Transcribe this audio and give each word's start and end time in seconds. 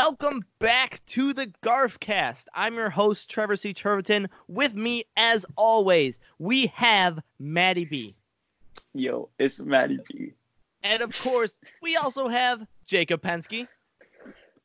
Welcome 0.00 0.44
back 0.58 1.00
to 1.06 1.32
the 1.32 1.46
Garfcast. 1.62 2.48
I'm 2.52 2.74
your 2.74 2.90
host, 2.90 3.30
Trevor 3.30 3.56
C. 3.56 3.72
Treverton. 3.72 4.28
With 4.46 4.74
me, 4.74 5.04
as 5.16 5.46
always, 5.56 6.20
we 6.38 6.66
have 6.74 7.18
Maddie 7.38 7.86
B. 7.86 8.14
Yo, 8.92 9.30
it's 9.38 9.58
Maddie 9.58 10.00
B. 10.06 10.34
And 10.82 11.00
of 11.00 11.18
course, 11.22 11.58
we 11.80 11.96
also 11.96 12.28
have 12.28 12.66
Jacob 12.84 13.22
Pensky. 13.22 13.68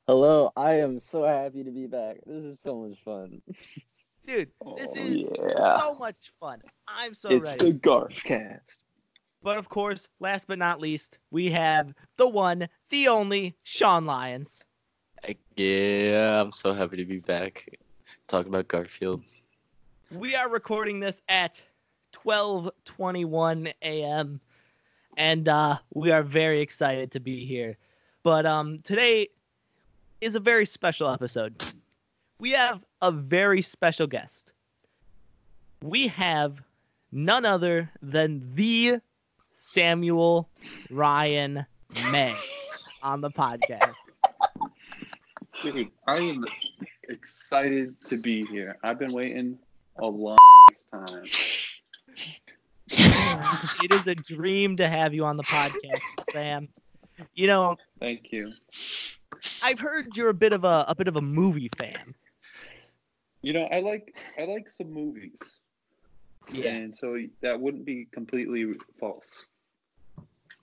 Hello, 0.05 0.51
I 0.57 0.81
am 0.81 0.99
so 0.99 1.23
happy 1.23 1.63
to 1.63 1.71
be 1.71 1.87
back. 1.87 2.17
This 2.25 2.43
is 2.43 2.59
so 2.59 2.75
much 2.75 3.01
fun. 3.01 3.41
Dude, 4.27 4.51
this 4.75 4.89
Oh, 4.89 4.95
is 4.97 5.29
yeah. 5.39 5.79
so 5.79 5.95
much 5.95 6.33
fun. 6.41 6.59
I'm 6.89 7.13
so 7.13 7.29
it's 7.29 7.51
ready. 7.51 7.71
It's 7.71 7.81
the 7.81 7.89
Garfcast. 7.89 8.79
But 9.41 9.57
of 9.57 9.69
course, 9.69 10.09
last 10.19 10.47
but 10.47 10.59
not 10.59 10.81
least, 10.81 11.19
we 11.31 11.49
have 11.51 11.93
the 12.17 12.27
one, 12.27 12.67
the 12.89 13.07
only 13.07 13.55
Sean 13.63 14.05
Lyons. 14.05 14.65
Yeah, 15.55 16.41
I'm 16.41 16.51
so 16.51 16.73
happy 16.73 16.97
to 16.97 17.05
be 17.05 17.19
back 17.19 17.67
talking 18.27 18.51
about 18.51 18.67
Garfield. 18.67 19.21
We 20.11 20.35
are 20.35 20.49
recording 20.49 20.99
this 20.99 21.21
at 21.29 21.63
12:21 22.13 23.73
a.m. 23.81 24.41
and 25.17 25.47
uh, 25.47 25.77
we 25.93 26.11
are 26.11 26.23
very 26.23 26.61
excited 26.61 27.11
to 27.11 27.19
be 27.19 27.45
here. 27.45 27.77
But 28.23 28.45
um, 28.45 28.79
today 28.79 29.29
is 30.19 30.35
a 30.35 30.39
very 30.39 30.65
special 30.65 31.09
episode. 31.09 31.63
We 32.39 32.51
have 32.51 32.83
a 33.01 33.11
very 33.11 33.61
special 33.61 34.07
guest. 34.07 34.53
We 35.83 36.07
have 36.07 36.63
none 37.11 37.45
other 37.45 37.89
than 38.01 38.55
the 38.55 38.99
Samuel 39.53 40.49
Ryan 40.89 41.65
May 42.11 42.33
on 43.03 43.21
the 43.21 43.31
podcast. 43.31 44.00
Dude, 45.63 45.91
I 46.07 46.15
am 46.17 46.45
excited 47.09 47.99
to 48.05 48.17
be 48.17 48.45
here. 48.45 48.77
I've 48.83 48.97
been 48.97 49.13
waiting 49.13 49.59
a 49.99 50.05
long 50.05 50.37
time. 50.91 51.23
it 52.89 53.91
is 53.91 54.07
a 54.07 54.15
dream 54.15 54.75
to 54.77 54.87
have 54.87 55.13
you 55.13 55.23
on 55.25 55.37
the 55.37 55.43
podcast, 55.43 56.01
Sam. 56.31 56.67
You 57.35 57.47
know, 57.47 57.77
Thank 57.99 58.31
you. 58.31 58.51
I've 59.63 59.79
heard 59.79 60.15
you're 60.15 60.29
a 60.29 60.33
bit 60.33 60.53
of 60.53 60.63
a 60.63 60.85
a 60.87 60.95
bit 60.95 61.07
of 61.07 61.15
a 61.15 61.21
movie 61.21 61.69
fan. 61.77 62.13
You 63.43 63.53
know, 63.53 63.65
I 63.65 63.81
like 63.81 64.17
I 64.39 64.45
like 64.45 64.67
some 64.67 64.91
movies, 64.91 65.59
Yeah. 66.51 66.71
and 66.71 66.97
so 66.97 67.17
that 67.41 67.59
wouldn't 67.59 67.85
be 67.85 68.07
completely 68.11 68.73
false. 68.99 69.45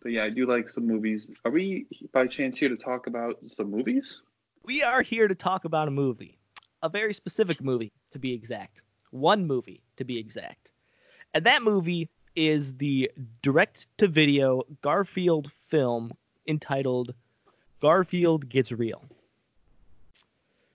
But 0.02 0.12
yeah, 0.12 0.24
I 0.24 0.30
do 0.30 0.46
like 0.46 0.68
some 0.68 0.86
movies. 0.86 1.30
Are 1.44 1.50
we 1.50 1.86
by 2.12 2.26
chance 2.26 2.58
here 2.58 2.68
to 2.68 2.76
talk 2.76 3.06
about 3.06 3.38
some 3.48 3.70
movies? 3.70 4.22
We 4.64 4.82
are 4.82 5.02
here 5.02 5.28
to 5.28 5.34
talk 5.34 5.64
about 5.64 5.88
a 5.88 5.90
movie, 5.90 6.38
a 6.82 6.88
very 6.88 7.14
specific 7.14 7.62
movie 7.62 7.92
to 8.10 8.18
be 8.18 8.32
exact. 8.32 8.82
One 9.10 9.46
movie 9.46 9.82
to 9.96 10.04
be 10.04 10.18
exact. 10.18 10.70
And 11.34 11.44
that 11.44 11.62
movie 11.62 12.08
is 12.36 12.74
the 12.76 13.10
direct 13.42 13.86
to 13.98 14.08
video 14.08 14.62
Garfield 14.82 15.50
film 15.52 16.12
entitled 16.46 17.14
Garfield 17.80 18.48
Gets 18.48 18.72
Real. 18.72 19.04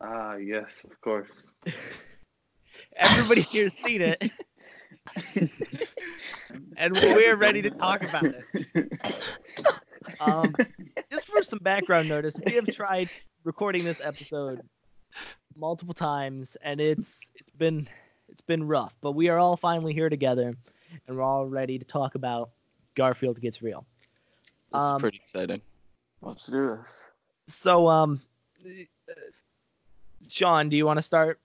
Ah, 0.02 0.36
yes, 0.36 0.82
of 0.84 1.00
course. 1.02 1.52
Everybody 2.98 3.42
here's 3.42 3.74
seen 3.74 4.02
it. 4.02 4.32
and 6.78 6.94
we're 6.94 7.36
ready 7.36 7.62
to 7.62 7.70
talk 7.70 8.04
about 8.04 8.26
it. 8.26 8.90
Um, 10.20 10.54
just 11.12 11.28
for 11.28 11.44
some 11.44 11.60
background 11.60 12.08
notice, 12.08 12.36
we 12.46 12.54
have 12.54 12.68
tried 12.68 13.10
recording 13.44 13.84
this 13.84 14.02
episode 14.06 14.62
multiple 15.56 15.94
times, 15.94 16.56
and 16.62 16.80
it's 16.80 17.32
it's 17.36 17.50
been 17.58 17.88
it's 18.30 18.42
been 18.42 18.66
rough. 18.68 18.94
But 19.02 19.12
we 19.14 19.30
are 19.30 19.38
all 19.38 19.58
finally 19.58 19.94
here 19.94 20.10
together, 20.10 20.56
and 21.08 21.18
we're 21.18 21.24
all 21.24 21.46
ready 21.46 21.78
to 21.78 21.86
talk 21.86 22.16
about 22.16 22.52
Garfield 22.96 23.40
Gets 23.42 23.62
Real. 23.62 23.86
This 24.72 24.82
Um, 24.82 24.96
is 24.96 25.02
pretty 25.02 25.18
exciting. 25.18 25.62
Let's 26.22 26.48
do 26.48 26.78
this. 26.78 27.08
So, 27.48 27.88
um, 27.88 28.22
uh, 28.66 29.14
Sean, 30.30 30.70
do 30.70 30.78
you 30.78 30.86
want 30.86 30.98
to 30.98 31.02
start? 31.04 31.40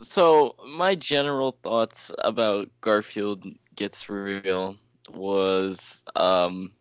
So, 0.00 0.56
my 0.66 0.94
general 0.94 1.52
thoughts 1.62 2.10
about 2.18 2.68
Garfield 2.80 3.44
Gets 3.76 4.08
Real 4.08 4.76
was 5.10 6.04
um, 6.16 6.72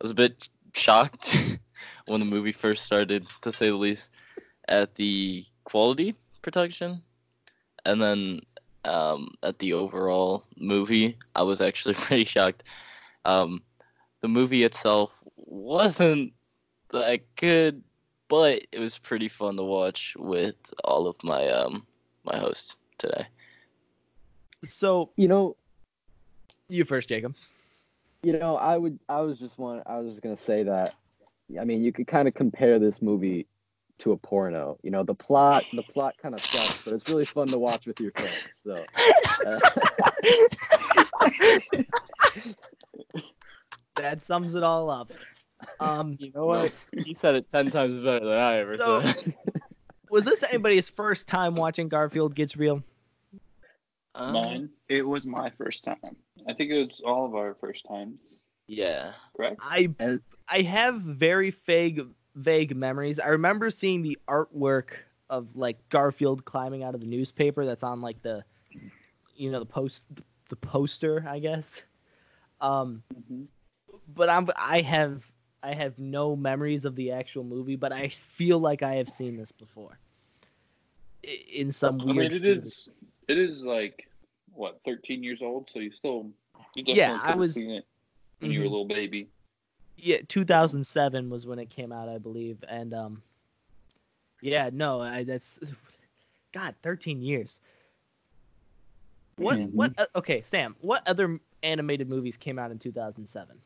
I 0.00 0.04
was 0.04 0.12
a 0.12 0.14
bit 0.14 0.48
shocked 0.74 1.36
when 2.06 2.20
the 2.20 2.26
movie 2.26 2.52
first 2.52 2.84
started, 2.84 3.26
to 3.42 3.52
say 3.52 3.68
the 3.68 3.76
least, 3.76 4.12
at 4.68 4.94
the 4.96 5.44
quality 5.64 6.14
production, 6.42 7.02
and 7.84 8.00
then 8.00 8.40
um, 8.84 9.34
at 9.42 9.58
the 9.58 9.72
overall 9.72 10.44
movie. 10.56 11.16
I 11.34 11.42
was 11.42 11.60
actually 11.60 11.94
pretty 11.94 12.24
shocked. 12.24 12.64
Um, 13.24 13.62
the 14.20 14.28
movie 14.28 14.64
itself 14.64 15.22
wasn't 15.36 16.32
that 16.90 17.20
good, 17.36 17.82
but 18.28 18.62
it 18.72 18.78
was 18.78 18.98
pretty 18.98 19.28
fun 19.28 19.56
to 19.56 19.62
watch 19.62 20.14
with 20.18 20.56
all 20.84 21.06
of 21.06 21.16
my 21.22 21.48
um 21.48 21.86
my 22.24 22.36
hosts 22.36 22.76
today. 22.98 23.26
So, 24.64 25.10
You 25.16 25.28
know, 25.28 25.56
you 26.68 26.84
first, 26.84 27.08
Jacob. 27.08 27.34
you 28.22 28.32
know, 28.38 28.56
I 28.56 28.76
would, 28.76 28.98
I 29.08 29.20
was 29.20 29.38
just 29.38 29.58
one, 29.58 29.82
I 29.86 29.98
was 29.98 30.08
just 30.10 30.22
gonna 30.22 30.36
say 30.36 30.62
that. 30.64 30.94
I 31.60 31.64
mean, 31.64 31.82
you 31.82 31.92
could 31.92 32.06
kind 32.06 32.28
of 32.28 32.34
compare 32.34 32.78
this 32.78 33.00
movie 33.00 33.46
to 33.98 34.12
a 34.12 34.16
porno. 34.16 34.78
You 34.82 34.90
know, 34.90 35.02
the 35.02 35.14
plot, 35.14 35.64
the 35.72 35.82
plot 35.82 36.14
kind 36.20 36.34
of 36.34 36.44
sucks, 36.44 36.82
but 36.82 36.92
it's 36.92 37.08
really 37.08 37.24
fun 37.24 37.48
to 37.48 37.58
watch 37.58 37.86
with 37.86 38.00
your 38.00 38.12
friends. 38.12 38.48
So, 38.62 38.84
uh, 39.46 39.58
That 43.96 44.22
sums 44.22 44.54
it 44.54 44.62
all 44.62 44.90
up. 44.90 45.12
Um, 45.80 46.16
You 46.20 46.30
know 46.34 46.46
what? 46.46 46.72
He 47.04 47.14
said 47.14 47.34
it 47.34 47.46
ten 47.52 47.70
times 47.70 48.02
better 48.02 48.24
than 48.24 48.38
I 48.38 48.58
ever 48.58 48.78
So- 48.78 49.02
said. 49.02 49.34
was 50.10 50.24
this 50.24 50.42
anybody's 50.44 50.88
first 50.88 51.26
time 51.26 51.54
watching 51.54 51.88
Garfield 51.88 52.34
Gets 52.34 52.56
Real? 52.56 52.82
Um, 54.14 54.32
Mine. 54.34 54.70
It 54.88 55.06
was 55.06 55.26
my 55.26 55.50
first 55.50 55.84
time. 55.84 55.96
I 56.48 56.52
think 56.54 56.70
it 56.70 56.84
was 56.84 57.00
all 57.04 57.26
of 57.26 57.34
our 57.34 57.54
first 57.60 57.86
times. 57.86 58.40
Yeah. 58.68 59.12
Right. 59.38 59.56
I 59.60 59.88
I 60.48 60.60
have 60.62 61.00
very 61.00 61.50
vague 61.50 62.06
vague 62.36 62.76
memories. 62.76 63.18
I 63.18 63.28
remember 63.28 63.70
seeing 63.70 64.02
the 64.02 64.16
artwork 64.28 64.90
of 65.30 65.56
like 65.56 65.76
Garfield 65.88 66.44
climbing 66.44 66.82
out 66.84 66.94
of 66.94 67.00
the 67.00 67.06
newspaper 67.06 67.64
that's 67.66 67.82
on 67.82 68.00
like 68.00 68.22
the 68.22 68.44
you 69.34 69.50
know 69.50 69.58
the 69.58 69.66
post 69.66 70.04
the 70.48 70.56
poster, 70.56 71.24
I 71.28 71.38
guess. 71.38 71.82
Um 72.60 73.02
Mhm. 73.14 73.46
but 74.14 74.28
I'm 74.28 74.48
I 74.56 74.80
have 74.82 75.30
I 75.62 75.74
have 75.74 75.98
no 75.98 76.36
memories 76.36 76.84
of 76.84 76.94
the 76.94 77.10
actual 77.10 77.42
movie, 77.44 77.76
but 77.76 77.92
I 77.92 78.08
feel 78.08 78.58
like 78.58 78.82
I 78.82 78.94
have 78.96 79.08
seen 79.08 79.36
this 79.36 79.50
before. 79.50 79.98
In 81.52 81.72
some 81.72 81.98
weird 81.98 82.10
I 82.10 82.12
weird 82.12 82.32
mean, 82.32 82.36
it 82.36 82.42
theater. 82.42 82.60
is. 82.60 82.90
It 83.26 83.38
is 83.38 83.62
like 83.62 84.08
what, 84.54 84.80
13 84.84 85.22
years 85.22 85.40
old. 85.42 85.68
So 85.72 85.80
you 85.80 85.90
still, 85.92 86.30
you 86.74 86.82
definitely 86.84 86.94
Yeah, 87.00 87.20
I 87.22 87.28
have 87.30 87.38
was- 87.38 87.54
seen 87.54 87.70
it 87.72 87.86
when 88.40 88.50
you 88.50 88.60
were 88.60 88.64
a 88.66 88.68
Mhm. 88.68 88.72
little 88.72 88.84
baby. 88.86 89.28
yeah 89.96 90.18
2007 90.28 91.28
was 91.28 91.46
when 91.46 91.58
it 91.58 91.70
came 91.70 91.90
out 91.92 92.08
i 92.08 92.18
believe 92.18 92.62
and 92.68 92.94
um 92.94 93.20
yeah 94.40 94.70
no 94.72 95.00
I, 95.00 95.24
that's 95.24 95.58
god 96.52 96.74
13 96.82 97.20
years 97.20 97.60
what 99.36 99.58
Mhm. 99.58 99.72
what 99.72 99.92
uh, 99.98 100.06
okay 100.14 100.42
sam 100.42 100.76
what 100.80 101.02
other 101.06 101.40
animated 101.62 102.08
movies 102.08 102.36
came 102.36 102.58
out 102.58 102.70
in 102.70 102.78
2007 102.78 103.60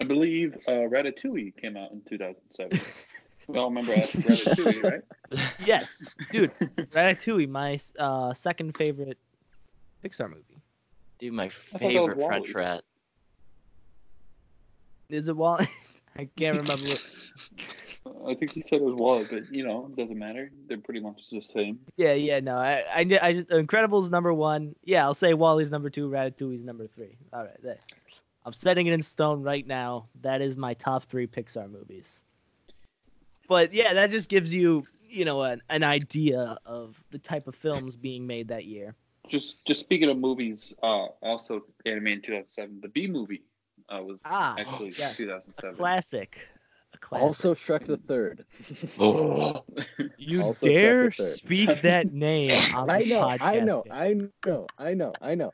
I 0.00 0.04
believe 0.04 0.56
uh, 0.66 0.88
Ratatouille 0.90 1.56
came 1.56 1.76
out 1.76 1.92
in 1.92 2.02
2007. 2.02 2.80
we 3.46 3.56
all 3.58 3.68
remember 3.68 3.92
Ratatouille, 3.92 4.82
right? 4.82 5.02
yes 5.64 6.04
dude 6.30 6.50
ratatouille 6.90 7.48
my 7.48 7.78
uh 7.98 8.34
second 8.34 8.76
favorite 8.76 9.16
pixar 10.04 10.28
movie 10.28 10.60
Dude, 11.18 11.32
my 11.34 11.48
favorite 11.48 12.26
French 12.26 12.52
rat. 12.54 12.82
Is 15.12 15.28
it 15.28 15.36
wall 15.36 15.58
i 16.16 16.28
can't 16.36 16.58
remember 16.58 16.86
what 16.88 17.08
I 18.28 18.34
think 18.34 18.50
he 18.50 18.62
said 18.62 18.80
it 18.80 18.82
was 18.82 18.96
WALL-E, 18.96 19.26
but 19.30 19.52
you 19.52 19.64
know, 19.64 19.86
it 19.86 19.94
doesn't 19.96 20.18
matter. 20.18 20.50
They're 20.66 20.78
pretty 20.78 20.98
much 20.98 21.30
the 21.30 21.40
same. 21.40 21.78
yeah 21.96 22.14
yeah 22.14 22.40
no 22.40 22.56
i 22.56 22.82
i, 22.92 23.00
I 23.00 23.32
incredibles 23.62 24.10
number 24.10 24.34
one. 24.34 24.74
Yeah 24.82 25.04
i'll 25.04 25.14
say 25.14 25.34
WALL-E's 25.34 25.70
number 25.70 25.88
two 25.88 26.08
ratatouille's 26.08 26.64
number 26.64 26.86
three. 26.88 27.16
All 27.32 27.44
right 27.44 27.62
there. 27.62 27.78
i'm 28.44 28.52
setting 28.52 28.88
it 28.88 28.92
in 28.92 29.02
stone 29.02 29.42
right 29.42 29.66
now. 29.66 30.08
That 30.22 30.40
is 30.40 30.56
my 30.56 30.74
top 30.74 31.04
three 31.04 31.28
pixar 31.28 31.70
movies. 31.70 32.22
But 33.48 33.72
yeah 33.72 33.94
that 33.94 34.10
just 34.10 34.28
gives 34.28 34.52
you 34.52 34.82
you 35.08 35.24
know 35.24 35.42
an, 35.42 35.62
an 35.70 35.84
idea 35.84 36.58
of 36.66 37.00
the 37.10 37.18
type 37.18 37.46
of 37.46 37.54
films 37.54 37.94
being 37.94 38.26
made 38.26 38.48
that 38.48 38.64
year. 38.64 38.96
Just, 39.28 39.64
just 39.66 39.80
speaking 39.80 40.10
of 40.10 40.18
movies, 40.18 40.74
uh, 40.82 41.06
also 41.22 41.62
animated 41.86 42.24
in 42.24 42.42
2007, 42.42 42.80
the 42.82 42.88
Bee 42.88 43.06
Movie 43.06 43.42
uh, 43.88 44.02
was 44.02 44.20
Ah, 44.24 44.54
actually 44.58 44.94
yes. 44.98 45.14
a 45.20 45.22
2007. 45.24 45.76
classic 45.76 46.48
a 46.94 46.98
classic. 46.98 47.24
Also, 47.24 47.54
Shrek 47.54 47.86
the 47.86 47.96
Third. 47.96 48.44
You 50.18 50.42
also 50.42 50.66
dare 50.68 51.10
Third. 51.10 51.14
speak 51.14 51.82
that 51.82 52.12
name 52.12 52.50
on 52.76 52.86
the 52.86 52.92
I 52.94 52.98
know, 53.04 53.22
podcast. 53.22 53.38
I 53.40 53.58
know, 53.60 53.84
I 53.90 54.14
know, 54.46 54.66
I 54.78 54.94
know, 54.94 55.12
I 55.20 55.34
know. 55.34 55.50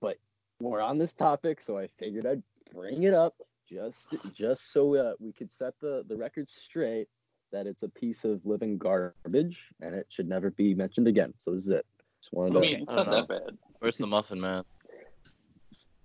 But 0.00 0.18
we're 0.60 0.80
on 0.80 0.98
this 0.98 1.12
topic, 1.12 1.60
so 1.60 1.78
I 1.78 1.86
figured 1.86 2.26
I'd 2.26 2.42
bring 2.74 3.04
it 3.04 3.14
up 3.14 3.34
just 3.68 4.14
just 4.32 4.72
so 4.72 4.96
uh, 4.96 5.14
we 5.20 5.32
could 5.32 5.50
set 5.52 5.74
the 5.80 6.04
the 6.08 6.16
record 6.16 6.48
straight 6.48 7.08
that 7.52 7.66
it's 7.66 7.82
a 7.82 7.88
piece 7.88 8.24
of 8.24 8.44
living 8.44 8.78
garbage 8.78 9.72
and 9.80 9.94
it 9.94 10.06
should 10.08 10.28
never 10.28 10.50
be 10.50 10.74
mentioned 10.74 11.08
again. 11.08 11.32
So 11.36 11.52
this 11.52 11.64
is 11.64 11.70
it. 11.70 11.86
Just 12.20 12.32
wanted 12.32 12.56
I 12.56 12.60
to. 12.60 12.60
mean, 12.60 12.80
it's 12.82 12.86
not 12.86 13.04
don't 13.06 13.28
that 13.28 13.28
bad. 13.28 13.58
where's 13.78 13.98
the 13.98 14.06
muffin 14.06 14.40
man? 14.40 14.64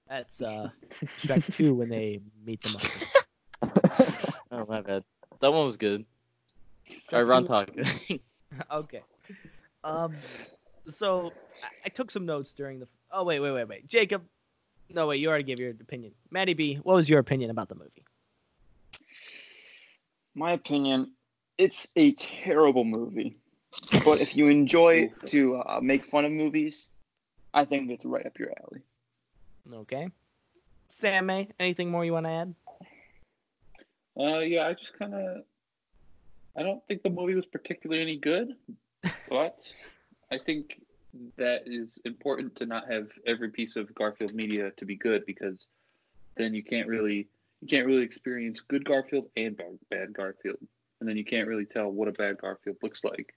That's 0.07 0.41
uh 0.41 0.69
Shrek 0.93 1.53
2 1.55 1.73
when 1.73 1.89
they 1.89 2.19
meet 2.45 2.61
the 2.61 2.69
muffin. 2.69 3.07
Oh 4.51 4.65
my 4.67 4.79
bad. 4.81 5.03
That 5.41 5.51
one 5.51 5.65
was 5.65 5.75
good. 5.75 6.05
All 7.11 7.19
right, 7.19 7.23
Ron 7.23 7.43
talk. 7.45 7.69
okay. 8.71 9.01
Um 9.83 10.13
so 10.87 11.33
I, 11.63 11.67
I 11.85 11.89
took 11.89 12.11
some 12.11 12.25
notes 12.25 12.53
during 12.53 12.79
the 12.79 12.87
Oh 13.11 13.23
wait, 13.23 13.39
wait, 13.39 13.51
wait, 13.51 13.67
wait. 13.67 13.87
Jacob. 13.87 14.23
No, 14.89 15.07
wait, 15.07 15.19
you 15.19 15.29
already 15.29 15.43
gave 15.43 15.59
your 15.59 15.71
opinion. 15.71 16.13
Maddie 16.29 16.53
B, 16.53 16.75
what 16.83 16.95
was 16.95 17.09
your 17.09 17.19
opinion 17.19 17.49
about 17.49 17.69
the 17.69 17.75
movie? 17.75 18.05
My 20.35 20.51
opinion, 20.53 21.13
it's 21.57 21.91
a 21.95 22.11
terrible 22.13 22.83
movie. 22.83 23.37
But 24.03 24.21
if 24.21 24.37
you 24.37 24.47
enjoy 24.47 25.11
to 25.25 25.57
uh, 25.57 25.79
make 25.81 26.03
fun 26.03 26.25
of 26.25 26.31
movies, 26.31 26.91
I 27.53 27.65
think 27.65 27.89
it's 27.89 28.05
right 28.05 28.25
up 28.25 28.37
your 28.37 28.51
alley. 28.61 28.81
Okay. 29.73 30.09
Sam 30.89 31.25
May, 31.25 31.49
anything 31.59 31.89
more 31.89 32.05
you 32.05 32.13
want 32.13 32.25
to 32.25 32.31
add? 32.31 32.55
Uh, 34.17 34.39
yeah, 34.39 34.67
I 34.67 34.73
just 34.73 34.97
kind 34.97 35.13
of. 35.13 35.43
I 36.55 36.63
don't 36.63 36.85
think 36.87 37.03
the 37.03 37.09
movie 37.09 37.35
was 37.35 37.45
particularly 37.45 38.01
any 38.01 38.17
good, 38.17 38.55
but 39.29 39.69
I 40.31 40.37
think 40.37 40.79
that 41.37 41.63
is 41.65 41.99
important 42.05 42.55
to 42.57 42.65
not 42.65 42.89
have 42.89 43.09
every 43.25 43.49
piece 43.49 43.75
of 43.75 43.93
Garfield 43.95 44.33
media 44.33 44.71
to 44.77 44.85
be 44.85 44.95
good 44.95 45.25
because 45.25 45.67
then 46.37 46.53
you 46.53 46.63
can't 46.63 46.87
really 46.87 47.27
you 47.61 47.67
can't 47.67 47.87
really 47.87 48.03
experience 48.03 48.61
good 48.61 48.85
Garfield 48.85 49.29
and 49.35 49.57
bad, 49.57 49.79
bad 49.89 50.13
Garfield, 50.13 50.59
and 50.99 51.09
then 51.09 51.17
you 51.17 51.25
can't 51.25 51.47
really 51.47 51.65
tell 51.65 51.89
what 51.89 52.07
a 52.07 52.11
bad 52.11 52.37
Garfield 52.37 52.77
looks 52.83 53.03
like. 53.03 53.33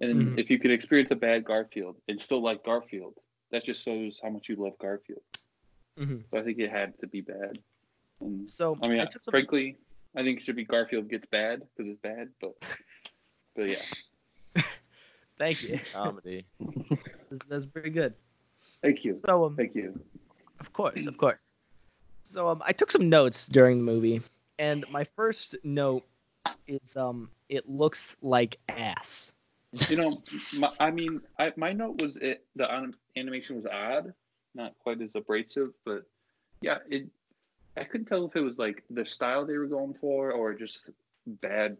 And 0.00 0.10
then 0.10 0.34
Mhm. 0.34 0.38
if 0.38 0.50
you 0.50 0.58
can 0.58 0.70
experience 0.70 1.10
a 1.10 1.16
bad 1.16 1.44
Garfield 1.44 2.00
and 2.08 2.20
still 2.20 2.40
like 2.40 2.64
Garfield, 2.64 3.18
that 3.50 3.64
just 3.64 3.82
shows 3.82 4.20
how 4.22 4.30
much 4.30 4.48
you 4.48 4.56
love 4.56 4.76
Garfield. 4.78 5.22
Mhm. 5.98 6.24
So 6.30 6.38
I 6.38 6.42
think 6.42 6.58
it 6.58 6.70
had 6.70 6.98
to 7.00 7.06
be 7.06 7.20
bad. 7.20 7.58
And 8.20 8.48
So 8.50 8.78
I 8.82 8.88
mean, 8.88 9.00
I 9.00 9.04
took 9.06 9.24
some 9.24 9.32
frankly, 9.32 9.76
I 10.16 10.22
think 10.22 10.40
it 10.40 10.44
should 10.44 10.56
be 10.56 10.64
Garfield 10.64 11.08
gets 11.08 11.26
bad 11.26 11.60
because 11.60 11.90
it's 11.90 12.00
bad, 12.00 12.28
but 12.40 12.54
but 13.56 13.68
yeah, 13.68 13.82
Thank 15.38 15.62
you. 15.62 15.78
Comedy. 15.92 16.46
That's, 17.30 17.44
that's 17.48 17.66
pretty 17.66 17.90
good. 17.90 18.14
thank 18.82 19.04
you, 19.04 19.20
So 19.26 19.44
um, 19.44 19.56
thank 19.56 19.74
you. 19.74 19.98
Of 20.60 20.72
course, 20.72 21.06
of 21.06 21.16
course. 21.18 21.40
So 22.22 22.48
um, 22.48 22.62
I 22.64 22.72
took 22.72 22.90
some 22.90 23.08
notes 23.08 23.46
during 23.48 23.78
the 23.78 23.84
movie, 23.84 24.20
and 24.58 24.84
my 24.90 25.04
first 25.04 25.56
note 25.64 26.04
is 26.66 26.96
um, 26.96 27.30
it 27.48 27.68
looks 27.68 28.16
like 28.22 28.58
ass. 28.68 29.32
You 29.88 29.96
know, 29.96 30.22
my, 30.52 30.70
I 30.80 30.90
mean, 30.90 31.20
I, 31.38 31.52
my 31.56 31.72
note 31.72 32.00
was 32.02 32.16
it 32.16 32.46
the 32.56 32.70
anim- 32.70 32.94
animation 33.16 33.56
was 33.56 33.66
odd, 33.66 34.12
not 34.54 34.78
quite 34.78 35.00
as 35.00 35.14
abrasive, 35.14 35.70
but 35.84 36.04
yeah, 36.60 36.78
it. 36.88 37.08
I 37.76 37.84
couldn't 37.84 38.06
tell 38.06 38.24
if 38.26 38.34
it 38.34 38.40
was 38.40 38.58
like 38.58 38.82
the 38.90 39.06
style 39.06 39.46
they 39.46 39.56
were 39.56 39.66
going 39.66 39.94
for 40.00 40.32
or 40.32 40.52
just 40.52 40.90
bad 41.26 41.76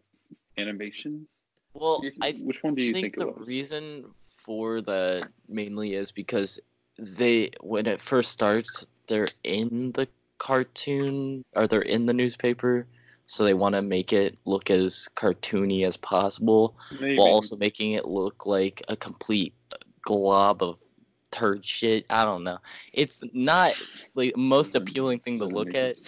animation. 0.57 1.27
Well, 1.73 2.01
I 2.21 2.31
Which 2.43 2.63
one 2.63 2.75
do 2.75 2.81
you 2.81 2.93
think 2.93 3.17
think, 3.17 3.17
the 3.17 3.33
reason 3.43 4.05
for 4.23 4.81
that 4.81 5.27
mainly 5.47 5.93
is 5.93 6.11
because 6.11 6.59
they 6.97 7.51
when 7.61 7.85
it 7.85 8.01
first 8.01 8.31
starts 8.31 8.87
they're 9.07 9.27
in 9.43 9.91
the 9.93 10.07
cartoon 10.37 11.43
or 11.55 11.67
they're 11.67 11.81
in 11.81 12.05
the 12.05 12.13
newspaper 12.13 12.87
so 13.25 13.43
they 13.43 13.53
want 13.53 13.75
to 13.75 13.81
make 13.81 14.11
it 14.11 14.37
look 14.45 14.69
as 14.69 15.07
cartoony 15.15 15.85
as 15.85 15.95
possible 15.97 16.75
Maybe. 16.99 17.17
while 17.17 17.27
also 17.27 17.55
making 17.55 17.91
it 17.91 18.05
look 18.05 18.45
like 18.45 18.81
a 18.87 18.95
complete 18.95 19.53
glob 20.01 20.63
of 20.63 20.81
turd 21.31 21.63
shit 21.63 22.05
i 22.09 22.23
don't 22.23 22.43
know 22.43 22.57
it's 22.93 23.23
not 23.33 23.73
like 24.15 24.33
the 24.33 24.39
most 24.39 24.75
appealing 24.75 25.19
thing 25.19 25.39
to 25.39 25.45
look 25.45 25.73
at. 25.75 25.99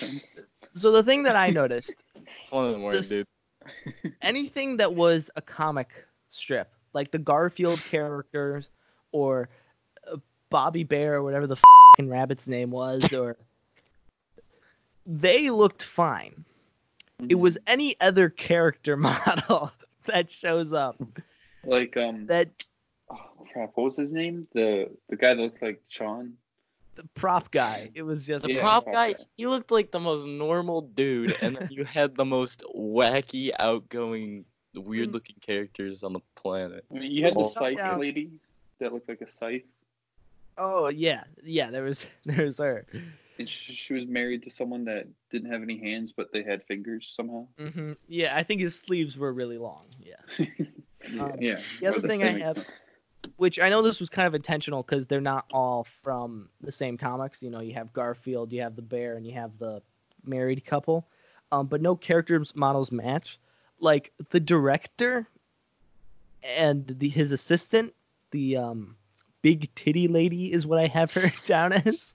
So 0.73 0.91
the 0.91 1.03
thing 1.03 1.23
that 1.23 1.35
I 1.35 1.49
noticed, 1.49 1.95
it's 2.15 2.51
one 2.51 2.65
of 2.65 2.71
the 2.73 2.77
morning 2.77 3.01
dude 3.03 3.27
anything 4.21 4.77
that 4.77 4.93
was 4.93 5.29
a 5.35 5.41
comic 5.41 6.05
strip, 6.29 6.73
like 6.93 7.11
the 7.11 7.19
Garfield 7.19 7.79
characters 7.79 8.69
or 9.11 9.49
uh, 10.11 10.17
Bobby 10.49 10.83
Bear 10.83 11.15
or 11.15 11.23
whatever 11.23 11.47
the 11.47 11.57
fucking 11.57 12.09
rabbit's 12.09 12.47
name 12.47 12.71
was, 12.71 13.13
or 13.13 13.37
they 15.05 15.49
looked 15.49 15.83
fine. 15.83 16.45
It 17.29 17.35
was 17.35 17.57
any 17.67 17.99
other 18.01 18.29
character 18.29 18.97
model 18.97 19.71
that 20.05 20.31
shows 20.31 20.73
up 20.73 20.99
like 21.63 21.95
um. 21.95 22.25
that 22.25 22.49
crap! 23.51 23.71
What 23.75 23.83
was 23.85 23.97
his 23.97 24.11
name? 24.13 24.47
The 24.53 24.89
the 25.09 25.15
guy 25.15 25.33
that 25.33 25.41
looked 25.41 25.61
like 25.61 25.81
Sean. 25.87 26.33
the 26.95 27.07
prop 27.15 27.51
guy. 27.51 27.89
It 27.95 28.03
was 28.03 28.27
just 28.27 28.45
The 28.45 28.53
Yeah, 28.53 28.61
prop 28.61 28.83
prop 28.83 28.93
guy, 28.95 29.11
guy. 29.13 29.19
he 29.37 29.47
looked 29.47 29.71
like 29.71 29.91
the 29.91 29.99
most 29.99 30.25
normal 30.25 30.81
dude, 30.81 31.35
and 31.41 31.55
then 31.55 31.67
you 31.69 31.83
had 31.85 32.15
the 32.15 32.25
most 32.25 32.63
wacky, 32.75 33.51
outgoing, 33.59 34.45
weird 34.75 35.13
looking 35.13 35.37
characters 35.41 36.03
on 36.03 36.13
the 36.13 36.19
planet. 36.35 36.85
I 36.91 36.99
mean, 36.99 37.11
you 37.11 37.23
had 37.23 37.33
the 37.35 37.41
Oh. 37.41 37.43
scythe 37.45 37.77
Yeah. 37.77 37.95
lady 37.95 38.31
that 38.79 38.93
looked 38.93 39.07
like 39.09 39.21
a 39.21 39.29
scythe, 39.29 39.63
oh 40.57 40.89
yeah 40.89 41.23
yeah 41.43 41.71
there 41.71 41.83
was 41.83 42.07
there 42.25 42.45
was 42.45 42.57
her. 42.57 42.85
and 43.39 43.47
she, 43.47 43.73
she 43.73 43.93
was 43.93 44.05
married 44.05 44.43
to 44.43 44.49
someone 44.49 44.83
that 44.85 45.07
didn't 45.31 45.49
have 45.51 45.63
any 45.63 45.77
hands, 45.79 46.11
but 46.11 46.31
they 46.33 46.43
had 46.43 46.63
fingers 46.65 47.13
somehow. 47.15 47.47
hmm 47.57 47.91
Yeah, 48.07 48.35
I 48.35 48.43
think 48.43 48.61
his 48.61 48.75
sleeves 48.77 49.17
were 49.17 49.33
really 49.33 49.57
long. 49.57 49.85
Yeah. 49.99 50.15
Um, 51.19 51.33
yeah. 51.39 51.59
The 51.79 51.87
other 51.87 51.99
but 52.01 52.09
thing 52.11 52.19
that 52.19 52.35
I 52.35 52.39
have, 52.39 52.57
sense. 52.57 52.80
Which 53.41 53.59
I 53.59 53.69
know 53.69 53.81
this 53.81 53.99
was 53.99 54.07
kind 54.07 54.27
of 54.27 54.35
intentional 54.35 54.83
because 54.83 55.07
they're 55.07 55.19
not 55.19 55.45
all 55.51 55.87
from 56.03 56.47
the 56.61 56.71
same 56.71 56.95
comics. 56.95 57.41
You 57.41 57.49
know, 57.49 57.59
you 57.59 57.73
have 57.73 57.91
Garfield, 57.91 58.53
you 58.53 58.61
have 58.61 58.75
the 58.75 58.83
bear, 58.83 59.15
and 59.15 59.25
you 59.25 59.33
have 59.33 59.57
the 59.57 59.81
married 60.23 60.63
couple, 60.63 61.07
um, 61.51 61.65
but 61.65 61.81
no 61.81 61.95
characters 61.95 62.55
models 62.55 62.91
match. 62.91 63.39
Like 63.79 64.13
the 64.29 64.39
director 64.39 65.27
and 66.43 66.85
the 66.85 67.09
his 67.09 67.31
assistant, 67.31 67.95
the 68.29 68.57
um, 68.57 68.95
big 69.41 69.73
titty 69.73 70.07
lady, 70.07 70.53
is 70.53 70.67
what 70.67 70.77
I 70.77 70.85
have 70.85 71.11
her 71.15 71.31
down 71.47 71.73
as. 71.73 72.13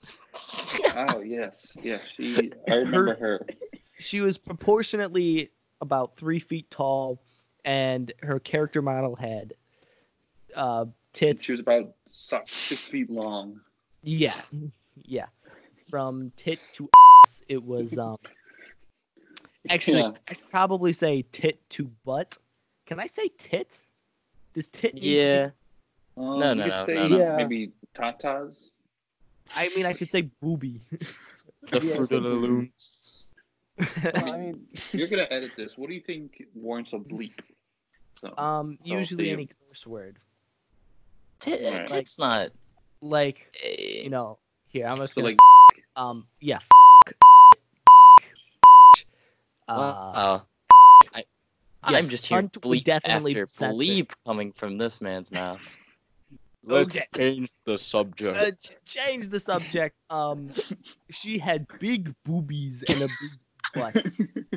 Oh 0.95 1.19
yes, 1.19 1.75
yes. 1.81 2.07
She. 2.07 2.53
I 2.69 2.75
remember 2.75 3.15
her. 3.15 3.45
She 3.99 4.21
was 4.21 4.37
proportionately 4.37 5.51
about 5.81 6.15
three 6.15 6.39
feet 6.39 6.71
tall, 6.71 7.19
and 7.65 8.13
her 8.23 8.39
character 8.39 8.81
model 8.81 9.17
had 9.17 9.55
uh, 10.55 10.85
tits. 11.17 11.43
She 11.43 11.51
was 11.53 11.59
about 11.59 11.93
six 12.11 12.81
feet 12.81 13.09
long. 13.09 13.59
Yeah, 14.03 14.33
yeah. 14.95 15.25
From 15.89 16.31
tit 16.35 16.59
to 16.73 16.87
ass, 17.25 17.43
it 17.47 17.63
was 17.63 17.97
um. 18.07 18.17
Actually, 19.69 19.99
Yeah. 20.01 20.11
I 20.29 20.33
should 20.33 20.49
probably 20.49 20.93
say 20.93 21.25
tit 21.31 21.59
to 21.71 21.85
butt. 22.05 22.37
Can 22.85 22.99
I 22.99 23.07
say 23.07 23.29
tit? 23.37 23.81
Does 24.53 24.69
tit? 24.69 24.93
need 24.93 25.01
to 25.01 25.05
be- 25.05 25.15
Yeah, 25.15 25.49
Um, 26.15 26.39
No, 26.39 26.49
you 26.51 26.55
no, 26.55 26.67
no, 26.67 26.85
say 26.85 26.93
no, 26.95 27.07
no. 27.07 27.17
Yeah. 27.17 27.35
Maybe 27.37 27.71
tatas. 27.93 28.71
I 29.55 29.69
mean, 29.75 29.85
I 29.85 29.93
could 29.93 30.11
say 30.11 30.29
booby. 30.41 30.81
the 30.91 31.05
Yeah, 31.85 31.95
fruit 31.95 32.11
of 32.11 32.23
the 32.23 32.29
looms. 32.29 33.31
I 33.79 34.37
mean, 34.39 34.67
You're 34.93 35.07
gonna 35.09 35.27
edit 35.29 35.53
this. 35.55 35.77
What 35.77 35.89
do 35.89 35.93
you 35.95 36.01
think 36.01 36.43
warrants 36.55 36.93
a 36.93 36.97
bleep? 36.97 37.39
So, 38.21 38.33
um, 38.37 38.77
Oh, 38.81 38.85
usually 38.97 39.29
any 39.31 39.47
curse 39.67 39.85
word, 39.85 40.17
Tit, 41.39 41.61
Alright. 41.63 41.87
Tit's 41.87 42.17
not. 42.19 42.49
like 43.01 43.45
eh, 43.63 44.01
you 44.03 44.09
know. 44.09 44.39
Here, 44.69 44.85
I'm 44.87 44.97
just 44.97 45.15
gonna 45.15 45.27
like 45.29 45.37
um, 45.95 46.27
yeah. 46.41 46.59
Uh, 49.67 49.75
wow. 49.75 50.41
I, 51.13 51.23
I'm 51.83 52.07
just 52.07 52.25
hearing 52.25 52.49
cunt 52.49 52.59
bleep 52.61 52.83
definitely 52.83 53.31
after 53.31 53.47
censored. 53.49 53.79
bleep 53.87 54.11
coming 54.25 54.51
from 54.53 54.77
this 54.77 55.01
man's 55.01 55.31
mouth. 55.31 55.67
Let's 56.63 56.99
change 57.15 57.49
the 57.65 57.77
subject. 57.77 58.37
uh, 58.37 58.51
ch- 58.51 58.77
change 58.85 59.29
the 59.29 59.39
subject. 59.39 59.95
Um, 60.09 60.49
she 61.09 61.37
had 61.37 61.65
big 61.79 62.13
boobies 62.25 62.83
and 62.89 63.03
a 63.03 63.07
big 63.07 63.73
butt, 63.73 64.05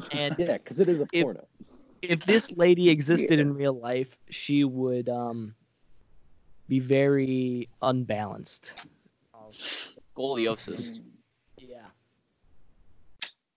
and 0.12 0.34
yeah, 0.38 0.58
because 0.58 0.80
it 0.80 0.88
is 0.88 1.00
a 1.00 1.06
If- 1.12 1.22
porno. 1.22 1.46
if 2.02 2.24
this 2.26 2.50
lady 2.52 2.90
existed 2.90 3.38
in 3.38 3.54
real 3.54 3.78
life, 3.78 4.16
she 4.28 4.64
would 4.64 5.08
um 5.08 5.54
be 6.70 6.78
very 6.78 7.68
unbalanced. 7.82 8.80
Scoliosis. 9.50 11.00
Yeah. 11.58 11.78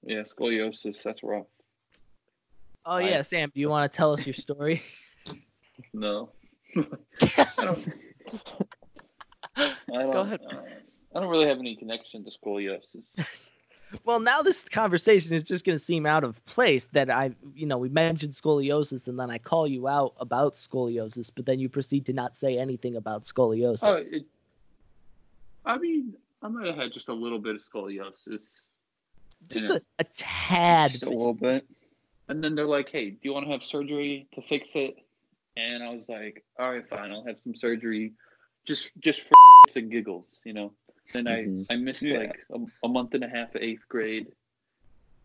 yeah, 0.03 0.22
scoliosis. 0.22 1.03
That's 1.03 1.22
rough. 1.22 1.46
Oh 2.88 2.93
I- 2.93 3.01
yeah, 3.01 3.22
Sam. 3.22 3.51
Do 3.53 3.60
you 3.62 3.70
want 3.70 3.91
to 3.91 3.96
tell 3.96 4.12
us 4.13 4.25
your 4.25 4.34
story? 4.34 4.82
No. 5.96 6.29
I 6.75 6.84
don't. 7.58 7.93
I 9.58 9.75
don't, 9.91 10.12
Go 10.12 10.20
ahead. 10.22 10.39
uh, 10.51 10.55
I 11.15 11.20
don't 11.20 11.29
really 11.29 11.48
have 11.48 11.60
any 11.60 11.75
connection 11.75 12.24
to 12.25 12.32
scoliosis. 12.32 13.03
well, 14.03 14.19
now 14.19 14.41
this 14.41 14.63
conversation 14.63 15.33
is 15.33 15.43
just 15.43 15.65
going 15.65 15.77
to 15.77 15.83
seem 15.83 16.05
out 16.05 16.23
of 16.23 16.43
place. 16.45 16.88
That 16.93 17.09
I, 17.09 17.31
you 17.55 17.65
know, 17.65 17.77
we 17.77 17.89
mentioned 17.89 18.33
scoliosis, 18.33 19.07
and 19.07 19.19
then 19.19 19.29
I 19.29 19.38
call 19.38 19.67
you 19.67 19.88
out 19.88 20.13
about 20.19 20.55
scoliosis, 20.55 21.31
but 21.33 21.45
then 21.45 21.59
you 21.59 21.69
proceed 21.69 22.05
to 22.07 22.13
not 22.13 22.38
say 22.38 22.57
anything 22.57 22.95
about 22.95 23.23
scoliosis. 23.23 23.83
Oh, 23.83 23.93
it, 23.93 24.25
I 25.65 25.77
mean, 25.77 26.13
I 26.41 26.47
might 26.47 26.67
have 26.67 26.75
had 26.75 26.91
just 26.91 27.09
a 27.09 27.13
little 27.13 27.39
bit 27.39 27.55
of 27.55 27.62
scoliosis. 27.62 28.62
just 29.50 29.65
a, 29.65 29.81
a 30.00 30.03
tad. 30.15 30.91
Just 30.91 31.03
a 31.03 31.09
little 31.09 31.33
bit. 31.33 31.65
And 32.29 32.43
then 32.43 32.55
they're 32.55 32.65
like, 32.65 32.89
"Hey, 32.89 33.12
do 33.12 33.19
you 33.21 33.33
want 33.33 33.45
to 33.45 33.51
have 33.51 33.63
surgery 33.63 34.27
to 34.33 34.41
fix 34.41 34.75
it?" 34.75 34.97
And 35.57 35.83
I 35.83 35.93
was 35.93 36.09
like, 36.09 36.43
"All 36.59 36.71
right, 36.71 36.88
fine. 36.88 37.12
I'll 37.12 37.25
have 37.25 37.39
some 37.39 37.55
surgery, 37.55 38.13
just 38.65 38.91
just 39.00 39.21
for 39.21 39.33
and 39.75 39.91
giggles, 39.91 40.39
you 40.43 40.53
know." 40.53 40.71
Then 41.12 41.25
Mhm. 41.25 41.65
I 41.69 41.74
I 41.74 41.77
missed 41.77 42.03
Yeah. 42.03 42.19
like 42.19 42.45
a, 42.51 42.60
a 42.83 42.88
month 42.89 43.13
and 43.13 43.24
a 43.24 43.27
half 43.29 43.55
of 43.55 43.62
eighth 43.62 43.88
grade, 43.89 44.31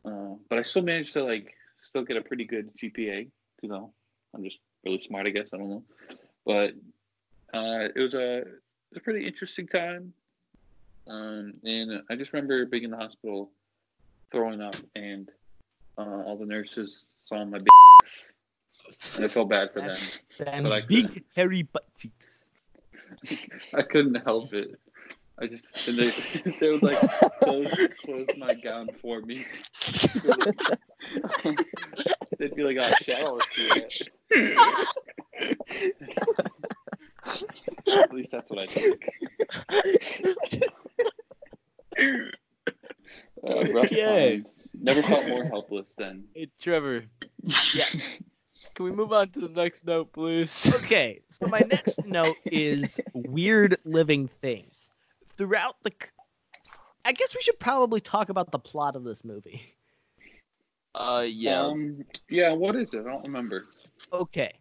uh, 0.04 0.34
but 0.48 0.58
I 0.58 0.62
still 0.62 0.82
managed 0.82 1.12
to 1.14 1.24
like 1.24 1.54
still 1.78 2.02
get 2.04 2.16
a 2.16 2.22
pretty 2.22 2.44
good 2.44 2.74
GPA. 2.76 3.30
You 3.62 3.68
know, 3.68 3.94
I'm 4.34 4.42
just 4.44 4.60
really 4.84 5.00
smart, 5.00 5.26
I 5.26 5.30
guess. 5.30 5.48
I 5.52 5.56
don't 5.58 5.70
know, 5.70 5.84
but 6.44 6.74
uh, 7.54 7.88
it 7.94 8.02
was 8.02 8.14
a, 8.14 8.38
it 8.38 8.48
was 8.90 8.96
a 8.98 9.00
pretty 9.00 9.26
interesting 9.26 9.66
time. 9.66 10.12
Um, 11.06 11.54
and 11.64 12.02
I 12.10 12.16
just 12.16 12.32
remember 12.32 12.66
being 12.66 12.84
in 12.84 12.90
the 12.90 12.96
hospital, 12.98 13.50
throwing 14.30 14.60
up, 14.60 14.76
and 14.94 15.30
uh, 15.96 16.22
all 16.24 16.36
the 16.36 16.44
nurses 16.44 17.06
saw 17.24 17.44
my 17.44 17.58
big 17.58 17.68
ass, 18.04 18.32
and 19.16 19.24
I 19.24 19.28
felt 19.28 19.48
bad 19.48 19.72
for 19.72 19.80
them. 19.80 19.96
Sam's 20.28 20.80
big 20.86 21.24
hairy 21.34 21.62
butt 21.62 21.86
cheeks. 21.96 22.44
I 23.74 23.82
couldn't 23.82 24.16
help 24.16 24.52
it. 24.52 24.78
I 25.40 25.46
just 25.46 25.88
and 25.88 25.96
they, 25.98 26.10
they 26.60 26.70
would 26.70 26.82
like 26.82 26.98
close 27.42 27.74
close 28.04 28.28
my 28.36 28.54
gown 28.54 28.88
for 29.00 29.20
me. 29.20 29.44
They'd 32.38 32.54
be 32.54 32.62
like, 32.64 32.76
"Oh, 32.78 32.82
Cheryl 33.02 33.32
will 33.32 33.40
see 33.40 33.72
it." 33.72 34.08
At 37.88 38.12
least 38.12 38.32
that's 38.32 38.50
what 38.50 38.58
I 38.58 38.66
think. 38.66 39.02
Uh, 43.46 43.64
rough 43.72 43.86
Okay. 43.86 44.42
times. 44.42 44.68
Never 44.74 45.02
felt 45.02 45.26
more 45.28 45.44
helpless 45.44 45.94
than. 45.96 46.24
Hey, 46.34 46.50
Trevor. 46.58 47.04
Yeah. 47.74 47.84
Can 48.74 48.84
we 48.84 48.90
move 48.92 49.12
on 49.12 49.30
to 49.30 49.40
the 49.40 49.48
next 49.48 49.86
note, 49.86 50.12
please? 50.12 50.68
Okay, 50.74 51.20
so 51.30 51.46
my 51.46 51.60
next 51.60 52.04
note 52.04 52.36
is 52.46 53.00
weird 53.14 53.76
living 53.84 54.28
things. 54.40 54.87
Throughout 55.38 55.76
the, 55.84 55.90
c- 55.90 56.08
I 57.04 57.12
guess 57.12 57.34
we 57.34 57.40
should 57.40 57.58
probably 57.60 58.00
talk 58.00 58.28
about 58.28 58.50
the 58.50 58.58
plot 58.58 58.96
of 58.96 59.04
this 59.04 59.24
movie. 59.24 59.74
Uh, 60.94 61.24
yeah. 61.26 61.60
Um, 61.60 62.04
yeah. 62.28 62.52
What 62.52 62.74
is 62.74 62.92
it? 62.92 63.00
I 63.06 63.10
don't 63.10 63.22
remember. 63.22 63.62
Okay, 64.12 64.52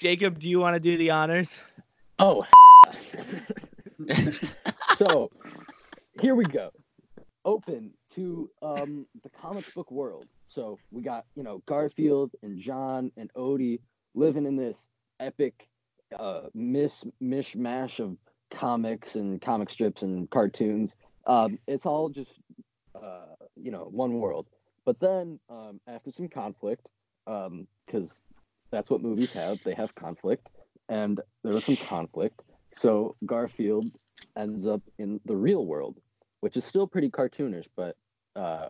Jacob, 0.00 0.38
do 0.38 0.48
you 0.48 0.60
want 0.60 0.74
to 0.74 0.80
do 0.80 0.96
the 0.96 1.10
honors? 1.10 1.60
Oh, 2.18 2.46
so 4.94 5.30
here 6.20 6.34
we 6.34 6.44
go. 6.44 6.70
Open 7.44 7.90
to 8.10 8.50
um, 8.62 9.06
the 9.22 9.28
comic 9.30 9.72
book 9.74 9.90
world. 9.90 10.24
So 10.46 10.78
we 10.90 11.02
got 11.02 11.26
you 11.34 11.42
know 11.42 11.62
Garfield 11.66 12.30
and 12.42 12.58
Jon 12.58 13.12
and 13.16 13.32
Odie 13.34 13.80
living 14.14 14.46
in 14.46 14.56
this 14.56 14.88
epic 15.20 15.68
uh, 16.18 16.42
miss 16.54 17.04
mishmash 17.22 18.00
of 18.00 18.16
comics 18.50 19.16
and 19.16 19.40
comic 19.40 19.70
strips 19.70 20.02
and 20.02 20.28
cartoons. 20.30 20.96
Um, 21.26 21.58
it's 21.66 21.86
all 21.86 22.08
just 22.08 22.40
uh, 22.94 23.34
you 23.56 23.70
know 23.70 23.88
one 23.90 24.14
world. 24.14 24.46
But 24.84 25.00
then 25.00 25.38
um, 25.50 25.80
after 25.86 26.10
some 26.10 26.28
conflict, 26.28 26.92
because 27.26 28.22
that's 28.70 28.90
what 28.90 29.02
movies 29.02 29.32
have, 29.34 29.62
they 29.62 29.74
have 29.74 29.94
conflict, 29.94 30.48
and 30.88 31.20
there 31.44 31.52
was 31.52 31.64
some 31.64 31.76
conflict. 31.76 32.42
So 32.72 33.16
Garfield 33.26 33.86
ends 34.36 34.66
up 34.66 34.82
in 34.98 35.20
the 35.26 35.36
real 35.36 35.66
world, 35.66 35.96
which 36.40 36.56
is 36.56 36.64
still 36.64 36.86
pretty 36.86 37.10
cartoonish, 37.10 37.66
but 37.76 37.96
uh, 38.36 38.68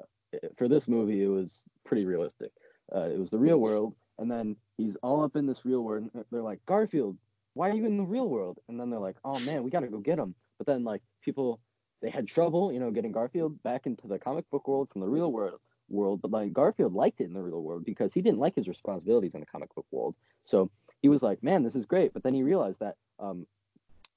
for 0.57 0.69
this 0.69 0.89
movie, 0.89 1.23
it 1.23 1.29
was 1.29 1.65
pretty 1.85 2.05
realistic. 2.05 2.51
Uh, 2.95 3.09
it 3.13 3.19
was 3.19 3.31
the 3.31 3.39
real 3.39 3.59
world, 3.59 3.95
and 4.19 4.31
then 4.31 4.57
he's 4.77 4.97
all 4.97 5.23
up 5.23 5.37
in 5.37 5.47
this 5.47 5.65
real 5.65 5.83
world. 5.83 6.11
And 6.15 6.25
they're 6.31 6.43
like, 6.43 6.65
Garfield, 6.67 7.17
why 7.59 7.71
are 7.71 7.75
you 7.75 7.87
in 7.87 7.97
the 7.97 8.05
real 8.05 8.29
world? 8.29 8.61
And 8.69 8.79
then 8.79 8.89
they're 8.89 9.01
like, 9.01 9.17
oh 9.25 9.41
man, 9.41 9.65
we 9.65 9.71
got 9.73 9.81
to 9.81 9.89
go 9.89 9.99
get 9.99 10.17
him. 10.17 10.37
But 10.59 10.69
then 10.69 10.85
like 10.85 11.03
people, 11.23 11.61
they 12.01 12.09
had 12.09 12.29
trouble, 12.29 12.73
you 12.73 12.79
know, 12.79 12.93
getting 12.93 13.11
Garfield 13.11 13.61
back 13.65 13.85
into 13.85 14.07
the 14.07 14.17
comic 14.17 14.49
book 14.49 14.69
world 14.69 14.89
from 14.93 15.01
the 15.01 15.09
real 15.09 15.33
world. 15.33 15.59
World, 15.89 16.21
but 16.23 16.31
like 16.31 16.53
Garfield 16.53 16.93
liked 16.93 17.21
it 17.21 17.25
in 17.25 17.33
the 17.33 17.43
real 17.43 17.63
world 17.63 17.85
because 17.85 18.15
he 18.15 18.23
didn't 18.23 18.39
like 18.39 18.55
his 18.55 18.69
responsibilities 18.69 19.35
in 19.35 19.41
the 19.41 19.47
comic 19.47 19.75
book 19.75 19.87
world. 19.91 20.15
So 20.45 20.71
he 21.01 21.09
was 21.09 21.23
like, 21.23 21.43
"Man, 21.43 21.63
this 21.63 21.75
is 21.75 21.87
great." 21.87 22.13
But 22.13 22.23
then 22.23 22.35
he 22.35 22.43
realized 22.43 22.79
that 22.81 22.97
um, 23.19 23.47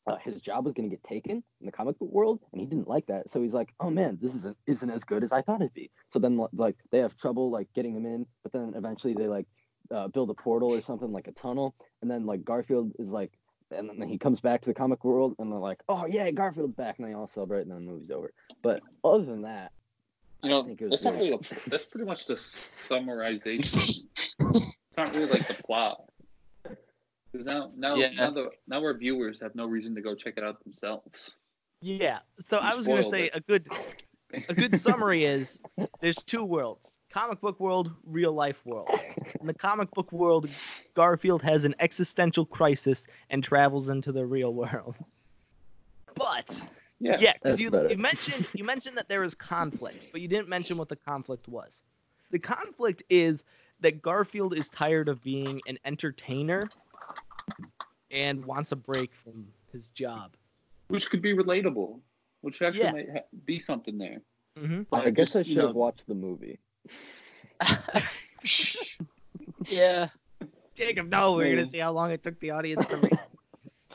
uh, 0.05 0.17
his 0.17 0.41
job 0.41 0.65
was 0.65 0.73
going 0.73 0.89
to 0.89 0.93
get 0.93 1.01
taken 1.01 1.41
in 1.61 1.65
the 1.65 1.71
comic 1.71 1.97
book 1.97 2.11
world, 2.11 2.41
and 2.51 2.59
he 2.59 2.67
didn't 2.67 2.89
like 2.89 3.05
that. 3.07 3.29
So 3.29 3.41
he's 3.41 3.53
like, 3.53 3.73
"Oh 3.79 3.89
man, 3.89 4.19
this 4.21 4.35
isn't 4.35 4.57
isn't 4.67 4.89
as 4.89 5.05
good 5.05 5.23
as 5.23 5.31
I 5.31 5.41
thought 5.41 5.61
it'd 5.61 5.73
be." 5.73 5.89
So 6.09 6.19
then 6.19 6.37
like 6.51 6.75
they 6.91 6.99
have 6.99 7.15
trouble 7.15 7.49
like 7.49 7.71
getting 7.73 7.95
him 7.95 8.05
in, 8.05 8.25
but 8.43 8.51
then 8.51 8.73
eventually 8.75 9.13
they 9.13 9.29
like 9.29 9.47
uh, 9.91 10.07
build 10.07 10.29
a 10.29 10.33
portal 10.33 10.69
or 10.73 10.81
something 10.81 11.11
like 11.11 11.27
a 11.27 11.31
tunnel, 11.33 11.75
and 12.01 12.09
then 12.09 12.25
like 12.25 12.43
Garfield 12.43 12.91
is 12.99 13.09
like, 13.09 13.31
and 13.71 13.89
then 13.89 14.07
he 14.07 14.17
comes 14.17 14.41
back 14.41 14.61
to 14.61 14.69
the 14.69 14.73
comic 14.73 15.03
world, 15.03 15.35
and 15.39 15.51
they're 15.51 15.59
like, 15.59 15.81
"Oh 15.89 16.05
yeah, 16.05 16.29
Garfield's 16.31 16.75
back, 16.75 16.99
and 16.99 17.07
they 17.07 17.13
all 17.13 17.27
celebrate, 17.27 17.61
and 17.61 17.71
then 17.71 17.85
the 17.85 17.91
movie's 17.91 18.11
over. 18.11 18.31
But 18.61 18.81
other 19.03 19.25
than 19.25 19.41
that, 19.43 19.71
You 20.43 20.49
I 20.49 20.53
know, 20.53 20.63
think 20.63 20.81
it 20.81 20.89
was 20.89 21.01
that's 21.01 21.03
not 21.03 21.13
really 21.15 21.33
a, 21.33 21.69
that's 21.69 21.85
pretty 21.85 22.05
much 22.05 22.25
the 22.25 22.35
summarization. 22.35 24.05
it's 24.17 24.35
not 24.97 25.13
really 25.13 25.27
like 25.27 25.47
the 25.47 25.53
plot. 25.65 26.01
'Cause 26.65 27.45
now, 27.45 27.71
now, 27.77 27.95
Yeah. 27.95 28.09
now, 28.17 28.29
the, 28.31 28.49
now 28.67 28.81
our 28.81 28.93
viewers 28.93 29.39
have 29.39 29.55
no 29.55 29.65
reason 29.65 29.95
to 29.95 30.01
go 30.01 30.13
check 30.15 30.33
it 30.35 30.43
out 30.43 30.61
themselves. 30.65 31.31
Yeah. 31.81 32.19
So 32.45 32.57
You 32.57 32.63
I 32.63 32.75
was 32.75 32.87
gonna 32.87 33.03
say 33.03 33.27
it. 33.27 33.35
a 33.35 33.39
good 33.39 33.67
a 34.49 34.53
good 34.53 34.75
summary 34.75 35.23
is 35.23 35.61
there's 36.01 36.23
two 36.23 36.43
worlds 36.43 36.97
comic 37.11 37.41
book 37.41 37.59
world 37.59 37.91
real 38.05 38.33
life 38.33 38.65
world 38.65 38.89
in 39.39 39.47
the 39.47 39.53
comic 39.53 39.91
book 39.93 40.11
world 40.11 40.49
garfield 40.95 41.41
has 41.41 41.65
an 41.65 41.75
existential 41.79 42.45
crisis 42.45 43.07
and 43.29 43.43
travels 43.43 43.89
into 43.89 44.11
the 44.11 44.25
real 44.25 44.53
world 44.53 44.95
but 46.15 46.67
Yeah. 46.99 47.17
yeah 47.19 47.33
because 47.33 47.59
That's 47.59 47.73
you, 47.73 47.89
you 47.89 47.97
mentioned 47.97 48.47
you 48.53 48.63
mentioned 48.63 48.97
that 48.97 49.09
there 49.09 49.23
is 49.23 49.35
conflict 49.35 50.09
but 50.11 50.21
you 50.21 50.27
didn't 50.27 50.47
mention 50.49 50.77
what 50.77 50.89
the 50.89 50.95
conflict 50.95 51.47
was 51.47 51.81
the 52.31 52.39
conflict 52.39 53.03
is 53.09 53.43
that 53.81 54.01
garfield 54.01 54.53
is 54.57 54.69
tired 54.69 55.09
of 55.09 55.23
being 55.23 55.61
an 55.65 55.77
entertainer 55.85 56.69
and 58.11 58.45
wants 58.45 58.71
a 58.71 58.75
break 58.75 59.13
from 59.13 59.47
his 59.71 59.87
job 59.89 60.31
which 60.89 61.09
could 61.09 61.21
be 61.21 61.33
relatable, 61.33 62.01
which 62.41 62.61
actually 62.61 62.79
Yeah. 62.83 62.91
might 62.91 63.45
be 63.45 63.59
something 63.59 63.97
there. 63.97 64.21
hmm 64.57 64.81
But 64.91 65.07
I 65.07 65.09
guess 65.09 65.37
I 65.37 65.43
should 65.43 65.57
have 65.57 65.67
know, 65.67 65.79
watched 65.79 66.05
the 66.05 66.13
movie. 66.15 66.59
Yeah. 69.69 70.07
jacob 70.75 71.09
no 71.09 71.33
we're 71.33 71.49
gonna 71.51 71.63
Hmm. 71.63 71.69
see 71.69 71.77
how 71.79 71.91
long 71.91 72.11
it 72.11 72.23
took 72.23 72.39
the 72.39 72.51
audience 72.51 72.85
to 72.87 72.97
make 72.97 73.13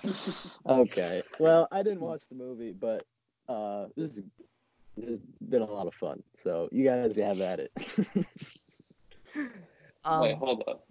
Okay. 0.69 1.23
Well, 1.41 1.67
I 1.73 1.83
didn't 1.83 2.01
watch 2.01 2.25
the 2.29 2.35
movie, 2.37 2.73
but 2.73 3.05
uh, 3.49 3.87
this, 3.97 4.19
is, 4.19 4.23
this 4.97 5.11
has 5.11 5.21
been 5.49 5.63
a 5.63 5.67
lot 5.67 5.87
of 5.89 5.95
fun. 5.95 6.23
So 6.39 6.69
you 6.71 6.85
guys 6.85 7.17
have 7.17 7.41
at 7.41 7.59
it. 7.61 7.73
um, 10.05 10.21
Wait, 10.23 10.37
hold 10.37 10.63
up. 10.69 10.87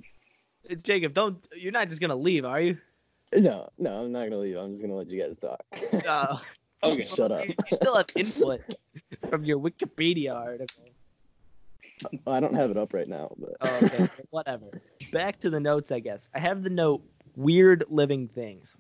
Jacob, 0.82 1.14
don't. 1.14 1.46
You're 1.56 1.72
not 1.72 1.88
just 1.90 2.02
gonna 2.02 2.16
leave, 2.16 2.44
are 2.46 2.60
you? 2.60 2.78
no, 3.34 3.70
no, 3.78 4.04
I'm 4.04 4.12
not 4.12 4.24
gonna 4.24 4.38
leave. 4.40 4.58
I'm 4.58 4.72
just 4.72 4.82
gonna 4.82 4.96
let 4.96 5.10
you 5.10 5.22
guys 5.22 5.38
talk. 5.38 5.64
Uh, 6.08 6.38
Okay. 6.84 7.04
Shut 7.04 7.32
up. 7.32 7.48
you, 7.48 7.54
you 7.58 7.76
still 7.76 7.96
have 7.96 8.08
input 8.18 8.62
from 9.30 9.44
your 9.46 9.60
Wikipedia 9.60 10.36
article. 10.36 10.95
I 12.28 12.40
don't 12.40 12.56
have 12.56 12.72
it 12.72 12.78
up 12.78 12.94
right 12.94 13.08
now, 13.08 13.32
but 13.38 13.56
Oh, 13.62 13.86
okay, 13.86 14.08
whatever. 14.30 14.66
Back 15.12 15.40
to 15.40 15.50
the 15.50 15.60
notes, 15.60 15.92
I 15.92 16.00
guess. 16.00 16.28
I 16.34 16.40
have 16.40 16.64
the 16.64 16.70
note: 16.70 17.02
weird 17.36 17.84
living 17.90 18.28
things. 18.28 18.76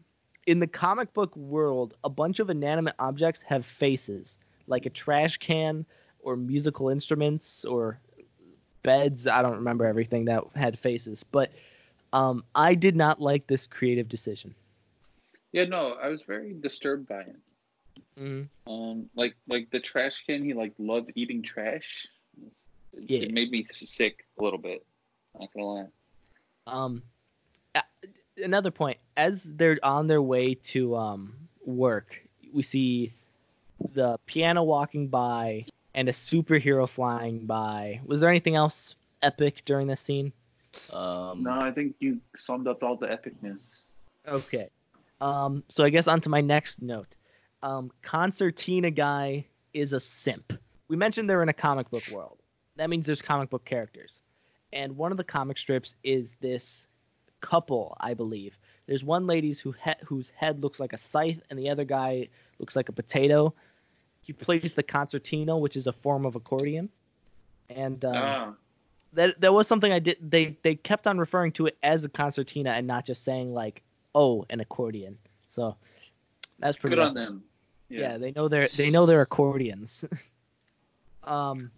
In 0.48 0.60
the 0.60 0.68
comic 0.68 1.14
book 1.14 1.36
world, 1.36 1.96
a 2.04 2.10
bunch 2.10 2.40
of 2.40 2.50
inanimate 2.50 2.96
objects 3.00 3.42
have 3.44 3.66
faces, 3.66 4.38
like 4.68 4.86
a 4.86 4.90
trash 4.90 5.38
can, 5.38 5.86
or 6.20 6.36
musical 6.36 6.90
instruments, 6.90 7.66
or 7.66 8.00
beds. 8.84 9.28
I 9.28 9.42
don't 9.42 9.56
remember 9.56 9.86
everything 9.86 10.26
that 10.26 10.44
had 10.56 10.78
faces, 10.78 11.24
but 11.24 11.52
um, 12.14 12.44
I 12.54 12.76
did 12.76 12.96
not 12.96 13.22
like 13.22 13.48
this 13.48 13.66
creative 13.66 14.08
decision. 14.08 14.54
Yeah, 15.52 15.66
no, 15.66 15.94
I 15.94 16.10
was 16.10 16.24
very 16.24 16.54
disturbed 16.54 17.08
by 17.08 17.22
it. 17.22 17.36
Mm-hmm. 18.20 18.72
Um, 18.72 19.10
like 19.16 19.36
like 19.48 19.70
the 19.72 19.80
trash 19.80 20.24
can, 20.26 20.44
he 20.44 20.54
like 20.54 20.74
loved 20.78 21.12
eating 21.16 21.42
trash. 21.42 22.08
It, 22.96 23.10
Yeah. 23.10 23.20
it 23.20 23.32
made 23.32 23.52
me 23.52 23.66
sick 23.72 24.26
a 24.40 24.44
little 24.44 24.60
bit. 24.60 24.86
Not 25.40 25.54
gonna 25.54 25.66
lie. 25.66 25.88
Um, 26.68 27.04
another 28.38 28.72
point: 28.72 28.98
as 29.18 29.44
they're 29.56 29.80
on 29.84 30.08
their 30.08 30.22
way 30.22 30.56
to 30.56 30.96
um 30.96 31.36
work, 31.66 32.22
we 32.54 32.64
see 32.64 33.14
the 33.94 34.18
piano 34.26 34.64
walking 34.64 35.08
by 35.08 35.66
and 35.94 36.10
a 36.10 36.12
superhero 36.12 36.88
flying 36.88 37.46
by. 37.46 38.02
Was 38.06 38.22
there 38.22 38.30
anything 38.30 38.56
else 38.56 38.96
epic 39.22 39.64
during 39.66 39.88
this 39.88 40.02
scene? 40.02 40.32
Um, 40.92 41.44
No, 41.44 41.60
I 41.60 41.72
think 41.72 41.96
you 42.00 42.20
summed 42.38 42.68
up 42.68 42.84
all 42.84 42.98
the 42.98 43.08
epicness. 43.08 43.62
Okay. 44.28 44.70
Um, 45.22 45.64
so 45.70 45.84
I 45.84 45.90
guess 45.90 46.08
on 46.08 46.20
to 46.22 46.30
my 46.30 46.42
next 46.42 46.82
note. 46.82 47.16
Um, 47.64 47.92
concertina 48.02 48.92
guy 48.92 49.46
is 49.74 49.94
a 49.94 50.00
simp. 50.00 50.54
We 50.88 50.98
mentioned 50.98 51.30
they're 51.30 51.44
in 51.44 51.50
a 51.50 51.54
comic 51.54 51.90
book 51.90 52.08
world. 52.12 52.38
That 52.78 52.90
means 52.90 53.06
there's 53.06 53.22
comic 53.22 53.50
book 53.50 53.66
characters. 53.66 54.22
And 54.74 54.98
one 54.98 55.12
of 55.12 55.18
the 55.18 55.24
comic 55.24 55.58
strips 55.58 55.96
is 56.04 56.34
this 56.42 56.88
couple, 57.42 57.96
I 58.00 58.14
believe. 58.14 58.58
There's 58.88 59.04
one 59.04 59.26
lady's 59.26 59.60
who 59.60 59.72
he- 59.84 60.04
whose 60.06 60.30
head 60.32 60.62
looks 60.62 60.80
like 60.80 60.94
a 60.94 60.98
scythe, 60.98 61.42
and 61.50 61.58
the 61.58 61.70
other 61.70 61.86
guy 61.86 62.28
looks 62.60 62.76
like 62.76 62.90
a 62.90 62.92
potato. 62.92 63.54
He 64.22 64.34
plays 64.34 64.74
the 64.74 64.84
concertina, 64.84 65.58
which 65.58 65.76
is 65.76 65.88
a 65.88 65.94
form 65.94 66.26
of 66.26 66.36
accordion. 66.36 66.90
And 67.70 68.04
um, 68.06 68.16
ah, 68.16 68.54
that 69.14 69.40
that 69.42 69.54
was 69.54 69.68
something 69.68 69.92
I 69.92 70.00
did. 70.00 70.18
They 70.22 70.58
they 70.62 70.76
kept 70.76 71.08
on 71.08 71.18
referring 71.18 71.52
to 71.54 71.68
it 71.68 71.78
as 71.84 72.06
a 72.06 72.10
concertina 72.10 72.72
and 72.72 72.86
not 72.86 73.06
just 73.06 73.24
saying 73.24 73.54
like, 73.54 73.82
oh, 74.14 74.46
an 74.50 74.60
accordion. 74.60 75.18
So 75.48 75.76
that's 76.60 76.78
pretty 76.78 76.96
good 76.96 77.06
on 77.06 77.14
them. 77.14 77.44
Yeah. 77.90 78.18
they 78.18 78.32
know 78.32 78.48
their 78.48 78.68
they 78.68 78.90
know 78.90 79.06
their 79.06 79.22
accordions. 79.22 80.06
um, 81.24 81.72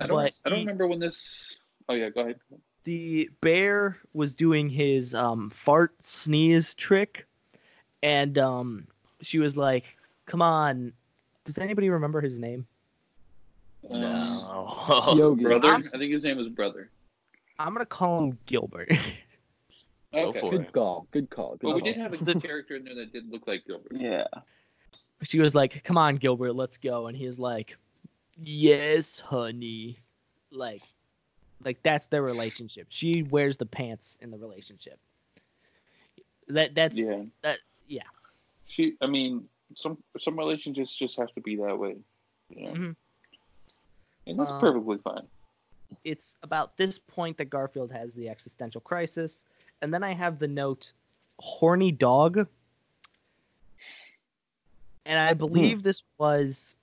I 0.00 0.06
don't. 0.06 0.16
but 0.16 0.38
I 0.44 0.48
don't 0.48 0.58
he- 0.60 0.64
remember 0.64 0.86
when 0.86 0.98
this. 0.98 1.54
Oh 1.88 1.94
yeah, 1.94 2.08
go 2.08 2.22
ahead. 2.22 2.36
the 2.84 3.28
bear 3.40 3.98
was 4.14 4.34
doing 4.34 4.68
his 4.68 5.14
um 5.14 5.50
fart 5.50 5.92
sneeze 6.00 6.74
trick, 6.74 7.26
and 8.02 8.38
um 8.38 8.86
she 9.20 9.38
was 9.38 9.56
like, 9.56 9.84
"Come 10.26 10.42
on." 10.42 10.92
Does 11.44 11.58
anybody 11.58 11.88
remember 11.90 12.20
his 12.20 12.38
name? 12.38 12.66
Um, 13.90 14.00
no. 14.00 15.12
Yogi. 15.16 15.42
brother. 15.44 15.68
I'm- 15.68 15.84
I 15.94 15.98
think 15.98 16.12
his 16.12 16.24
name 16.24 16.36
was 16.36 16.48
brother. 16.48 16.90
I'm 17.58 17.72
gonna 17.74 17.86
call 17.86 18.24
him 18.24 18.38
Gilbert. 18.46 18.90
Okay. 20.12 20.40
for 20.40 20.50
Good 20.50 20.60
it. 20.62 20.72
call. 20.72 21.06
Good 21.12 21.30
call. 21.30 21.50
Good 21.52 21.68
But 21.68 21.74
we 21.76 21.82
did 21.82 21.96
have 21.96 22.12
a 22.12 22.16
good 22.16 22.42
character 22.42 22.74
in 22.74 22.82
there 22.82 22.96
that 22.96 23.12
did 23.12 23.30
look 23.30 23.46
like 23.46 23.64
Gilbert. 23.64 23.92
Yeah. 23.92 24.24
she 25.22 25.38
was 25.38 25.54
like, 25.54 25.84
"Come 25.84 25.96
on, 25.96 26.16
Gilbert, 26.16 26.54
let's 26.54 26.78
go," 26.78 27.06
and 27.06 27.16
he's 27.16 27.38
like, 27.38 27.76
"Yes, 28.42 29.20
honey." 29.20 29.98
Like, 30.50 30.82
like 31.64 31.82
that's 31.82 32.06
their 32.06 32.22
relationship. 32.22 32.86
She 32.88 33.22
wears 33.22 33.56
the 33.56 33.66
pants 33.66 34.18
in 34.20 34.30
the 34.30 34.38
relationship. 34.38 34.98
That 36.48 36.74
that's 36.74 36.98
Yeah. 36.98 37.24
that- 37.42 37.60
yeah. 37.86 38.02
She. 38.66 38.96
I 39.00 39.06
mean, 39.06 39.48
some 39.74 40.02
some 40.18 40.38
relationships 40.38 40.96
just 40.96 41.16
have 41.16 41.32
to 41.34 41.40
be 41.40 41.56
that 41.56 41.78
way. 41.78 41.96
You 42.48 42.64
know? 42.64 42.72
Mhm. 42.72 42.96
And 44.26 44.38
that's 44.38 44.50
Um, 44.50 44.60
perfectly 44.60 44.98
fine. 44.98 45.28
it's 46.04 46.34
about 46.42 46.76
this 46.76 46.98
point 46.98 47.36
that 47.38 47.46
Garfield 47.46 47.90
has 47.92 48.14
the 48.14 48.28
existential 48.28 48.80
crisis, 48.80 49.42
and 49.82 49.92
then 49.92 50.02
I 50.02 50.12
have 50.12 50.38
the 50.38 50.48
note, 50.48 50.92
"horny 51.38 51.90
dog," 51.92 52.48
and 55.04 55.18
I 55.18 55.34
believe 55.34 55.82
this 55.82 56.02
was 56.18 56.74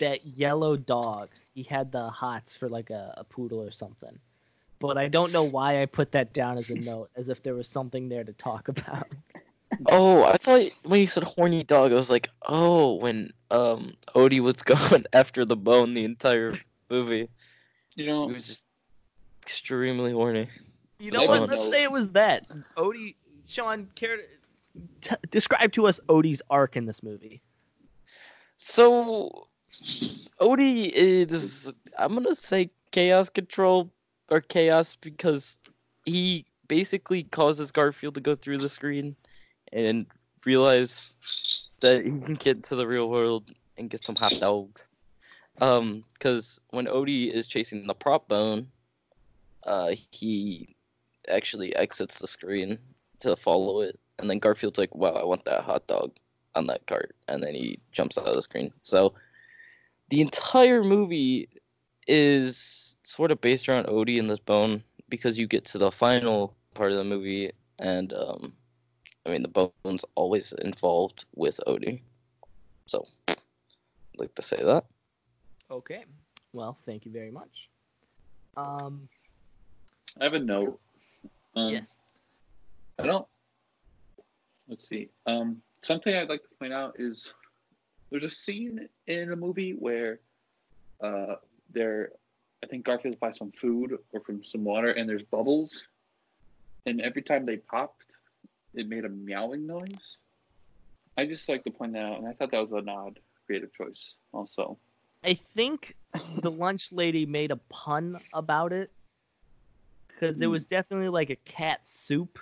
that 0.00 0.24
yellow 0.24 0.76
dog. 0.76 1.30
He 1.54 1.62
had 1.62 1.92
the 1.92 2.08
hots 2.08 2.56
for 2.56 2.68
like 2.68 2.90
a, 2.90 3.14
a 3.18 3.24
poodle 3.24 3.62
or 3.62 3.70
something. 3.70 4.18
But 4.78 4.98
I 4.98 5.06
don't 5.08 5.32
know 5.32 5.44
why 5.44 5.80
I 5.80 5.86
put 5.86 6.12
that 6.12 6.32
down 6.32 6.58
as 6.58 6.70
a 6.70 6.74
note, 6.80 7.10
as 7.16 7.28
if 7.28 7.42
there 7.42 7.54
was 7.54 7.68
something 7.68 8.08
there 8.08 8.24
to 8.24 8.32
talk 8.32 8.68
about. 8.68 9.08
Oh, 9.90 10.22
I 10.24 10.36
thought 10.36 10.62
when 10.84 11.00
you 11.00 11.06
said 11.06 11.24
horny 11.24 11.64
dog, 11.64 11.92
I 11.92 11.94
was 11.94 12.10
like, 12.10 12.28
oh, 12.46 12.96
when 12.96 13.32
um 13.50 13.94
Odie 14.14 14.40
was 14.40 14.62
going 14.62 15.06
after 15.12 15.44
the 15.44 15.56
bone 15.56 15.94
the 15.94 16.04
entire 16.04 16.54
movie. 16.90 17.28
You 17.96 18.04
He 18.04 18.06
know, 18.06 18.26
was 18.26 18.46
just 18.46 18.66
extremely 19.42 20.12
horny. 20.12 20.48
You 21.00 21.10
know 21.10 21.22
what? 21.24 21.38
don't 21.40 21.50
Let's 21.50 21.64
know. 21.64 21.70
say 21.70 21.82
it 21.82 21.90
was 21.90 22.10
that. 22.10 22.46
Odie, 22.76 23.16
Sean, 23.46 23.88
care 23.94 24.18
to 24.18 24.22
t- 25.00 25.16
describe 25.30 25.72
to 25.72 25.86
us 25.86 25.98
Odie's 26.08 26.42
arc 26.50 26.76
in 26.76 26.86
this 26.86 27.02
movie? 27.02 27.42
So 28.56 29.48
Odie 30.40 30.90
is 30.92 31.72
I'm 31.98 32.14
gonna 32.14 32.34
say 32.34 32.70
chaos 32.90 33.28
control 33.28 33.90
or 34.30 34.40
chaos 34.40 34.96
because 34.96 35.58
he 36.04 36.44
basically 36.68 37.24
causes 37.24 37.70
Garfield 37.70 38.14
to 38.14 38.20
go 38.20 38.34
through 38.34 38.58
the 38.58 38.68
screen 38.68 39.16
and 39.72 40.06
realize 40.44 41.16
that 41.80 42.04
he 42.04 42.10
can 42.10 42.34
get 42.34 42.62
to 42.64 42.76
the 42.76 42.86
real 42.86 43.08
world 43.08 43.52
and 43.78 43.90
get 43.90 44.04
some 44.04 44.16
hot 44.16 44.34
dogs. 44.40 44.88
Um, 45.60 46.04
because 46.14 46.60
when 46.70 46.86
Odie 46.86 47.30
is 47.30 47.46
chasing 47.46 47.86
the 47.86 47.94
prop 47.94 48.28
bone, 48.28 48.68
uh, 49.64 49.92
he 50.10 50.74
actually 51.28 51.74
exits 51.76 52.18
the 52.18 52.26
screen 52.26 52.78
to 53.20 53.36
follow 53.36 53.82
it, 53.82 53.98
and 54.18 54.28
then 54.28 54.38
Garfield's 54.38 54.78
like, 54.78 54.94
"Wow, 54.94 55.12
I 55.12 55.24
want 55.24 55.44
that 55.44 55.62
hot 55.62 55.86
dog." 55.86 56.12
on 56.54 56.66
that 56.66 56.86
cart 56.86 57.14
and 57.28 57.42
then 57.42 57.54
he 57.54 57.78
jumps 57.92 58.18
out 58.18 58.26
of 58.26 58.34
the 58.34 58.42
screen. 58.42 58.72
So 58.82 59.14
the 60.12 60.20
entire 60.20 60.84
movie 60.84 61.48
is 62.06 62.98
sort 63.02 63.30
of 63.30 63.40
based 63.40 63.66
around 63.66 63.86
Odie 63.86 64.18
and 64.20 64.28
this 64.28 64.38
bone 64.38 64.82
because 65.08 65.38
you 65.38 65.46
get 65.46 65.64
to 65.64 65.78
the 65.78 65.90
final 65.90 66.54
part 66.74 66.92
of 66.92 66.98
the 66.98 67.04
movie 67.04 67.50
and 67.78 68.12
um 68.12 68.52
I 69.24 69.30
mean 69.30 69.40
the 69.42 69.70
bone's 69.82 70.04
always 70.14 70.52
involved 70.60 71.24
with 71.34 71.58
Odie. 71.66 72.02
So 72.84 73.06
I'd 73.26 73.38
like 74.18 74.34
to 74.34 74.42
say 74.42 74.62
that. 74.62 74.84
Okay. 75.70 76.04
Well, 76.52 76.76
thank 76.84 77.06
you 77.06 77.10
very 77.10 77.30
much. 77.30 77.70
Um, 78.58 79.08
I 80.20 80.24
have 80.24 80.34
a 80.34 80.38
note. 80.38 80.78
Um, 81.56 81.72
yes. 81.72 81.96
I 82.98 83.06
don't. 83.06 83.26
Let's 84.68 84.86
see. 84.86 85.08
Um, 85.24 85.62
something 85.80 86.14
I'd 86.14 86.28
like 86.28 86.42
to 86.42 86.54
point 86.58 86.74
out 86.74 86.96
is 86.98 87.32
there's 88.12 88.24
a 88.24 88.30
scene 88.30 88.88
in 89.08 89.32
a 89.32 89.36
movie 89.36 89.72
where 89.72 90.20
uh, 91.02 91.36
there, 91.72 92.10
I 92.64 92.68
think 92.68 92.86
Garfield 92.86 93.20
buys 93.20 93.38
some 93.38 93.52
food 93.52 93.98
or 94.12 94.20
from 94.20 94.44
some 94.44 94.64
water, 94.64 94.90
and 94.90 95.08
there's 95.08 95.24
bubbles, 95.24 95.88
and 96.86 97.00
every 97.00 97.22
time 97.22 97.46
they 97.46 97.58
popped, 97.58 98.04
it 98.74 98.88
made 98.88 99.04
a 99.04 99.10
meowing 99.10 99.66
noise. 99.66 100.18
I 101.18 101.26
just 101.26 101.48
like 101.48 101.62
to 101.64 101.70
point 101.70 101.94
that 101.94 102.04
out, 102.04 102.18
and 102.18 102.28
I 102.28 102.32
thought 102.32 102.52
that 102.52 102.62
was 102.62 102.72
an 102.72 102.88
odd 102.88 103.20
creative 103.46 103.72
choice. 103.74 104.16
Also, 104.32 104.78
I 105.24 105.34
think 105.34 105.96
the 106.36 106.50
lunch 106.50 106.92
lady 106.92 107.26
made 107.26 107.50
a 107.50 107.56
pun 107.56 108.20
about 108.32 108.72
it 108.72 108.92
because 110.08 110.40
it 110.40 110.46
Hmm. 110.46 110.50
was 110.50 110.66
definitely 110.66 111.08
like 111.08 111.30
a 111.30 111.36
cat 111.36 111.86
soup. 111.88 112.38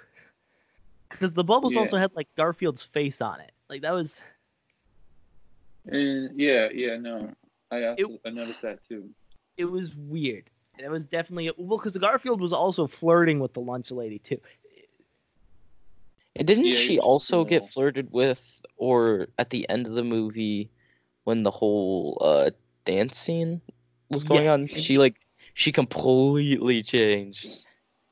Because 1.11 1.35
the 1.35 1.44
bubbles 1.44 1.76
Yeah. 1.76 1.76
also 1.76 1.96
had 1.96 2.14
like 2.14 2.28
Garfield's 2.37 2.83
face 2.83 3.20
on 3.20 3.40
it. 3.40 3.52
Like 3.68 3.83
that 3.83 3.92
was 3.92 4.22
and 5.90 6.40
yeah, 6.40 6.68
yeah, 6.72 6.96
no, 6.96 7.31
I 7.70 7.85
also 7.85 8.18
I 8.26 8.31
noticed 8.31 8.62
that 8.62 8.81
too. 8.88 9.11
it 9.57 9.64
was 9.66 9.94
weird. 9.96 10.50
And 10.76 10.87
it 10.87 10.90
was 10.90 11.05
definitely 11.05 11.50
well 11.59 11.79
because 11.79 11.96
Garfield 11.98 12.40
was 12.40 12.53
also 12.53 12.87
flirting 12.87 13.40
with 13.40 13.53
the 13.55 13.61
lunch 13.61 13.90
lady 13.90 14.18
too. 14.18 14.40
And 16.37 16.46
didn't 16.46 16.72
Yeah, 16.72 16.74
she 16.74 16.98
he's 16.98 16.98
also 16.98 17.44
get 17.44 17.64
flirted 17.64 18.11
with 18.12 18.62
or 18.76 19.29
at 19.38 19.50
the 19.50 19.68
end 19.68 19.87
of 19.87 19.94
the 19.94 20.05
movie 20.05 20.70
when 21.24 21.42
the 21.42 21.50
whole 21.50 22.18
uh 22.20 22.50
dance 22.85 23.18
scene 23.18 23.61
was 24.09 24.24
going 24.24 24.46
Yeah. 24.46 24.53
on? 24.53 24.66
She 24.66 24.98
like 24.98 25.16
she 25.55 25.72
completely 25.72 26.83
changed. 26.83 27.66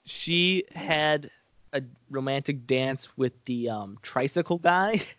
She 0.05 0.65
had 0.75 1.31
a 1.73 1.83
romantic 2.11 2.67
dance 2.67 3.17
with 3.17 3.33
the 3.45 3.69
um, 3.71 3.99
tricycle 4.03 4.59
guy. 4.59 5.03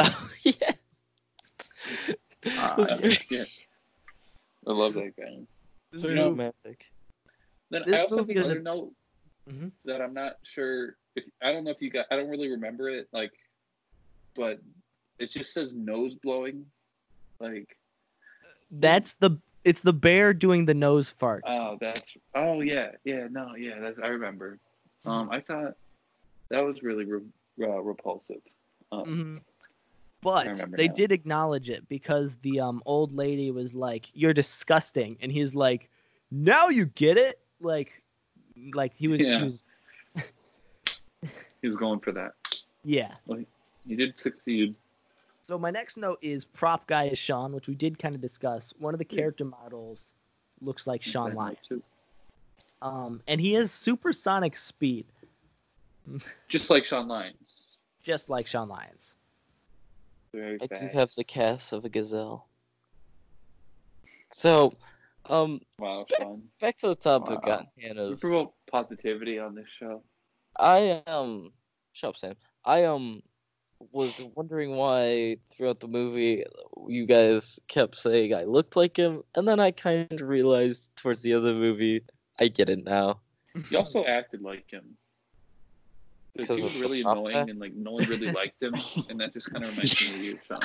Oh 0.00 0.30
yeah. 0.42 0.67
Ah, 2.46 2.74
It 2.78 2.98
very- 3.00 3.18
yeah. 3.30 3.44
I 4.66 4.72
love 4.72 4.94
that 4.94 5.12
guy. 5.16 5.46
very 5.92 6.14
know, 6.14 6.30
romantic. 6.30 6.90
Then 7.70 7.82
This 7.86 8.00
I 8.00 8.02
also 8.04 8.16
movie 8.18 8.34
think 8.34 8.44
is 8.44 8.50
a- 8.50 8.54
another 8.54 8.62
note 8.62 8.94
Mhm. 9.48 9.72
that 9.84 10.00
I'm 10.00 10.14
not 10.14 10.36
sure 10.44 10.96
if 11.16 11.24
I 11.40 11.52
don't 11.52 11.64
know 11.64 11.70
if 11.70 11.80
you 11.82 11.90
got 11.90 12.06
I 12.10 12.16
don't 12.16 12.28
really 12.28 12.48
remember 12.50 12.88
it 12.88 13.08
like, 13.12 13.32
but 14.34 14.60
it 15.18 15.30
just 15.30 15.52
says 15.52 15.74
nose 15.74 16.14
blowing, 16.16 16.70
like 17.40 17.76
That's 18.70 19.14
the 19.14 19.38
it's 19.64 19.80
the 19.80 19.92
bear 19.92 20.32
doing 20.32 20.64
the 20.64 20.74
nose 20.74 21.12
farts. 21.12 21.42
oh 21.46 21.76
that's 21.80 22.16
oh 22.34 22.60
yeah 22.60 22.92
yeah 23.04 23.26
no 23.30 23.54
yeah 23.56 23.80
that's 23.80 23.98
I 23.98 24.08
remember. 24.08 24.58
Um, 25.04 25.30
I 25.30 25.40
thought 25.40 25.74
that 26.50 26.60
was 26.64 26.82
really 26.82 27.04
re- 27.04 27.32
uh, 27.62 27.80
repulsive. 27.80 28.42
Um, 28.92 29.04
Mhm. 29.06 29.44
But 30.20 30.66
they 30.76 30.88
now. 30.88 30.94
did 30.94 31.12
acknowledge 31.12 31.70
it 31.70 31.88
because 31.88 32.36
the 32.38 32.60
um 32.60 32.82
old 32.86 33.12
lady 33.12 33.50
was 33.50 33.72
like, 33.74 34.08
"You're 34.14 34.34
disgusting," 34.34 35.16
and 35.20 35.30
he's 35.30 35.54
like, 35.54 35.88
"Now 36.30 36.68
you 36.68 36.86
get 36.86 37.16
it." 37.16 37.38
Like, 37.60 38.02
Like 38.74 38.94
he 38.94 39.06
was, 39.08 39.20
Yeah. 39.20 39.38
he 39.38 39.44
was 39.44 39.64
He 41.62 41.66
was 41.68 41.76
going 41.76 42.00
for 42.00 42.12
that. 42.12 42.32
yeah. 42.84 43.14
He 43.86 43.96
did 43.96 44.18
succeed. 44.18 44.74
So 45.42 45.58
my 45.58 45.70
next 45.70 45.96
note 45.96 46.18
is 46.20 46.44
prop 46.44 46.86
guy 46.86 47.04
is 47.06 47.18
Sean, 47.18 47.52
which 47.52 47.66
we 47.68 47.74
did 47.74 47.98
kind 47.98 48.14
of 48.14 48.20
discuss. 48.20 48.72
One 48.78 48.94
of 48.94 48.98
the 48.98 49.04
character 49.04 49.44
models 49.44 50.12
looks 50.60 50.86
like 50.86 51.02
Sean 51.02 51.34
Lyons. 51.34 51.86
Um, 52.82 53.22
and 53.26 53.40
he 53.40 53.54
has 53.54 53.72
supersonic 53.72 54.56
speed, 54.56 55.06
Just 56.48 56.70
like 56.70 56.84
Sean 56.84 57.08
Lyons. 57.08 57.36
just 58.02 58.28
like 58.28 58.46
Sean 58.46 58.68
Lyons. 58.68 59.16
Very 60.32 60.58
I 60.60 60.66
fast. 60.66 60.80
do 60.82 60.88
have 60.98 61.10
the 61.16 61.24
cast 61.24 61.72
of 61.72 61.84
a 61.84 61.88
gazelle. 61.88 62.48
So, 64.30 64.72
um, 65.26 65.60
Wow, 65.78 66.06
Sean. 66.08 66.42
back 66.60 66.76
to 66.78 66.88
the 66.88 66.96
topic 66.96 67.46
Wow. 67.46 67.58
on 67.58 67.66
We 67.76 67.82
Hannah's. 67.82 68.20
promote 68.20 68.52
positivity 68.70 69.38
on 69.38 69.54
this 69.54 69.66
show. 69.78 70.02
I 70.58 71.02
um, 71.06 71.52
shut 71.92 72.10
up, 72.10 72.16
Sam. 72.16 72.34
I 72.64 72.84
um 72.84 73.22
was 73.92 74.20
wondering 74.34 74.72
why 74.76 75.36
throughout 75.50 75.78
the 75.78 75.86
movie 75.86 76.44
you 76.88 77.06
guys 77.06 77.60
kept 77.68 77.96
saying 77.96 78.34
I 78.34 78.42
looked 78.44 78.74
like 78.76 78.96
him, 78.96 79.22
and 79.36 79.46
then 79.46 79.60
I 79.60 79.70
kind 79.70 80.12
of 80.12 80.28
realized 80.28 80.94
towards 80.96 81.22
the 81.22 81.32
end 81.32 81.38
of 81.38 81.44
the 81.44 81.54
movie 81.54 82.02
I 82.40 82.48
get 82.48 82.68
it 82.68 82.84
now. 82.84 83.20
He 83.70 83.76
also 83.76 84.04
acted 84.04 84.42
like 84.42 84.68
him. 84.70 84.96
'Cause 86.38 86.56
he 86.56 86.62
was 86.62 86.80
really 86.80 87.00
annoying 87.00 87.34
guy? 87.34 87.40
and 87.40 87.58
like 87.58 87.74
no 87.74 87.92
one 87.92 88.04
really 88.04 88.30
liked 88.30 88.62
him, 88.62 88.74
and 89.10 89.18
that 89.18 89.32
just 89.32 89.50
kind 89.50 89.64
of 89.64 89.70
reminds 89.70 90.00
me 90.00 90.06
of 90.06 90.22
you, 90.22 90.38
Sean. 90.46 90.60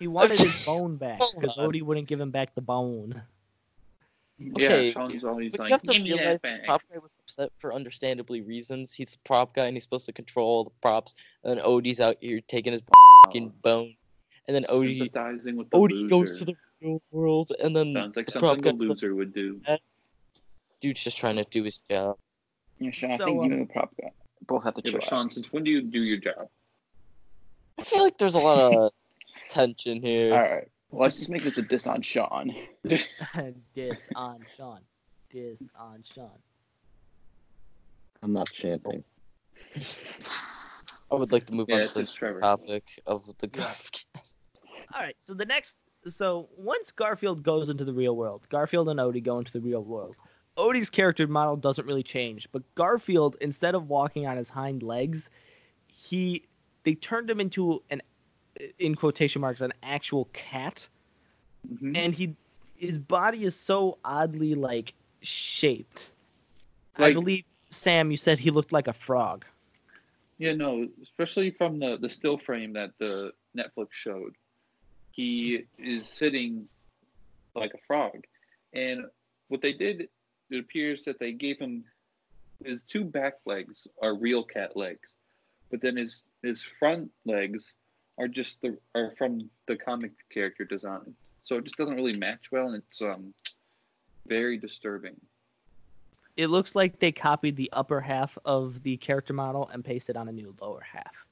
He 0.00 0.08
wanted 0.08 0.40
his 0.40 0.64
bone 0.66 0.96
back 0.96 1.20
because 1.34 1.56
on. 1.56 1.68
Odie 1.68 1.82
wouldn't 1.82 2.08
give 2.08 2.20
him 2.20 2.30
back 2.30 2.54
the 2.54 2.60
bone. 2.60 3.22
Okay, 4.56 4.86
yeah, 4.86 4.92
Sean's 4.92 5.22
always 5.22 5.52
But 5.52 5.60
like, 5.60 5.68
you 5.68 5.74
have 5.74 5.82
to 5.82 5.92
"Give 5.92 6.02
me 6.02 6.12
realize 6.14 6.40
the 6.40 6.60
prop 6.64 6.82
guy 6.90 6.98
was 6.98 7.10
upset 7.22 7.52
for 7.58 7.74
understandably 7.74 8.40
reasons. 8.40 8.94
He's 8.94 9.12
the 9.12 9.18
prop 9.24 9.54
guy 9.54 9.66
and 9.66 9.76
he's 9.76 9.82
supposed 9.82 10.06
to 10.06 10.12
control 10.12 10.48
all 10.48 10.64
the 10.64 10.70
props. 10.80 11.14
And 11.44 11.56
then 11.56 11.64
Odie's 11.64 12.00
out 12.00 12.16
here 12.20 12.40
taking 12.48 12.72
his 12.72 12.82
fucking 13.26 13.52
oh. 13.54 13.60
bone. 13.62 13.94
And 14.48 14.54
then 14.54 14.64
Odie 14.64 14.98
sympathizing 14.98 15.56
with 15.56 15.68
the 15.68 15.76
Odie 15.76 16.08
goes 16.08 16.38
to 16.38 16.46
the 16.46 16.56
real 16.80 17.02
world 17.10 17.52
and 17.62 17.76
then 17.76 17.92
Sounds 17.92 18.16
like 18.16 18.26
the 18.26 18.40
prop 18.40 18.56
something 18.56 18.72
a 18.72 18.76
loser 18.76 19.14
would 19.14 19.34
do. 19.34 19.60
dude's 20.80 21.04
just 21.04 21.18
trying 21.18 21.36
to 21.36 21.44
do 21.44 21.62
his 21.62 21.78
job. 21.90 22.16
Yeah, 22.80 22.90
Sean, 22.90 23.10
So, 23.18 23.24
I 23.24 23.26
think 23.26 23.42
um, 23.42 23.50
you 23.50 23.52
and 23.58 23.68
the 23.68 23.72
prop 23.72 23.90
guy 24.00 24.10
both 24.46 24.64
have 24.64 24.74
to 24.74 24.82
Yeah, 24.84 24.90
chill 24.92 25.00
but 25.00 25.08
Sean, 25.08 25.26
out. 25.26 25.32
since 25.32 25.52
when 25.52 25.64
do 25.64 25.70
you 25.70 25.82
do 25.82 26.00
your 26.00 26.18
job? 26.18 26.48
I 27.78 27.84
feel 27.84 28.02
like 28.02 28.18
there's 28.18 28.34
a 28.34 28.38
lot 28.38 28.72
of 28.74 28.92
tension 29.50 30.02
here. 30.02 30.34
All 30.34 30.40
right, 30.40 30.68
well, 30.90 31.02
let's 31.02 31.18
just 31.18 31.30
make 31.30 31.42
this 31.42 31.58
a 31.58 31.62
diss 31.62 31.86
on 31.86 32.02
Sean. 32.02 32.54
Diss 33.74 34.08
on 34.16 34.44
Sean. 34.56 34.80
Diss 35.30 35.62
on 35.78 36.02
Sean. 36.02 36.38
I'm 38.22 38.32
not 38.32 38.50
chanting. 38.50 39.04
I 41.10 41.14
would 41.14 41.32
like 41.32 41.46
to 41.46 41.54
move 41.54 41.68
Yeah, 41.68 41.76
on 41.76 41.82
to 41.82 41.94
the 41.94 42.06
Trevor. 42.06 42.40
topic 42.40 42.84
of 43.06 43.24
the 43.38 43.50
Yeah. 43.54 43.62
Garfcast. 43.62 44.34
All 44.94 45.02
right. 45.02 45.16
So 45.26 45.34
the 45.34 45.44
next, 45.44 45.76
so 46.06 46.48
once 46.56 46.92
Garfield 46.92 47.42
goes 47.42 47.68
into 47.68 47.84
the 47.84 47.92
real 47.92 48.16
world, 48.16 48.46
Garfield 48.50 48.88
and 48.88 48.98
Odie 49.00 49.22
go 49.22 49.38
into 49.38 49.52
the 49.52 49.60
real 49.60 49.82
world. 49.82 50.16
Odie's 50.60 50.90
character 50.90 51.26
model 51.26 51.56
doesn't 51.56 51.86
really 51.86 52.02
change, 52.02 52.48
but 52.52 52.62
Garfield, 52.74 53.36
instead 53.40 53.74
of 53.74 53.88
walking 53.88 54.26
on 54.26 54.36
his 54.36 54.50
hind 54.50 54.82
legs, 54.82 55.30
he 55.88 56.44
they 56.84 56.94
turned 56.94 57.28
him 57.30 57.40
into 57.40 57.82
an, 57.90 58.00
in 58.78 58.94
quotation 58.94 59.40
marks, 59.40 59.60
an 59.60 59.72
actual 59.82 60.26
cat, 60.32 60.88
Mhm. 61.68 61.96
and 61.96 62.14
he 62.14 62.34
his 62.76 62.98
body 62.98 63.44
is 63.44 63.54
so 63.54 63.98
oddly 64.04 64.54
like 64.54 64.94
shaped. 65.22 66.12
I 66.96 67.12
believe 67.12 67.44
Sam, 67.70 68.10
you 68.10 68.16
said 68.16 68.38
he 68.38 68.50
looked 68.50 68.72
like 68.72 68.88
a 68.88 68.92
frog. 68.92 69.44
Yeah, 70.38 70.54
no, 70.54 70.88
especially 71.02 71.50
from 71.50 71.78
the 71.78 71.96
the 71.96 72.10
still 72.10 72.38
frame 72.38 72.72
that 72.74 72.96
the 72.98 73.32
Netflix 73.56 73.92
showed. 73.92 74.34
He 75.12 75.64
is 75.78 76.08
sitting 76.08 76.68
like 77.54 77.74
a 77.74 77.78
frog, 77.86 78.26
and 78.72 79.06
what 79.48 79.60
they 79.60 79.72
did, 79.72 80.08
it 80.50 80.58
appears 80.58 81.04
that 81.04 81.18
they 81.18 81.32
gave 81.32 81.58
him 81.58 81.84
his 82.64 82.82
two 82.82 83.04
back 83.04 83.34
legs 83.46 83.86
are 84.02 84.14
real 84.14 84.42
cat 84.44 84.76
legs, 84.76 85.08
but 85.70 85.80
then 85.80 85.96
his 85.96 86.22
his 86.42 86.62
front 86.62 87.10
legs 87.24 87.72
are 88.18 88.28
just 88.28 88.60
the 88.60 88.76
are 88.94 89.12
from 89.16 89.48
the 89.66 89.76
comic 89.76 90.12
character 90.32 90.64
design. 90.64 91.14
So 91.44 91.56
it 91.56 91.64
just 91.64 91.76
doesn't 91.76 91.96
really 91.96 92.16
match 92.16 92.52
well, 92.52 92.66
and 92.66 92.82
it's 92.82 93.02
um 93.02 93.32
very 94.26 94.58
disturbing. 94.58 95.16
It 96.36 96.48
looks 96.48 96.74
like 96.74 96.98
they 97.00 97.12
copied 97.12 97.56
the 97.56 97.70
upper 97.72 98.00
half 98.00 98.38
of 98.44 98.82
the 98.82 98.96
character 98.98 99.32
model 99.32 99.68
and 99.72 99.84
pasted 99.84 100.16
on 100.16 100.28
a 100.28 100.32
new 100.32 100.54
lower 100.60 100.80
half. 100.80 101.26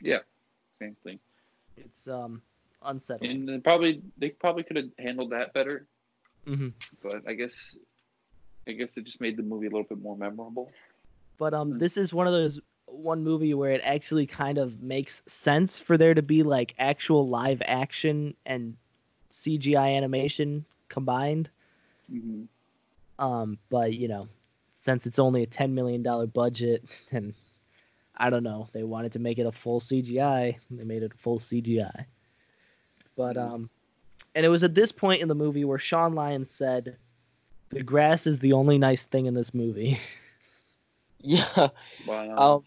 Yeah, 0.00 0.18
same 0.80 0.96
thing. 1.04 1.18
It's 1.76 2.08
um 2.08 2.42
unsettling. 2.82 3.48
And 3.48 3.64
probably 3.64 4.02
they 4.18 4.30
probably 4.30 4.62
could 4.62 4.76
have 4.76 4.90
handled 4.98 5.30
that 5.30 5.52
better. 5.52 5.86
hmm 6.44 6.68
but 7.02 7.22
I 7.26 7.34
guess 7.34 7.76
I 8.68 8.72
guess 8.72 8.90
it 8.96 9.04
just 9.04 9.20
made 9.20 9.36
the 9.36 9.42
movie 9.42 9.66
a 9.66 9.70
little 9.70 9.84
bit 9.84 10.00
more 10.00 10.16
memorable. 10.16 10.70
But 11.38 11.54
um, 11.54 11.72
Hmm. 11.72 11.78
this 11.78 11.96
is 11.96 12.12
one 12.14 12.26
of 12.26 12.32
those 12.32 12.60
one 12.86 13.22
movie 13.22 13.54
where 13.54 13.72
it 13.72 13.80
actually 13.84 14.26
kind 14.26 14.58
of 14.58 14.82
makes 14.82 15.22
sense 15.26 15.80
for 15.80 15.96
there 15.98 16.14
to 16.14 16.22
be 16.22 16.42
like 16.42 16.74
actual 16.78 17.28
live 17.28 17.62
action 17.66 18.34
and 18.46 18.76
CGI 19.30 19.96
animation 19.96 20.64
combined. 20.88 21.50
Mm-hmm. 22.12 22.44
Um, 23.18 23.58
but 23.70 23.94
you 23.94 24.08
know, 24.08 24.28
since 24.74 25.06
it's 25.06 25.18
only 25.18 25.42
a 25.42 25.46
ten 25.46 25.74
million 25.74 26.02
dollar 26.02 26.26
budget, 26.26 26.84
and 27.12 27.34
I 28.16 28.30
don't 28.30 28.44
know, 28.44 28.68
they 28.72 28.82
wanted 28.82 29.12
to 29.12 29.18
make 29.18 29.38
it 29.38 29.46
a 29.46 29.52
full 29.52 29.80
CGI, 29.80 30.56
they 30.70 30.84
made 30.84 31.02
it 31.02 31.12
a 31.14 31.18
full 31.18 31.38
CGI. 31.38 32.06
But 33.16 33.36
Mhm. 33.36 33.40
um, 33.40 33.70
and 34.34 34.44
it 34.44 34.48
was 34.50 34.62
at 34.64 34.74
this 34.74 34.92
point 34.92 35.22
in 35.22 35.28
the 35.28 35.34
movie 35.34 35.64
where 35.64 35.78
Sean 35.78 36.14
Lyons 36.14 36.50
said, 36.50 36.96
"The 37.70 37.82
grass 37.82 38.26
is 38.26 38.38
the 38.38 38.52
only 38.52 38.78
nice 38.78 39.04
thing 39.04 39.26
in 39.26 39.34
this 39.34 39.54
movie." 39.54 39.98
Yeah. 41.18 41.68
Wow. 42.06 42.36
Um, 42.36 42.64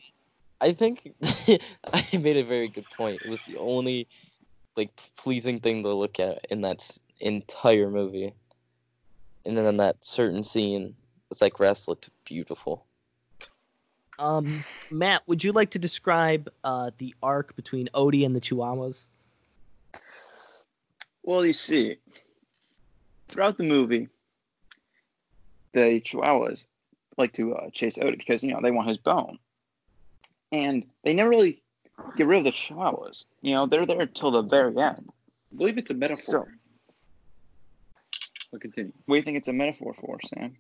I 0.60 0.74
think 0.74 1.14
I 1.94 2.18
made 2.18 2.36
a 2.36 2.44
very 2.44 2.68
good 2.68 2.90
point. 2.90 3.22
It 3.22 3.28
was 3.28 3.46
the 3.46 3.58
only 3.58 4.08
like 4.76 4.92
pleasing 5.18 5.60
thing 5.60 5.84
to 5.84 5.94
look 5.94 6.20
at 6.20 6.46
in 6.50 6.62
that 6.62 6.86
entire 7.20 7.90
movie. 7.90 8.34
And 9.46 9.58
then 9.58 9.66
in 9.66 9.78
that 9.78 10.04
certain 10.04 10.44
scene, 10.44 10.96
it's 11.32 11.42
like 11.42 11.54
grass 11.54 11.88
looked 11.88 12.10
beautiful. 12.26 12.86
Um, 14.18 14.64
Matt, 14.92 15.22
would 15.28 15.44
you 15.44 15.54
like 15.54 15.70
to 15.72 15.80
describe 15.80 16.50
uh, 16.64 16.92
the 16.98 17.16
arc 17.24 17.56
between 17.56 17.88
Odie 17.94 18.26
and 18.26 18.36
the 18.36 18.42
Chihuahuas? 18.42 19.06
Well, 21.24 21.46
you 21.46 21.54
see, 21.54 21.98
throughout 23.30 23.58
the 23.58 23.64
movie, 23.64 24.10
the 25.74 26.02
Chihuahuas 26.02 26.68
like 27.18 27.34
to 27.34 27.56
uh, 27.56 27.70
chase 27.72 27.98
Odie 27.98 28.18
because 28.18 28.44
you 28.44 28.54
know 28.54 28.62
they 28.62 28.72
want 28.72 28.88
his 28.88 28.98
bone, 28.98 29.40
and 30.52 30.86
they 31.04 31.14
never 31.14 31.30
really 31.30 31.62
get 32.16 32.28
rid 32.28 32.40
of 32.40 32.46
the 32.46 32.52
Chihuahuas. 32.52 33.26
You 33.42 33.54
know, 33.54 33.66
they're 33.66 33.86
there 33.86 34.06
till 34.06 34.32
the 34.32 34.42
very 34.42 34.76
end. 34.78 35.10
I 35.52 35.56
believe 35.56 35.78
it's 35.78 35.92
a 35.92 35.96
metaphor. 35.96 36.48
We'll 38.52 38.60
continue. 38.60 38.94
What 39.06 39.16
do 39.16 39.18
you 39.18 39.24
think 39.24 39.38
it's 39.38 39.48
a 39.48 39.54
metaphor 39.54 39.94
for, 39.94 40.18
Sam? 40.24 40.58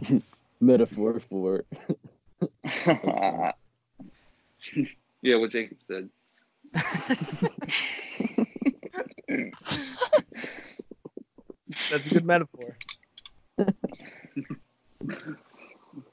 Metaphor 0.60 1.20
for 1.20 1.64
Yeah, 5.22 5.36
what 5.36 5.50
Jacob 5.50 5.78
said. 5.86 6.08
That's 11.90 12.06
a 12.06 12.14
good 12.14 12.24
metaphor. 12.24 12.76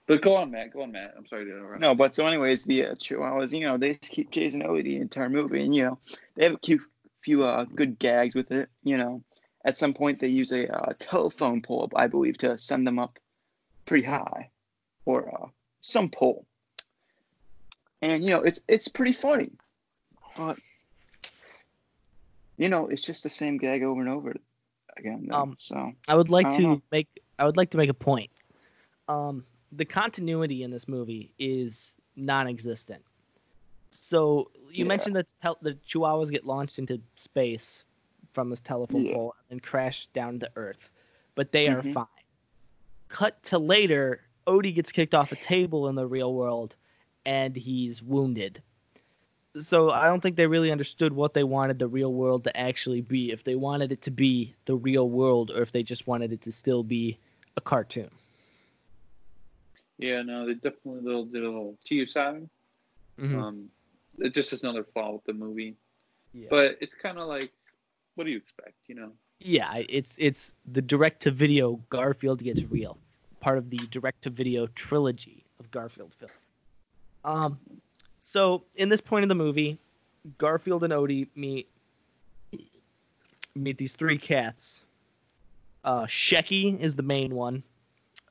But 0.08 0.21
go 0.21 0.36
on, 0.36 0.51
Matt. 0.51 0.71
Go 0.71 0.84
on, 0.84 0.91
Matt. 0.91 1.15
I'm 1.17 1.25
sorry 1.25 1.45
to 1.45 1.51
interrupt. 1.58 1.81
no, 1.81 1.95
but 1.95 2.13
so 2.13 2.27
anyways, 2.27 2.63
the 2.65 2.86
uh, 2.86 2.93
Chihuahuas, 2.95 3.51
you 3.51 3.62
know, 3.62 3.75
they 3.77 3.93
just 3.95 4.12
keep 4.12 4.29
chasing 4.31 4.62
Odie 4.62 4.84
the 4.84 4.97
entire 4.97 5.29
movie, 5.29 5.63
and 5.63 5.73
you 5.73 5.84
know, 5.84 5.97
they 6.36 6.43
have 6.43 6.53
a 6.53 6.60
few, 6.63 6.79
few 7.21 7.43
uh, 7.43 7.65
good 7.73 7.97
gags 7.97 8.36
with 8.36 8.51
it. 8.51 8.69
You 8.84 8.97
know, 8.97 9.23
at 9.65 9.77
some 9.77 9.93
point 9.95 10.19
they 10.19 10.27
use 10.27 10.51
a 10.51 10.71
uh, 10.71 10.93
telephone 10.99 11.62
pole, 11.63 11.89
I 11.95 12.05
believe, 12.05 12.38
to 12.39 12.55
send 12.60 12.86
them 12.86 12.99
up 12.99 13.17
pretty 13.88 14.05
high, 14.05 14.51
or 15.05 15.34
uh, 15.43 15.47
some 15.81 16.10
pole. 16.10 16.45
And 18.03 18.23
you 18.23 18.29
know, 18.29 18.41
it's 18.43 18.62
it's 18.67 18.88
pretty 18.88 19.13
funny, 19.13 19.53
but 20.38 20.60
you 22.58 22.69
know, 22.69 22.86
it's 22.88 23.01
just 23.01 23.23
the 23.23 23.29
same 23.29 23.58
gag 23.58 23.81
over 23.81 24.01
and 24.01 24.10
over 24.10 24.36
again. 24.97 25.25
Though, 25.27 25.36
Um, 25.36 25.55
so 25.58 25.93
I 26.08 26.15
would 26.15 26.29
like 26.29 26.45
I 26.45 26.58
to 26.58 26.62
know. 26.62 26.81
make 26.91 27.08
I 27.39 27.45
would 27.45 27.58
like 27.58 27.69
to 27.71 27.78
make 27.78 27.89
a 27.89 27.93
point. 27.93 28.30
Um, 29.08 29.45
the 29.71 29.86
continuity 29.86 30.63
in 30.63 30.71
this 30.71 30.88
movie 30.88 31.34
is 31.38 31.98
non-existent. 32.15 33.04
So 33.91 34.52
you 34.71 34.86
Yeah. 34.86 34.89
mentioned 34.89 35.15
that 35.15 35.28
tel- 35.41 35.58
the 35.62 35.74
Chihuahuas 35.74 36.32
get 36.32 36.45
launched 36.45 36.80
into 36.80 37.02
space 37.15 37.86
from 38.34 38.50
this 38.50 38.62
telephone 38.62 39.06
Yeah. 39.06 39.15
pole 39.15 39.36
and 39.50 39.62
crash 39.62 40.08
down 40.08 40.39
to 40.39 40.52
Earth, 40.56 40.91
but 41.36 41.52
they 41.52 41.67
are 41.67 41.82
Mhm. 41.82 41.93
fine. 41.93 42.08
cut 43.08 43.41
to 43.43 43.58
later, 43.60 44.19
Odie 44.48 44.74
gets 44.74 44.91
kicked 44.91 45.13
off 45.13 45.32
a 45.32 45.36
table 45.38 45.88
in 45.88 45.95
the 45.95 46.06
real 46.06 46.34
world 46.34 46.76
and 47.26 47.56
he's 47.56 48.02
wounded. 48.02 48.62
So 49.58 49.89
I 49.89 50.06
don't 50.06 50.22
think 50.22 50.36
they 50.36 50.48
really 50.48 50.72
understood 50.72 51.13
what 51.13 51.34
they 51.34 51.44
wanted 51.44 51.80
the 51.80 51.88
real 51.88 52.13
world 52.13 52.44
to 52.44 52.58
actually 52.58 53.02
be. 53.02 53.32
If 53.32 53.44
they 53.44 53.56
wanted 53.56 53.91
it 53.91 54.02
to 54.04 54.12
be 54.12 54.54
the 54.65 54.76
real 54.76 55.10
world 55.10 55.52
or 55.52 55.62
if 55.62 55.72
they 55.72 55.84
just 55.84 56.08
wanted 56.08 56.34
it 56.34 56.41
to 56.41 56.52
still 56.52 56.84
be 56.84 57.18
a 57.56 57.62
cartoon. 57.62 58.10
Yeah, 59.98 60.22
no, 60.24 60.46
they 60.46 60.56
definitely 60.56 61.02
little 61.02 61.26
did 61.26 61.44
a 61.44 61.48
little 61.48 61.78
TU 61.86 62.06
side. 62.06 62.50
Mhm. 63.18 63.39
Um, 63.39 63.70
it 64.20 64.34
just 64.34 64.52
is 64.52 64.63
another 64.63 64.84
flaw 64.84 65.13
with 65.13 65.24
the 65.24 65.34
movie. 65.34 65.76
Yeah. 66.34 66.48
But 66.50 66.78
it's 66.82 66.94
kind 66.94 67.18
of 67.18 67.30
like, 67.30 67.52
what 68.15 68.26
do 68.26 68.32
you 68.32 68.38
expect? 68.38 68.76
You 68.88 68.96
know? 68.96 69.12
Yeah, 69.39 69.84
it's 69.88 70.18
it's 70.18 70.56
the 70.72 70.82
direct 70.82 71.22
to 71.24 71.32
video 71.32 71.80
Garfield 71.89 72.44
gets 72.44 72.70
real, 72.72 72.98
part 73.39 73.58
of 73.58 73.70
the 73.70 73.78
direct 73.89 74.22
to 74.24 74.30
video 74.30 74.68
trilogy 74.68 75.46
of 75.60 75.72
Garfield 75.72 76.13
films. 76.13 76.39
Um, 77.24 77.60
so 78.27 78.63
in 78.75 78.89
this 78.89 78.99
point 78.99 79.23
of 79.23 79.29
the 79.29 79.35
movie, 79.35 79.77
Garfield 80.39 80.83
and 80.83 80.91
Odie 80.91 81.27
meet 81.35 81.69
meet 83.55 83.77
these 83.77 83.93
three 83.93 84.17
cats. 84.17 84.83
Uh, 85.83 86.03
Shecky 86.05 86.77
is 86.81 86.95
the 86.95 87.03
main 87.03 87.35
one. 87.35 87.63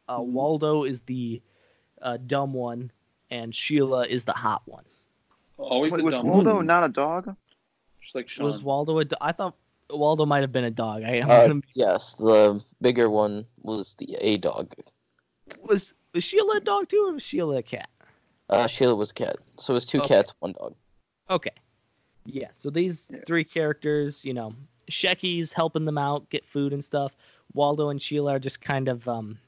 Uh, 0.09 0.19
Mhm. 0.19 0.27
Waldo 0.33 0.83
is 0.85 1.01
the 1.03 1.41
uh, 2.03 2.19
dumb 2.27 2.53
one, 2.53 2.91
and 3.31 3.55
Sheila 3.55 4.07
is 4.07 4.25
the 4.25 4.33
hot 4.33 4.61
one. 4.67 4.85
Always 5.57 5.93
Wait, 5.93 6.01
a 6.01 6.05
was 6.05 6.15
dumb 6.15 6.27
Waldo 6.27 6.57
one, 6.57 6.67
not 6.67 6.85
a 6.85 6.89
dog? 6.89 7.35
just 8.03 8.15
like 8.15 8.29
Sean. 8.29 8.45
Was 8.47 8.63
Waldo 8.63 8.99
a? 8.99 9.05
do- 9.07 9.17
I 9.23 9.33
thought 9.33 9.55
Waldo 9.89 10.27
might 10.27 10.41
have 10.41 10.53
been 10.53 10.65
a 10.65 10.71
dog. 10.71 11.05
I 11.05 11.21
I'm 11.21 11.31
Uh, 11.31 11.47
gonna 11.47 11.61
yes, 11.75 12.17
the 12.17 12.63
bigger 12.83 13.09
one 13.09 13.47
was 13.63 13.95
the 13.95 14.15
A 14.21 14.37
dog. 14.39 14.75
was 15.63 15.95
was 16.13 16.25
Sheila 16.25 16.57
a 16.57 16.61
dog 16.61 16.89
too, 16.89 17.07
or 17.09 17.13
was 17.15 17.23
Sheila 17.23 17.59
a 17.59 17.63
cat? 17.63 17.89
Uh, 18.51 18.67
Sheila 18.67 18.95
was 18.95 19.11
a 19.11 19.15
cat, 19.15 19.37
so 19.59 19.73
it 19.73 19.75
was 19.75 19.87
two 19.87 19.99
Okay. 20.01 20.09
cats, 20.17 20.35
one 20.41 20.53
dog. 20.53 20.75
Okay. 21.31 21.51
Yeah, 22.27 22.51
so 22.53 22.71
these 22.71 23.11
Yeah. 23.13 23.21
three 23.27 23.45
characters, 23.45 24.25
you 24.25 24.35
know, 24.35 24.55
Shecky's 24.91 25.53
helping 25.53 25.85
them 25.85 25.97
out, 25.99 26.29
get 26.31 26.45
food 26.45 26.73
and 26.73 26.85
stuff. 26.85 27.17
Waldo 27.55 27.89
and 27.89 28.01
Sheila 28.01 28.33
are 28.33 28.39
just 28.39 28.61
kind 28.61 28.89
of 28.89 29.09
um 29.09 29.39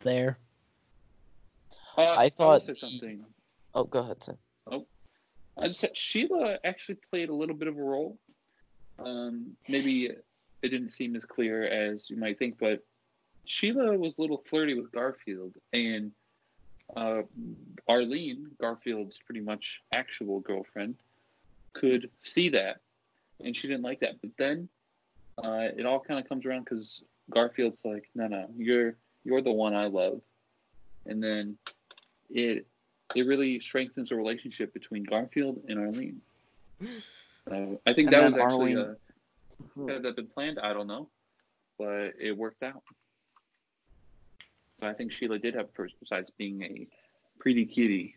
there. 0.00 0.38
Uh, 1.96 2.02
I 2.02 2.24
will 2.24 2.30
thought 2.30 2.62
say 2.62 2.72
he- 2.74 2.78
something. 2.78 3.26
Oh, 3.74 3.84
go 3.84 4.00
ahead, 4.00 4.22
Sam. 4.22 4.38
Oh, 4.70 4.86
I 5.56 5.68
just 5.68 5.80
said 5.80 5.96
Sheila 5.96 6.58
actually 6.64 6.96
played 7.10 7.28
a 7.28 7.34
little 7.34 7.56
bit 7.56 7.68
of 7.68 7.76
a 7.76 7.82
role. 7.82 8.18
Um, 8.98 9.56
maybe 9.68 10.06
it 10.06 10.68
didn't 10.68 10.92
seem 10.92 11.16
as 11.16 11.24
clear 11.24 11.64
as 11.64 12.08
you 12.08 12.16
might 12.16 12.38
think, 12.38 12.58
but 12.58 12.84
Sheila 13.44 13.96
was 13.98 14.14
a 14.18 14.20
little 14.20 14.38
flirty 14.38 14.74
with 14.74 14.90
Garfield, 14.92 15.56
and 15.72 16.12
uh, 16.94 17.22
Arlene, 17.88 18.48
Garfield's 18.60 19.18
pretty 19.24 19.40
much 19.40 19.82
actual 19.92 20.40
girlfriend, 20.40 20.96
could 21.72 22.10
see 22.22 22.48
that, 22.50 22.80
and 23.42 23.56
she 23.56 23.68
didn't 23.68 23.82
like 23.82 24.00
that. 24.00 24.20
But 24.20 24.30
then 24.38 24.68
uh, 25.42 25.68
it 25.76 25.84
all 25.86 26.00
kind 26.00 26.20
of 26.20 26.28
comes 26.28 26.46
around 26.46 26.64
because 26.64 27.02
Garfield's 27.30 27.78
like, 27.84 28.08
"No, 28.14 28.28
no, 28.28 28.48
you're 28.56 28.96
you're 29.24 29.42
the 29.42 29.52
one 29.52 29.74
I 29.74 29.86
love," 29.86 30.20
and 31.06 31.22
then 31.22 31.58
it 32.30 32.66
it 33.14 33.26
really 33.26 33.60
strengthens 33.60 34.10
the 34.10 34.16
relationship 34.16 34.72
between 34.72 35.04
Garfield 35.04 35.60
and 35.68 35.78
Arlene. 35.78 36.20
Uh, 37.50 37.76
I 37.86 37.92
think 37.92 38.06
And 38.06 38.08
that 38.10 38.24
was 38.24 38.36
actually 38.36 38.76
Arlene- 38.76 38.96
uh, 39.78 39.86
had 39.86 40.02
that 40.02 40.16
been 40.16 40.26
planned. 40.26 40.58
I 40.58 40.72
don't 40.72 40.86
know, 40.86 41.08
but 41.78 42.14
it 42.18 42.36
worked 42.36 42.62
out. 42.62 42.82
But 44.80 44.90
I 44.90 44.92
think 44.92 45.12
Sheila 45.12 45.38
did 45.38 45.54
have 45.54 45.72
purse 45.74 45.92
besides 45.98 46.30
being 46.36 46.62
a 46.62 46.86
pretty 47.38 47.64
kitty. 47.64 48.16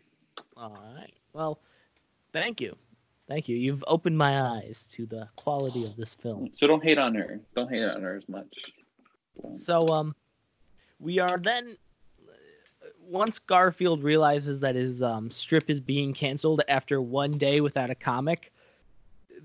All 0.56 0.76
right. 0.94 1.12
Well, 1.32 1.60
thank 2.32 2.60
you. 2.60 2.76
Thank 3.28 3.48
you. 3.48 3.56
You've 3.56 3.84
opened 3.86 4.18
my 4.18 4.42
eyes 4.42 4.86
to 4.92 5.06
the 5.06 5.28
quality 5.36 5.84
of 5.84 5.96
this 5.96 6.14
film. 6.14 6.50
So 6.52 6.66
don't 6.66 6.82
hate 6.82 6.98
on 6.98 7.14
her. 7.14 7.40
Don't 7.54 7.70
hate 7.70 7.84
on 7.84 8.02
her 8.02 8.16
as 8.16 8.28
much. 8.28 8.52
So 9.56 9.78
um 9.92 10.14
we 10.98 11.18
are 11.18 11.38
then 11.38 11.76
once 13.10 13.38
Garfield 13.38 14.02
realizes 14.02 14.60
that 14.60 14.74
his 14.74 15.02
um, 15.02 15.30
strip 15.30 15.68
is 15.68 15.80
being 15.80 16.12
canceled 16.12 16.62
after 16.68 17.02
one 17.02 17.32
day 17.32 17.60
without 17.60 17.90
a 17.90 17.94
comic, 17.94 18.52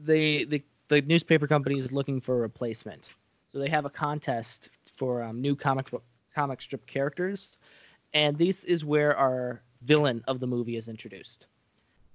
they 0.04 0.44
the 0.44 0.62
the 0.88 1.02
newspaper 1.02 1.48
company 1.48 1.78
is 1.78 1.92
looking 1.92 2.22
for 2.22 2.36
a 2.36 2.40
replacement. 2.40 3.14
So 3.48 3.60
they 3.60 3.70
have 3.70 3.86
a 3.86 3.90
contest 3.90 4.70
for 4.96 5.24
um, 5.24 5.42
new 5.42 5.56
comic 5.56 5.90
book 5.90 6.04
comic 6.36 6.62
strip 6.62 6.86
characters, 6.86 7.58
and 8.14 8.38
this 8.38 8.64
is 8.66 8.84
where 8.84 9.16
our 9.18 9.62
villain 9.84 10.24
of 10.28 10.40
the 10.40 10.48
movie 10.48 10.76
is 10.76 10.88
introduced. 10.88 11.48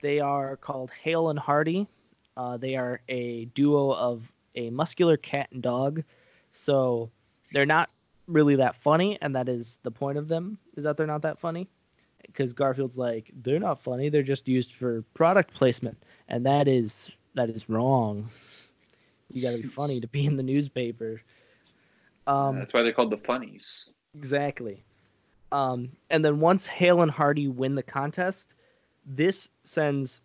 They 0.03 0.21
are 0.21 0.57
called 0.57 0.91
Hale 0.91 1.31
and 1.31 1.39
Hardy. 1.39 1.89
Uh, 2.37 2.57
they 2.57 2.77
are 2.77 3.01
a 3.09 3.47
duo 3.47 3.93
of 3.95 4.33
a 4.55 4.71
muscular 4.71 5.17
cat 5.17 5.49
and 5.53 5.63
dog. 5.63 6.03
So 6.53 7.11
they're 7.53 7.67
not 7.67 7.91
really 8.27 8.57
that 8.57 8.77
funny, 8.77 9.19
and 9.21 9.35
that 9.35 9.49
is 9.49 9.79
the 9.83 9.91
point 9.91 10.19
of 10.19 10.29
them 10.29 10.59
is 10.77 10.85
that 10.85 10.97
they're 10.97 11.07
not 11.07 11.23
that 11.23 11.39
funny. 11.39 11.69
Because 12.27 12.53
Garfield's 12.53 12.97
like, 12.97 13.31
they're 13.43 13.59
not 13.59 13.81
funny, 13.81 14.09
they're 14.09 14.23
just 14.23 14.47
used 14.47 14.75
for 14.75 15.03
product 15.15 15.53
placement. 15.53 16.01
And 16.29 16.45
that 16.47 16.69
is 16.69 17.11
that 17.35 17.51
is 17.51 17.69
wrong. 17.69 18.29
You 19.31 19.43
gotta 19.43 19.61
be 19.61 19.69
funny 19.69 20.01
to 20.01 20.07
be 20.07 20.27
in 20.27 20.37
the 20.37 20.43
newspaper. 20.43 21.21
Um 22.27 22.59
That's 22.59 22.73
why 22.73 22.83
they're 22.83 22.93
called 22.93 23.11
the 23.11 23.17
funnies. 23.19 23.87
Exactly. 24.17 24.83
Um, 25.53 25.91
and 26.11 26.25
then 26.25 26.41
once 26.41 26.67
Hale 26.67 27.03
and 27.03 27.11
Hardy 27.11 27.49
win 27.49 27.75
the 27.75 27.83
contest, 27.83 28.55
this 29.05 29.49
sends 29.65 30.21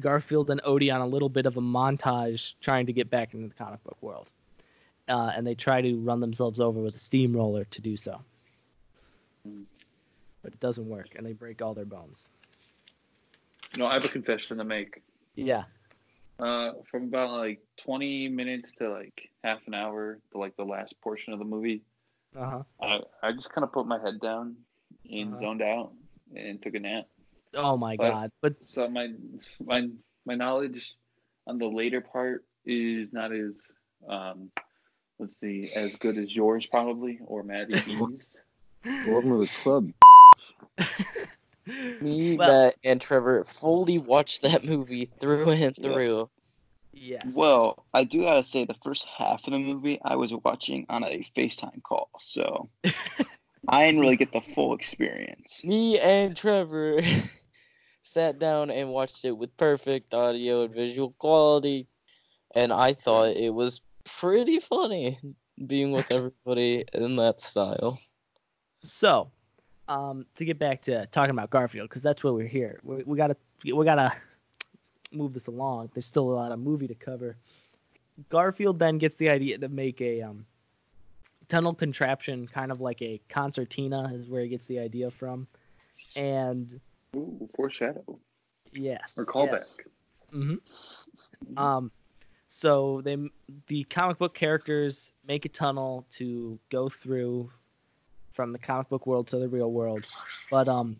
Garfield 0.00 0.50
and 0.50 0.62
Odie 0.62 0.92
on 0.92 1.00
a 1.00 1.06
little 1.06 1.28
bit 1.28 1.46
of 1.46 1.56
a 1.56 1.60
montage 1.60 2.54
trying 2.60 2.86
to 2.86 2.92
get 2.92 3.08
back 3.10 3.34
into 3.34 3.48
the 3.48 3.54
comic 3.54 3.82
book 3.84 3.96
world. 4.00 4.30
Uh, 5.08 5.32
and 5.36 5.46
they 5.46 5.54
try 5.54 5.80
to 5.80 5.96
run 6.00 6.20
themselves 6.20 6.58
over 6.58 6.80
with 6.80 6.96
a 6.96 6.98
steamroller 6.98 7.64
to 7.66 7.80
do 7.80 7.96
so. 7.96 8.20
But 10.42 10.52
it 10.52 10.60
doesn't 10.60 10.88
work, 10.88 11.14
and 11.14 11.24
they 11.24 11.32
break 11.32 11.62
all 11.62 11.74
their 11.74 11.84
bones. 11.84 12.28
You 13.74 13.80
know, 13.80 13.86
I 13.86 13.94
have 13.94 14.04
a 14.04 14.08
confession 14.08 14.58
to 14.58 14.64
make. 14.64 15.02
Yeah. 15.36 15.64
Uh, 16.40 16.72
from 16.90 17.04
about 17.04 17.30
like 17.30 17.60
20 17.78 18.28
minutes 18.28 18.72
to 18.78 18.90
like 18.90 19.30
half 19.44 19.60
an 19.66 19.74
hour 19.74 20.18
to 20.32 20.38
like 20.38 20.56
the 20.56 20.64
last 20.64 20.94
portion 21.00 21.32
of 21.32 21.38
the 21.38 21.44
movie, 21.44 21.82
Uh 22.36 22.50
huh. 22.50 22.62
I, 22.82 23.00
I 23.28 23.32
just 23.32 23.50
kind 23.52 23.64
of 23.64 23.72
put 23.72 23.86
my 23.86 23.98
head 24.00 24.20
down 24.20 24.56
and 25.10 25.32
Uh-huh. 25.34 25.42
zoned 25.42 25.62
out 25.62 25.92
and 26.34 26.60
took 26.62 26.74
a 26.74 26.80
nap. 26.80 27.04
Oh 27.54 27.76
my 27.76 27.96
But- 27.96 28.10
god. 28.10 28.30
But 28.42 28.54
So 28.64 28.88
my 28.88 29.08
my 29.64 29.88
my 30.26 30.34
knowledge 30.34 30.94
on 31.46 31.58
the 31.58 31.66
later 31.66 32.00
part 32.00 32.44
is 32.64 33.12
not 33.12 33.32
as 33.32 33.62
um 34.08 34.50
let's 35.18 35.38
see 35.40 35.70
as 35.76 35.96
good 35.96 36.18
as 36.18 36.34
yours 36.34 36.66
probably 36.66 37.18
or 37.24 37.42
Maddie 37.42 37.80
B's. 37.86 38.40
Welcome 39.06 39.40
to 39.40 39.46
the 39.46 39.52
club. 39.62 39.90
Me, 42.00 42.36
Well- 42.36 42.64
Matt, 42.66 42.74
and 42.84 43.00
Trevor 43.00 43.42
fully 43.44 43.98
watched 43.98 44.42
that 44.42 44.64
movie 44.64 45.06
through 45.06 45.48
and 45.50 45.76
Yeah. 45.78 45.92
through. 45.92 46.30
Yes. 46.96 47.34
Well, 47.36 47.84
I 47.94 48.04
do 48.04 48.22
gotta 48.22 48.42
say, 48.42 48.64
the 48.64 48.74
first 48.74 49.06
half 49.06 49.46
of 49.46 49.52
the 49.52 49.58
movie 49.58 49.98
I 50.04 50.16
was 50.16 50.32
watching 50.44 50.86
on 50.88 51.04
a 51.04 51.20
FaceTime 51.36 51.82
call, 51.82 52.10
so 52.20 52.68
I 53.68 53.86
didn't 53.86 54.00
really 54.00 54.16
get 54.16 54.32
the 54.32 54.40
full 54.40 54.74
experience. 54.74 55.64
Me 55.64 55.98
and 55.98 56.36
Trevor 56.36 57.00
sat 58.02 58.38
down 58.38 58.70
and 58.70 58.90
watched 58.90 59.24
it 59.24 59.32
with 59.32 59.56
perfect 59.56 60.14
audio 60.14 60.64
and 60.64 60.74
visual 60.74 61.10
quality, 61.18 61.86
and 62.54 62.72
I 62.72 62.92
thought 62.92 63.36
it 63.36 63.52
was 63.52 63.82
pretty 64.04 64.60
funny 64.60 65.18
being 65.66 65.92
with 65.92 66.10
everybody 66.12 66.84
in 66.92 67.16
that 67.16 67.40
style. 67.40 67.98
So, 68.74 69.30
um, 69.88 70.26
to 70.36 70.44
get 70.44 70.58
back 70.58 70.82
to 70.82 71.06
talking 71.06 71.30
about 71.30 71.50
Garfield, 71.50 71.88
because 71.88 72.02
that's 72.02 72.22
what 72.22 72.34
we're 72.34 72.46
here. 72.46 72.80
We, 72.82 73.02
we 73.04 73.16
gotta 73.16 73.36
we 73.64 73.84
gotta 73.84 74.12
move 75.16 75.32
this 75.32 75.46
along. 75.46 75.90
There's 75.94 76.06
still 76.06 76.30
a 76.30 76.34
lot 76.34 76.52
of 76.52 76.58
movie 76.58 76.86
to 76.88 76.94
cover. 76.94 77.36
Garfield 78.28 78.78
then 78.78 78.98
gets 78.98 79.16
the 79.16 79.28
idea 79.28 79.58
to 79.58 79.68
make 79.68 80.00
a 80.00 80.22
um, 80.22 80.46
tunnel 81.48 81.74
contraption, 81.74 82.46
kind 82.48 82.72
of 82.72 82.80
like 82.80 83.02
a 83.02 83.20
concertina, 83.28 84.10
is 84.14 84.28
where 84.28 84.42
he 84.42 84.48
gets 84.48 84.66
the 84.66 84.78
idea 84.78 85.10
from. 85.10 85.46
And 86.16 86.80
Ooh, 87.14 87.48
foreshadow 87.54 88.18
yes, 88.72 89.18
or 89.18 89.26
callback. 89.26 89.66
hmm 90.30 90.54
Um, 91.56 91.90
so 92.48 93.00
they 93.02 93.16
the 93.66 93.84
comic 93.84 94.18
book 94.18 94.34
characters 94.34 95.12
make 95.26 95.44
a 95.44 95.48
tunnel 95.48 96.06
to 96.12 96.58
go 96.70 96.88
through 96.88 97.50
from 98.32 98.50
the 98.50 98.58
comic 98.58 98.88
book 98.88 99.06
world 99.06 99.28
to 99.28 99.38
the 99.38 99.48
real 99.48 99.70
world, 99.70 100.06
but 100.50 100.68
um, 100.68 100.98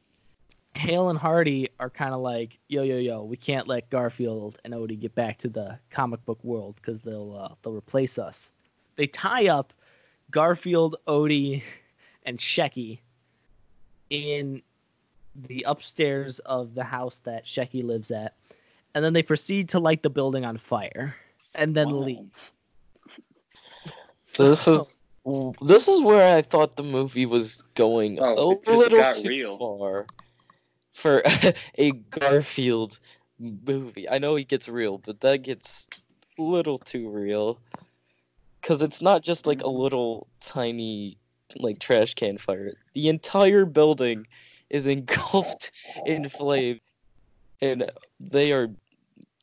Hale 0.76 1.08
and 1.08 1.18
Hardy 1.18 1.70
are 1.80 1.90
kind 1.90 2.12
of 2.14 2.20
like 2.20 2.58
yo 2.68 2.82
yo 2.82 2.98
yo, 2.98 3.24
we 3.24 3.36
can't 3.36 3.66
let 3.66 3.88
Garfield 3.90 4.58
and 4.64 4.74
Odie 4.74 5.00
get 5.00 5.14
back 5.14 5.38
to 5.38 5.48
the 5.48 5.78
comic 5.90 6.24
book 6.24 6.42
world 6.44 6.76
because 6.76 7.00
they'll 7.00 7.34
uh, 7.34 7.54
they'll 7.62 7.72
replace 7.72 8.18
us. 8.18 8.52
They 8.96 9.06
tie 9.06 9.48
up 9.48 9.72
Garfield, 10.30 10.96
Odie, 11.06 11.62
and 12.24 12.38
Shecky 12.38 13.00
in 14.10 14.62
the 15.34 15.64
upstairs 15.66 16.38
of 16.40 16.74
the 16.74 16.84
house 16.84 17.20
that 17.24 17.44
Shecky 17.46 17.82
lives 17.82 18.10
at, 18.10 18.34
and 18.94 19.04
then 19.04 19.12
they 19.12 19.22
proceed 19.22 19.68
to 19.70 19.80
light 19.80 20.02
the 20.02 20.10
building 20.10 20.44
on 20.44 20.56
fire 20.56 21.14
and 21.54 21.74
then 21.74 21.90
Wow. 21.90 22.04
leave. 22.04 22.52
So 24.22 24.48
this 24.48 24.68
is 24.68 24.98
this 25.62 25.88
is 25.88 26.00
where 26.02 26.36
I 26.36 26.42
thought 26.42 26.76
the 26.76 26.82
movie 26.82 27.26
was 27.26 27.62
going 27.74 28.20
Oh, 28.20 28.36
a 28.36 28.48
it 28.52 28.64
just 28.64 28.90
little 28.90 29.12
too 29.14 29.28
real. 29.28 29.56
far 29.56 30.06
for 30.96 31.22
a 31.78 31.92
Garfield 32.10 32.98
movie. 33.38 34.08
I 34.08 34.18
know 34.18 34.34
he 34.34 34.44
gets 34.44 34.68
real, 34.68 34.98
but 34.98 35.20
that 35.20 35.42
gets 35.42 35.88
a 36.38 36.42
little 36.42 36.78
too 36.78 37.08
real. 37.10 37.60
Cause 38.62 38.82
it's 38.82 39.00
not 39.00 39.22
just 39.22 39.46
like 39.46 39.62
a 39.62 39.68
little 39.68 40.26
tiny 40.40 41.18
like 41.54 41.78
trash 41.78 42.14
can 42.14 42.38
fire. 42.38 42.72
The 42.94 43.08
entire 43.08 43.64
building 43.64 44.26
is 44.70 44.86
engulfed 44.96 45.70
in 46.04 46.28
flame, 46.28 46.80
and 47.60 47.88
they 48.18 48.52
are 48.52 48.68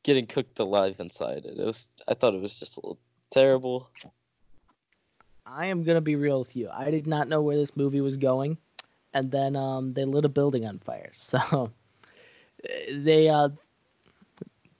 getting 0.01 0.25
cooked 0.25 0.59
alive 0.59 0.99
inside 0.99 1.45
it. 1.45 1.57
It 1.57 1.65
was 1.65 1.87
I 2.07 2.15
thought 2.15 2.33
it 2.33 2.41
was 2.41 2.59
just 2.59 2.77
a 2.77 2.81
little 2.81 2.99
terrible. 3.31 3.89
I 5.45 5.67
am 5.67 5.83
gonna 5.83 6.01
be 6.01 6.17
real 6.17 6.39
with 6.39 6.55
you. 6.55 6.69
I 6.73 6.91
did 6.91 7.07
not 7.07 7.29
know 7.29 7.41
where 7.41 7.55
this 7.55 7.77
movie 7.77 8.01
was 8.01 8.17
going, 8.17 8.57
and 9.13 9.32
then 9.32 9.56
um, 9.56 9.93
they 9.93 10.06
lit 10.06 10.26
a 10.26 10.30
building 10.30 10.65
on 10.65 10.80
fire. 10.80 11.12
So 11.17 11.71
they 12.89 13.30
uh, 13.30 13.49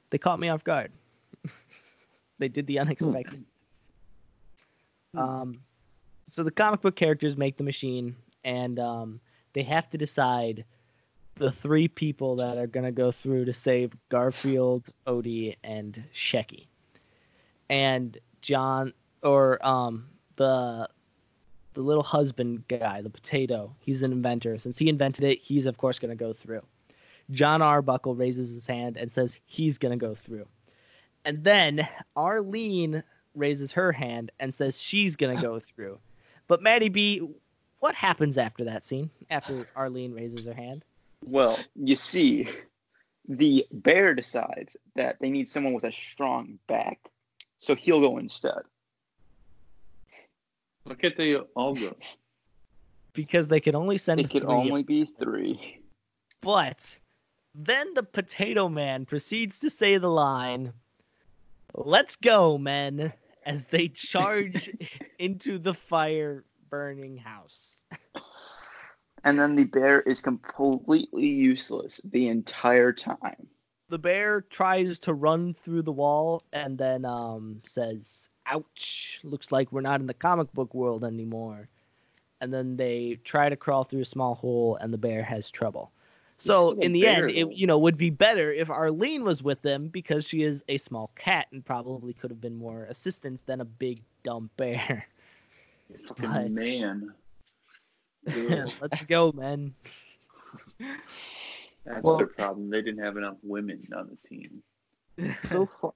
they 0.10 0.18
caught 0.18 0.40
me 0.40 0.50
off 0.50 0.64
guard. 0.64 0.92
they 2.40 2.48
did 2.48 2.68
the 2.68 2.80
unexpected. 2.80 3.44
um, 5.16 5.60
so 6.28 6.44
the 6.44 6.52
comic 6.52 6.82
book 6.82 6.96
characters 6.96 7.36
make 7.36 7.58
the 7.58 7.64
machine, 7.64 8.16
and 8.44 8.80
um, 8.80 9.20
they 9.54 9.64
have 9.64 9.90
to 9.90 9.98
decide 9.98 10.64
the 11.36 11.52
three 11.52 11.88
people 11.88 12.36
that 12.38 12.58
are 12.58 12.68
gonna 12.68 12.92
go 12.92 13.12
through 13.12 13.46
to 13.46 13.54
save 13.54 13.92
Garfield, 14.10 14.88
Odie, 15.08 15.56
and 15.64 16.04
Shecky. 16.14 16.68
And 17.70 18.18
Jon 18.42 18.94
or 19.24 19.66
um 19.66 20.06
the 20.36 20.88
the 21.74 21.82
little 21.82 22.04
husband 22.04 22.68
guy, 22.68 23.02
the 23.02 23.10
potato, 23.10 23.76
he's 23.80 24.04
an 24.04 24.12
inventor. 24.12 24.58
Since 24.58 24.78
he 24.78 24.90
invented 24.90 25.24
it, 25.24 25.40
he's 25.40 25.66
of 25.66 25.78
course 25.78 26.00
gonna 26.00 26.16
go 26.16 26.34
through. 26.34 26.62
Jon 27.32 27.62
Arbuckle 27.62 28.16
raises 28.16 28.54
his 28.54 28.68
hand 28.68 28.98
and 28.98 29.12
says 29.12 29.40
he's 29.46 29.78
gonna 29.78 29.98
go 29.98 30.16
through. 30.16 30.46
And 31.26 31.44
then 31.44 31.88
Arlene 32.16 33.04
raises 33.36 33.72
her 33.72 33.92
hand 33.92 34.32
and 34.40 34.54
says 34.54 34.80
she's 34.80 35.16
gonna 35.16 35.42
go 35.42 35.60
through. 35.76 36.00
But 36.48 36.62
Maddie 36.62 36.90
B, 36.90 37.22
what 37.80 37.96
happens 37.96 38.38
after 38.38 38.64
that 38.66 38.84
scene? 38.84 39.10
After 39.30 39.68
Arlene 39.76 40.14
raises 40.14 40.48
her 40.48 40.54
hand? 40.54 40.84
Well, 41.26 41.58
you 41.76 41.96
see, 41.96 42.48
the 43.28 43.66
bear 43.72 44.14
decides 44.14 44.76
that 44.96 45.20
they 45.20 45.30
need 45.30 45.48
someone 45.48 45.74
with 45.74 45.86
a 45.86 45.92
strong 45.92 46.60
back, 46.68 47.00
so 47.58 47.76
he'll 47.76 48.02
go 48.02 48.18
instead. 48.18 48.62
Look 50.86 51.04
at 51.04 51.18
the 51.18 51.38
all 51.56 51.76
go. 51.76 51.92
Because 53.14 53.48
they 53.48 53.60
could 53.60 53.76
only 53.76 54.00
send 54.00 54.20
It 54.22 54.32
could 54.32 54.42
three. 54.42 54.52
only 54.52 54.82
be 54.82 55.06
three. 55.06 55.80
But 56.42 56.98
then 57.54 57.94
the 57.94 58.02
potato 58.02 58.68
man 58.68 59.06
proceeds 59.06 59.60
to 59.60 59.70
say 59.70 60.00
the 60.00 60.10
line, 60.10 60.74
Let's 61.76 62.16
go, 62.16 62.58
men, 62.58 63.14
as 63.46 63.68
they 63.68 63.88
charge 63.90 64.72
into 65.20 65.60
the 65.60 65.76
fire 65.76 66.44
burning 66.72 67.18
house. 67.18 67.86
And 69.24 69.40
then 69.40 69.56
the 69.56 69.66
bear 69.66 70.02
is 70.02 70.22
completely 70.22 71.28
useless 71.28 71.98
the 71.98 72.30
entire 72.30 72.92
time. 72.92 73.48
The 73.90 74.00
bear 74.00 74.42
tries 74.42 74.98
to 75.00 75.14
run 75.14 75.54
through 75.54 75.84
the 75.84 75.92
wall 75.92 76.42
and 76.52 76.80
then 76.80 77.06
um, 77.06 77.62
says, 77.64 78.28
Ouch, 78.46 79.20
looks 79.24 79.52
like 79.52 79.72
we're 79.72 79.82
not 79.82 80.02
in 80.02 80.08
the 80.08 80.14
comic 80.14 80.52
book 80.54 80.74
world 80.74 81.04
anymore. 81.04 81.68
And 82.42 82.54
then 82.54 82.76
they 82.76 83.20
try 83.24 83.48
to 83.48 83.56
crawl 83.56 83.84
through 83.86 84.02
a 84.02 84.06
small 84.06 84.36
hole 84.36 84.76
and 84.82 84.94
the 84.94 84.98
bear 84.98 85.24
has 85.24 85.50
trouble. 85.50 85.92
So 86.38 86.72
in 86.80 86.92
the 86.92 87.04
bear, 87.04 87.28
end, 87.28 87.38
it 87.38 87.52
you 87.54 87.68
know 87.68 87.78
would 87.78 87.96
be 87.98 88.10
better 88.10 88.52
if 88.52 88.70
Arlene 88.70 89.24
was 89.24 89.42
with 89.44 89.62
them 89.62 89.88
because 89.88 90.28
she 90.28 90.44
is 90.44 90.64
a 90.68 90.78
small 90.78 91.12
cat 91.16 91.48
and 91.52 91.64
probably 91.64 92.12
could 92.14 92.32
have 92.32 92.42
been 92.42 92.56
more 92.56 92.84
assistance 92.90 93.44
than 93.44 93.62
a 93.62 93.66
big 93.66 94.02
dumb 94.24 94.50
bear. 94.58 95.08
Fucking 96.08 96.30
But- 96.30 96.52
man. 96.52 97.14
Let's 98.82 99.06
go, 99.06 99.32
man. 99.32 99.74
That's 101.86 102.04
Well- 102.04 102.18
their 102.18 102.28
problem. 102.28 102.70
They 102.70 102.82
didn't 102.82 103.04
have 103.04 103.16
enough 103.16 103.38
women 103.44 103.88
on 103.96 104.10
the 104.10 104.28
team. 104.28 104.64
so 105.50 105.70
far, 105.80 105.94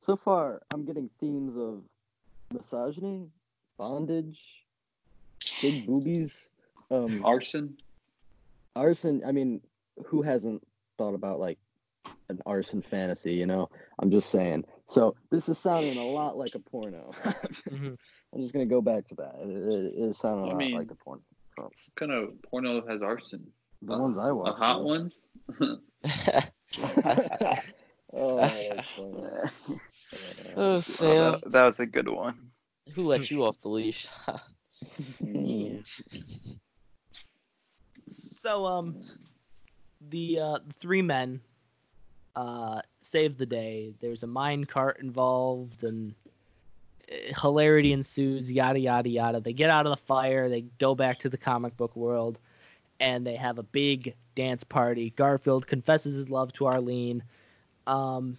so 0.00 0.16
far, 0.16 0.62
I'm 0.72 0.84
getting 0.84 1.10
themes 1.20 1.56
of 1.56 1.82
misogyny, 2.52 3.28
bondage, 3.78 4.40
big 5.62 5.84
boobies, 5.86 6.52
um, 6.90 7.22
Arson. 7.24 7.76
arson. 8.76 9.22
I 9.26 9.32
mean, 9.32 9.60
who 10.06 10.22
hasn't 10.22 10.62
thought 10.96 11.14
about 11.14 11.38
like 11.40 11.58
an 12.28 12.40
arson 12.46 12.80
fantasy? 12.82 13.34
You 13.34 13.46
know, 13.46 13.68
I'm 13.98 14.10
just 14.10 14.30
saying. 14.30 14.64
So 14.86 15.14
this 15.30 15.48
is 15.48 15.58
sounding 15.58 15.96
a 15.98 16.04
lot 16.06 16.36
like 16.36 16.54
a 16.54 16.60
porno. 16.60 17.12
Mhm. 17.68 17.96
I'm 18.34 18.40
just 18.40 18.52
gonna 18.52 18.66
go 18.66 18.80
back 18.82 19.06
to 19.06 19.14
that. 19.16 19.36
It, 19.40 19.48
it, 19.48 19.94
it 19.94 20.08
is 20.08 20.18
sounding 20.18 20.44
a 20.44 20.48
I 20.48 20.52
lot 20.52 20.58
mean, 20.58 20.74
like 20.74 20.90
a 20.90 20.94
porno. 20.94 21.22
What 21.56 21.72
kind 21.96 22.12
of 22.12 22.40
porno 22.42 22.86
has 22.86 23.02
arson? 23.02 23.46
The 23.82 23.96
ones 23.98 24.16
I 24.18 24.28
A 24.28 24.34
watch. 24.34 24.58
hot 24.58 24.84
one? 24.84 25.10
oh, 28.12 28.38
that's 30.12 30.96
funny. 30.96 31.10
oh, 31.10 31.20
Oh, 31.22 31.30
that, 31.32 31.52
that 31.52 31.64
was 31.64 31.80
a 31.80 31.86
good 31.86 32.08
one. 32.08 32.50
who 32.94 33.06
let 33.06 33.30
you 33.30 33.44
off 33.44 33.60
the 33.60 33.68
leash? 33.68 34.08
So 38.08 38.66
um, 38.66 38.96
the 40.10 40.38
uh, 40.40 40.58
three 40.80 41.02
men 41.02 41.40
uh 42.36 42.80
save 43.02 43.36
the 43.36 43.46
day. 43.46 43.92
There's 44.00 44.22
a 44.22 44.26
mine 44.26 44.64
cart 44.64 45.00
involved 45.00 45.82
and 45.82 46.14
uh, 47.10 47.40
hilarity 47.40 47.92
ensues. 47.92 48.50
Yada 48.50 48.78
yada 48.78 49.08
yada. 49.08 49.40
They 49.40 49.52
get 49.52 49.70
out 49.70 49.86
of 49.86 49.90
the 49.90 50.02
fire. 50.04 50.48
They 50.48 50.62
go 50.78 50.94
back 50.94 51.18
to 51.20 51.28
the 51.28 51.36
comic 51.38 51.76
book 51.76 51.94
world, 51.96 52.38
and 53.00 53.26
they 53.26 53.34
have 53.36 53.58
a 53.58 53.62
big 53.64 54.14
dance 54.34 54.62
party. 54.62 55.10
Garfield 55.16 55.66
confesses 55.66 56.14
his 56.14 56.30
love 56.30 56.52
to 56.54 56.66
Arlene. 56.66 57.22
Um, 57.86 58.38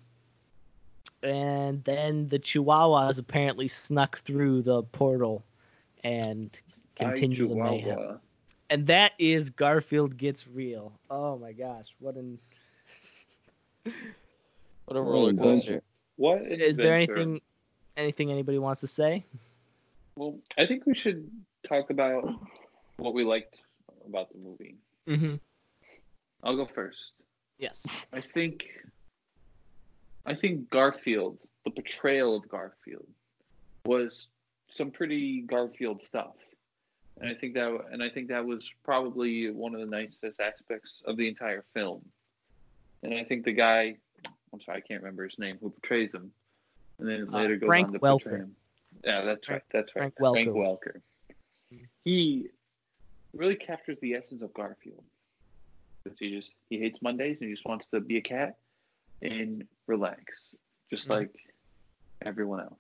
and 1.24 1.84
then 1.84 2.28
the 2.30 2.40
Chihuahuas 2.40 3.20
apparently 3.20 3.68
snuck 3.68 4.18
through 4.20 4.62
the 4.62 4.84
portal 4.84 5.44
and 6.04 6.60
continue 6.96 7.48
the 7.48 7.56
mayhem 7.56 7.96
Chihuahua. 7.98 8.18
and 8.70 8.88
that 8.88 9.14
is 9.20 9.50
Garfield 9.50 10.18
gets 10.18 10.48
real. 10.48 10.94
Oh 11.10 11.38
my 11.38 11.52
gosh, 11.52 11.88
what 12.00 12.16
an 12.16 12.40
What 14.86 14.98
a 14.98 15.02
roller 15.02 15.34
coaster. 15.34 15.84
What 16.16 16.42
an 16.42 16.60
is 16.62 16.78
there 16.78 16.96
anything 16.96 17.42
anything 17.96 18.32
anybody 18.32 18.58
wants 18.58 18.82
to 18.82 18.88
say? 18.88 19.24
Well, 20.16 20.40
I 20.60 20.66
think 20.66 20.86
we 20.86 20.96
should 20.96 21.30
talk 21.68 21.92
about 21.92 22.28
what 22.98 23.14
we 23.14 23.24
liked 23.24 23.58
about 24.08 24.32
the 24.32 24.40
movie. 24.40 24.76
Mm-hmm. 25.08 25.36
I'll 26.44 26.56
go 26.56 26.66
first. 26.66 27.12
Yes. 27.60 28.06
I 28.14 28.22
think 28.22 28.84
I 30.30 30.36
think 30.36 30.70
Garfield, 30.70 31.40
the 31.66 31.72
portrayal 31.72 32.36
of 32.38 32.48
Garfield 32.48 33.08
was 33.86 34.30
some 34.72 34.92
pretty 34.92 35.42
Garfield 35.42 36.04
stuff. 36.06 36.36
And 37.20 37.28
I 37.30 37.34
think 37.34 37.56
that 37.56 37.76
and 37.92 38.02
I 38.04 38.10
think 38.10 38.28
that 38.30 38.46
was 38.46 38.70
probably 38.84 39.50
one 39.52 39.74
of 39.74 39.82
the 39.82 39.88
nicest 39.88 40.40
aspects 40.40 41.02
of 41.06 41.18
the 41.18 41.28
entire 41.28 41.66
film. 41.74 42.02
And 43.04 43.14
I 43.14 43.24
think 43.24 43.44
the 43.44 43.52
guy 43.54 43.98
I'm 44.54 44.62
sorry, 44.62 44.78
I 44.78 44.82
can't 44.82 45.02
remember 45.02 45.24
his 45.26 45.38
name, 45.40 45.58
who 45.62 45.70
portrays 45.72 46.14
him. 46.14 46.32
And 47.00 47.08
then 47.10 47.28
Uh, 47.34 47.38
later 47.38 47.58
goes 47.58 47.68
Frank 47.68 47.88
on 47.88 47.94
to 47.94 48.00
Welker. 48.00 48.24
portray 48.24 48.40
him. 48.40 48.56
Yeah, 49.04 49.22
that's 49.24 49.50
right. 49.50 49.62
That's 49.72 49.96
right. 49.96 50.14
Frank 50.16 50.16
Welker. 50.20 50.34
Frank 50.34 50.50
Welker. 50.56 51.02
He 52.06 52.50
really 53.34 53.56
captures 53.56 53.98
the 54.02 54.14
essence 54.14 54.42
of 54.42 54.54
Garfield. 54.54 55.04
He 56.20 56.30
just 56.38 56.52
he 56.70 56.80
hates 56.80 57.02
Mondays 57.02 57.38
and 57.42 57.50
he 57.50 57.54
just 57.56 57.66
wants 57.66 57.88
to 57.88 58.00
be 58.00 58.18
a 58.18 58.22
cat 58.22 58.58
and 59.22 59.64
relax, 59.88 60.56
just 60.90 61.08
Mhm. 61.08 61.12
like 61.12 61.36
everyone 62.26 62.62
else. 62.62 62.80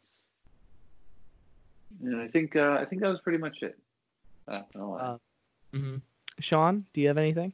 And 2.02 2.22
I 2.22 2.28
think 2.28 2.56
uh, 2.56 2.78
I 2.80 2.86
think 2.86 3.02
that 3.02 3.10
was 3.10 3.22
pretty 3.22 3.40
much 3.40 3.58
it. 3.62 3.78
Uh, 4.48 4.62
no, 4.76 4.94
Uh, 4.96 5.18
Mm-hmm. 5.74 5.98
Sean, 6.40 6.86
do 6.94 7.02
you 7.02 7.08
have 7.08 7.18
anything? 7.18 7.54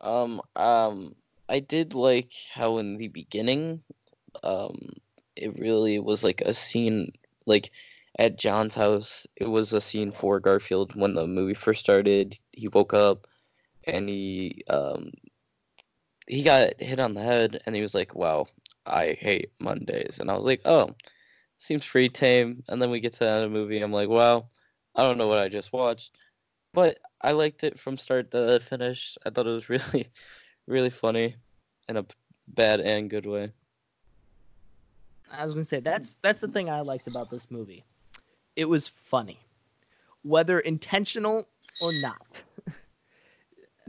Um, 0.00 0.40
um, 0.56 1.14
I 1.48 1.60
did 1.60 1.94
like 1.94 2.32
how 2.52 2.78
in 2.78 2.96
the 2.96 3.08
beginning, 3.08 3.82
um, 4.42 4.90
it 5.36 5.56
really 5.58 5.98
was 6.00 6.24
like 6.24 6.40
a 6.40 6.52
scene, 6.54 7.12
like 7.46 7.70
at 8.18 8.38
Jon's 8.38 8.74
house. 8.74 9.26
It 9.36 9.46
was 9.46 9.72
a 9.72 9.80
scene 9.80 10.10
for 10.10 10.40
Garfield 10.40 10.94
when 10.96 11.14
the 11.14 11.26
movie 11.26 11.54
first 11.54 11.80
started. 11.80 12.38
He 12.52 12.68
woke 12.68 12.94
up 12.94 13.26
and 13.84 14.08
he 14.08 14.62
um 14.68 15.10
he 16.28 16.42
got 16.42 16.80
hit 16.80 17.00
on 17.00 17.14
the 17.14 17.22
head 17.22 17.60
and 17.66 17.74
he 17.76 17.82
was 17.82 17.94
like, 17.94 18.14
"Wow, 18.14 18.46
I 18.86 19.12
hate 19.20 19.52
Mondays." 19.60 20.18
And 20.20 20.30
I 20.30 20.36
was 20.36 20.46
like, 20.46 20.60
"Oh, 20.64 20.94
seems 21.58 21.86
pretty 21.86 22.08
tame." 22.10 22.62
And 22.68 22.80
then 22.82 22.90
we 22.90 23.00
get 23.00 23.14
to 23.14 23.20
the 23.20 23.30
end 23.30 23.44
of 23.44 23.52
the 23.52 23.58
movie. 23.58 23.80
I'm 23.80 23.92
like, 23.92 24.08
"Wow, 24.08 24.48
I 24.94 25.02
don't 25.02 25.18
know 25.18 25.28
what 25.28 25.38
I 25.38 25.48
just 25.48 25.72
watched." 25.72 26.18
But 26.74 26.98
I 27.22 27.32
liked 27.32 27.64
it 27.64 27.78
from 27.78 27.96
start 27.96 28.30
to 28.32 28.60
finish. 28.60 29.16
I 29.26 29.30
thought 29.30 29.46
it 29.46 29.50
was 29.50 29.68
really 29.70 30.08
really 30.66 30.90
funny 30.90 31.36
in 31.88 31.96
a 31.96 32.06
bad 32.48 32.80
and 32.80 33.10
good 33.10 33.26
way. 33.26 33.52
I 35.30 35.44
was 35.44 35.54
gonna 35.54 35.64
say 35.64 35.80
that's 35.80 36.14
that's 36.22 36.40
the 36.40 36.48
thing 36.48 36.68
I 36.70 36.80
liked 36.80 37.06
about 37.06 37.30
this 37.30 37.50
movie. 37.50 37.84
It 38.56 38.66
was 38.66 38.88
funny, 38.88 39.38
whether 40.22 40.60
intentional 40.60 41.48
or 41.80 41.92
not. 41.92 42.42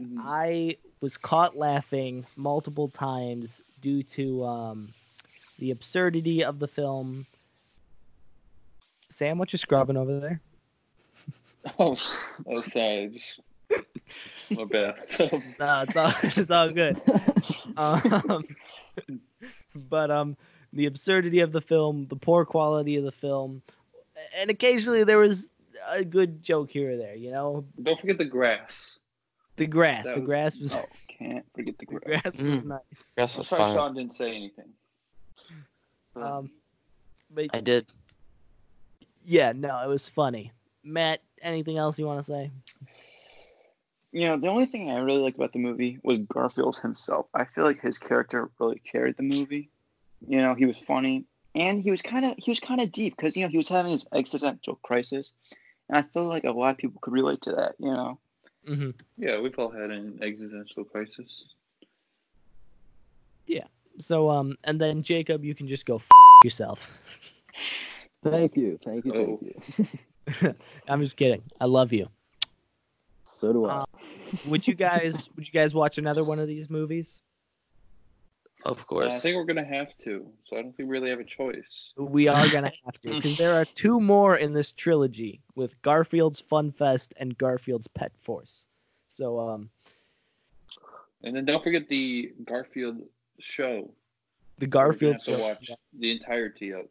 Mhm. 0.00 0.18
I 0.18 0.76
was 1.04 1.18
caught 1.18 1.54
laughing 1.54 2.24
multiple 2.34 2.88
times 2.88 3.60
due 3.82 4.02
to 4.02 4.42
um, 4.42 4.88
the 5.58 5.70
absurdity 5.70 6.42
of 6.42 6.58
the 6.58 6.66
film. 6.66 7.26
Sam, 9.10 9.36
what 9.36 9.52
you 9.52 9.58
scrubbing 9.58 9.98
over 9.98 10.18
there? 10.18 10.40
Oh, 11.78 11.92
oh, 11.92 12.60
sorry. 12.60 13.08
Just, 13.08 13.40
my 14.50 14.64
bad. 14.64 14.96
No, 15.58 15.84
it's 15.88 15.96
all 15.96 16.12
it's 16.22 16.50
all 16.50 16.68
good. 16.68 17.00
Um, 17.78 18.44
but 19.74 20.10
um, 20.10 20.36
the 20.74 20.84
absurdity 20.84 21.40
of 21.40 21.52
the 21.52 21.62
film, 21.62 22.06
the 22.08 22.16
poor 22.16 22.44
quality 22.44 22.96
of 22.96 23.04
the 23.04 23.12
film, 23.12 23.62
and 24.36 24.50
occasionally 24.50 25.04
there 25.04 25.16
was 25.16 25.48
a 25.88 26.04
good 26.04 26.42
joke 26.42 26.70
here 26.70 26.92
or 26.92 26.96
there. 26.98 27.14
You 27.14 27.30
know, 27.30 27.64
Don't 27.82 27.98
forget 27.98 28.18
the 28.18 28.26
grass. 28.26 28.98
The 29.56 29.66
grass. 29.66 30.04
That 30.06 30.14
The 30.14 30.20
was- 30.20 30.26
grass 30.26 30.58
was 30.58 30.74
Oh, 30.74 30.84
can't 31.08 31.44
forget 31.54 31.78
the 31.78 31.86
the 31.90 31.94
grass. 32.00 32.22
grass 32.22 32.40
was 32.40 32.62
Mm. 32.62 32.66
nice. 32.66 33.14
Grass 33.14 33.34
I'm 33.34 33.38
was 33.40 33.48
sorry 33.48 33.62
fine. 33.64 33.74
Sean 33.76 33.94
didn't 33.94 34.14
say 34.14 34.34
anything. 34.34 34.72
Um, 36.16 36.50
but 37.30 37.46
I 37.52 37.60
did. 37.60 37.86
yeah, 39.24 39.52
no, 39.52 39.78
it 39.82 39.88
was 39.88 40.08
funny. 40.08 40.52
Matt, 40.84 41.20
anything 41.42 41.76
else 41.78 41.98
you 41.98 42.06
want 42.06 42.20
to 42.20 42.32
say? 42.32 42.50
You 44.12 44.28
know, 44.28 44.36
the 44.36 44.46
only 44.48 44.66
thing 44.66 44.90
I 44.90 44.98
really 44.98 45.18
liked 45.22 45.38
about 45.38 45.52
the 45.52 45.58
movie 45.58 45.98
was 46.04 46.20
Garfield 46.20 46.76
himself. 46.78 47.26
I 47.34 47.44
feel 47.46 47.64
like 47.64 47.80
his 47.80 47.98
character 47.98 48.48
really 48.60 48.78
carried 48.78 49.16
the 49.16 49.24
movie. 49.24 49.70
You 50.26 50.38
know, 50.40 50.54
he 50.54 50.66
was 50.66 50.78
funny 50.78 51.24
and 51.56 51.82
he 51.82 51.90
was 51.90 52.00
kind 52.02 52.24
of 52.24 52.34
he 52.38 52.50
was 52.50 52.60
kind 52.60 52.80
of 52.80 52.92
deep 52.92 53.16
because 53.16 53.36
you 53.36 53.42
know 53.42 53.48
he 53.48 53.56
was 53.56 53.68
having 53.68 53.90
his 53.92 54.06
existential 54.12 54.76
crisis, 54.84 55.34
and 55.88 55.98
I 55.98 56.02
feel 56.02 56.24
like 56.26 56.44
a 56.44 56.52
lot 56.52 56.70
of 56.72 56.78
people 56.78 57.00
could 57.00 57.12
relate 57.12 57.42
to 57.42 57.52
that. 57.52 57.74
You 57.80 57.90
know, 57.92 58.18
hmm 58.66 58.90
yeah, 59.16 59.38
we've 59.40 59.58
all 59.58 59.70
had 59.70 59.90
an 59.90 60.18
existential 60.22 60.84
crisis. 60.84 61.44
Yeah. 63.46 63.64
So 63.98 64.30
um, 64.30 64.56
and 64.64 64.80
then 64.80 65.02
Jacob, 65.02 65.44
you 65.44 65.54
can 65.54 65.66
just 65.68 65.86
go 65.86 65.96
f- 65.96 66.08
yourself. 66.42 66.98
Thank 68.24 68.56
you, 68.56 68.78
thank 68.82 69.04
you, 69.04 69.12
Oh. 69.14 69.40
thank 69.76 70.42
you. 70.42 70.54
I'm 70.88 71.02
just 71.02 71.16
kidding. 71.16 71.42
I 71.60 71.66
love 71.66 71.92
you. 71.92 72.08
So 73.24 73.52
do 73.52 73.64
I. 73.66 73.74
Uh, 73.76 73.84
Would 74.48 74.66
you 74.66 74.74
guys 74.74 75.28
would 75.36 75.46
you 75.46 75.52
guys 75.52 75.74
watch 75.74 75.98
another 75.98 76.24
one 76.24 76.38
of 76.38 76.46
these 76.48 76.70
movies? 76.70 77.22
Of 78.64 78.80
Uh, 78.80 78.84
course. 78.84 79.12
I 79.14 79.18
think 79.18 79.36
we're 79.36 79.44
gonna 79.44 79.64
have 79.64 79.96
to, 79.98 80.26
so 80.44 80.56
I 80.56 80.62
don't 80.62 80.74
think 80.76 80.88
we 80.88 80.92
really 80.96 81.10
have 81.10 81.20
a 81.20 81.24
choice. 81.24 81.92
We 81.96 82.28
are 82.28 82.48
gonna 82.50 82.72
have 82.84 82.98
to 83.02 83.08
because 83.10 83.36
there 83.36 83.52
are 83.54 83.64
two 83.64 84.00
more 84.00 84.36
in 84.36 84.52
this 84.52 84.72
trilogy 84.72 85.40
with 85.54 85.80
Garfield's 85.82 86.40
Fun 86.40 86.70
Fest 86.72 87.12
and 87.18 87.36
Garfield's 87.36 87.88
Pet 87.88 88.12
Force. 88.18 88.66
So 89.08 89.38
um, 89.38 89.70
And 91.22 91.36
then 91.36 91.44
don't 91.44 91.62
forget 91.62 91.88
the 91.88 92.32
Garfield 92.44 93.02
show. 93.38 93.90
the 94.58 94.66
that 94.66 94.70
Garfield 94.70 95.16
we're 95.26 95.36
show- 95.36 95.44
have 95.46 95.60
to 95.60 95.72
watch 95.72 95.78
the 95.92 96.10
entirety 96.12 96.70
of. 96.72 96.86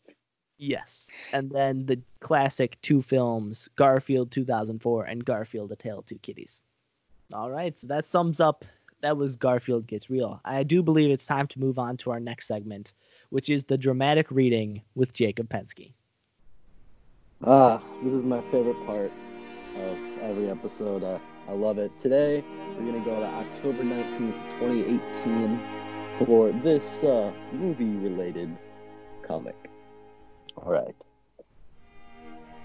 Yes, 0.59 1.09
and 1.34 1.49
then 1.49 1.86
the 1.88 1.99
classic 2.19 2.80
two 2.84 3.01
films, 3.01 3.67
Garfield 3.76 4.32
2004 4.32 5.05
and 5.05 5.26
Garfield: 5.26 5.71
A 5.71 5.76
Tale 5.76 5.99
of 5.99 6.05
Two 6.05 6.19
Kitties. 6.19 6.61
All 7.34 7.49
right, 7.49 7.76
so 7.78 7.88
that 7.88 8.05
sums 8.05 8.39
up. 8.39 8.63
That 9.04 9.18
was 9.18 9.36
Garfield 9.36 9.86
Gets 9.86 10.10
Real. 10.10 10.39
I 10.45 10.64
do 10.64 10.82
believe 10.82 11.12
it's 11.12 11.26
time 11.26 11.45
to 11.47 11.60
move 11.60 11.78
on 11.78 11.97
to 11.97 12.12
our 12.12 12.22
next 12.22 12.47
segment, 12.47 12.93
which 13.32 13.49
is 13.49 13.66
the 13.66 13.78
dramatic 13.78 14.32
reading 14.32 14.82
with 14.95 15.12
Jacob 15.12 15.49
Pensky. 15.49 15.91
Ah, 17.43 17.84
this 18.01 18.14
is 18.14 18.24
my 18.24 18.39
favorite 18.43 18.82
part 18.86 19.12
of 19.76 19.97
every 20.22 20.49
episode. 20.49 21.04
Uh, 21.04 21.20
I 21.49 21.51
love 21.51 21.80
it. 21.80 21.91
Today, 21.99 22.45
we're 22.78 22.86
going 22.86 23.04
to 23.04 23.10
go 23.10 23.20
to 23.20 23.26
October 23.26 23.84
19th, 23.84 24.60
2018 24.62 25.60
for 26.20 26.54
this 26.64 27.04
uh, 27.04 27.34
movie 27.51 27.97
related 27.97 28.58
comic. 29.22 29.70
All 30.56 30.72
right. 30.72 30.95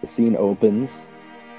The 0.03 0.07
scene 0.07 0.37
opens 0.37 1.09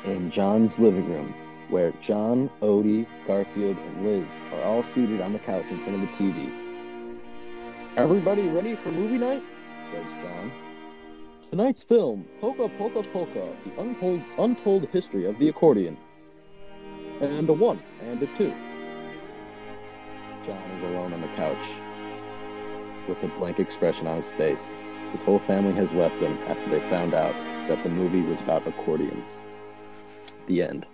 in 0.05 0.31
Jon's 0.31 0.79
living 0.79 1.11
room 1.11 1.33
where 1.69 1.91
Jon, 2.01 2.49
Odie, 2.61 3.05
Garfield, 3.27 3.77
and 3.77 4.05
Liz 4.05 4.39
are 4.53 4.63
all 4.63 4.83
seated 4.83 5.21
on 5.21 5.33
the 5.33 5.39
couch 5.39 5.65
in 5.69 5.83
front 5.83 5.95
of 5.95 6.01
the 6.01 6.23
TV. 6.23 6.51
Everybody 7.95 8.47
ready 8.47 8.75
for 8.75 8.91
movie 8.91 9.17
night? 9.17 9.43
says 9.91 10.05
Jon. 10.23 10.51
Tonight's 11.49 11.83
film, 11.83 12.25
Polka 12.39 12.69
Polka 12.77 13.01
Polka, 13.09 13.55
the 13.65 13.81
untold, 13.81 14.21
untold 14.37 14.87
history 14.89 15.25
of 15.25 15.37
the 15.39 15.49
accordion. 15.49 15.97
And 17.21 17.49
a 17.49 17.53
one, 17.53 17.81
and 18.01 18.21
a 18.21 18.27
two. 18.37 18.53
Jon 20.45 20.71
is 20.71 20.83
alone 20.83 21.13
on 21.13 21.21
the 21.21 21.27
couch 21.29 21.57
with 23.07 23.21
a 23.23 23.27
blank 23.39 23.59
expression 23.59 24.07
on 24.07 24.17
his 24.17 24.31
face. 24.31 24.75
His 25.11 25.23
whole 25.23 25.39
family 25.39 25.73
has 25.73 25.93
left 25.93 26.15
him 26.21 26.37
after 26.47 26.69
they 26.69 26.79
found 26.89 27.15
out 27.15 27.33
that 27.67 27.81
the 27.83 27.89
movie 27.89 28.21
was 28.21 28.41
about 28.41 28.67
accordions. 28.67 29.43
The 30.47 30.61
end. 30.61 30.85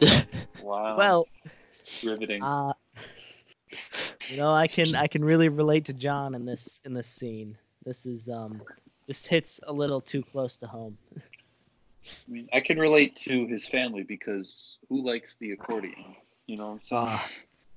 Wow. 0.62 0.96
Well, 0.96 1.28
riveting. 2.02 2.42
uh, 2.42 2.72
you 4.30 4.38
know, 4.38 4.50
I 4.50 4.66
can 4.66 4.94
I 4.94 5.06
can 5.06 5.22
really 5.22 5.50
relate 5.50 5.84
to 5.86 5.92
Jon 5.92 6.34
in 6.34 6.46
this 6.46 6.80
in 6.86 6.94
this 6.94 7.06
scene. 7.06 7.58
This 7.84 8.06
is 8.06 8.30
um, 8.30 8.62
this 9.06 9.26
hits 9.26 9.60
a 9.66 9.72
little 9.72 10.00
too 10.00 10.22
close 10.22 10.56
to 10.58 10.66
home. 10.66 10.96
I 12.06 12.30
mean, 12.30 12.48
I 12.52 12.60
can 12.60 12.78
relate 12.78 13.16
to 13.16 13.46
his 13.46 13.66
family 13.66 14.04
because 14.04 14.78
who 14.88 15.04
likes 15.04 15.36
the 15.38 15.52
accordion? 15.52 16.16
You 16.46 16.56
know 16.56 16.68
I'm 16.72 16.80
saying? 16.80 17.02
Ah, 17.06 17.28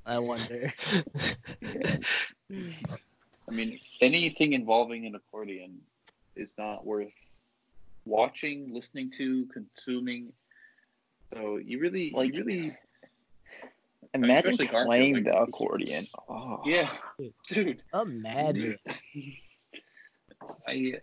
I 0.06 0.20
wonder. 0.20 0.74
I 2.50 3.52
mean, 3.52 3.80
anything 4.02 4.54
involving 4.54 5.06
an 5.06 5.16
accordion 5.16 5.80
is 6.36 6.52
not 6.58 6.86
worth 6.86 7.12
watching, 8.06 8.74
listening 8.74 9.12
to, 9.18 9.46
consuming. 9.48 10.32
So 11.34 11.58
you 11.58 11.80
really, 11.80 12.12
Like- 12.16 12.34
you 12.34 12.44
really, 12.44 12.72
imagine 14.14 14.54
especially 14.54 14.66
Garfield, 14.68 14.88
playing 14.88 15.14
like- 15.16 15.24
the 15.26 15.38
accordion. 15.42 16.08
Oh, 16.30 16.62
yeah, 16.66 16.90
dude. 17.50 17.84
Imagine. 17.94 18.78
I, 20.68 20.94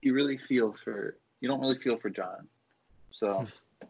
you 0.00 0.14
really 0.14 0.38
feel 0.38 0.74
for, 0.84 1.18
you 1.40 1.48
don't 1.48 1.60
really 1.60 1.78
feel 1.78 1.98
for 1.98 2.10
Jon. 2.10 2.48
So 3.12 3.46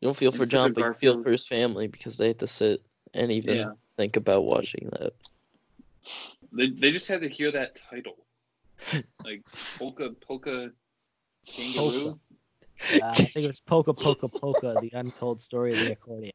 You 0.00 0.08
don't 0.08 0.16
feel 0.16 0.32
for 0.32 0.42
And 0.42 0.50
such 0.50 0.58
a 0.58 0.62
Jon, 0.64 0.72
but 0.72 0.84
you 0.84 0.92
feel 0.94 1.22
for 1.22 1.30
his 1.30 1.46
family 1.46 1.86
because 1.86 2.18
they 2.18 2.28
had 2.28 2.40
to 2.40 2.46
sit 2.48 2.82
and 3.14 3.30
even 3.30 3.56
yeah, 3.56 3.72
think 3.96 4.16
about 4.16 4.44
watching 4.44 4.88
that. 4.92 5.12
they, 6.52 6.70
they 6.70 6.90
just 6.90 7.06
had 7.06 7.20
to 7.20 7.28
hear 7.28 7.52
that 7.52 7.78
title, 7.88 8.16
like 9.24 9.42
polka 9.78 10.10
polka 10.26 10.72
kangaroo. 11.46 12.18
Uh, 12.94 13.06
I 13.06 13.14
think 13.14 13.44
it 13.44 13.48
was 13.48 13.60
Polka 13.60 13.92
Polka 13.94 14.28
Polka, 14.40 14.74
the 14.80 14.90
untold 14.94 15.40
story 15.40 15.72
of 15.72 15.78
the 15.78 15.92
accordion. 15.92 16.32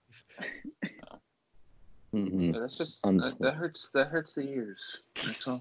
hmm 2.12 2.40
Yeah, 2.40 2.60
That's 2.60 2.78
just 2.78 3.06
Um, 3.06 3.18
that, 3.18 3.38
that 3.40 3.56
hurts. 3.56 3.90
That 3.92 4.08
hurts 4.08 4.34
the 4.36 4.42
ears. 4.48 5.02
That's 5.16 5.48
all. 5.48 5.60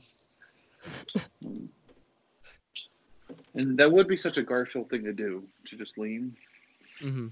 And 3.55 3.77
that 3.79 3.91
would 3.91 4.07
be 4.07 4.17
such 4.17 4.37
a 4.37 4.43
Garfield 4.43 4.91
thing 4.91 5.03
to 5.05 5.13
do 5.13 5.43
to 5.67 5.77
just 5.77 5.99
lean. 5.99 6.37
hmm 7.01 7.29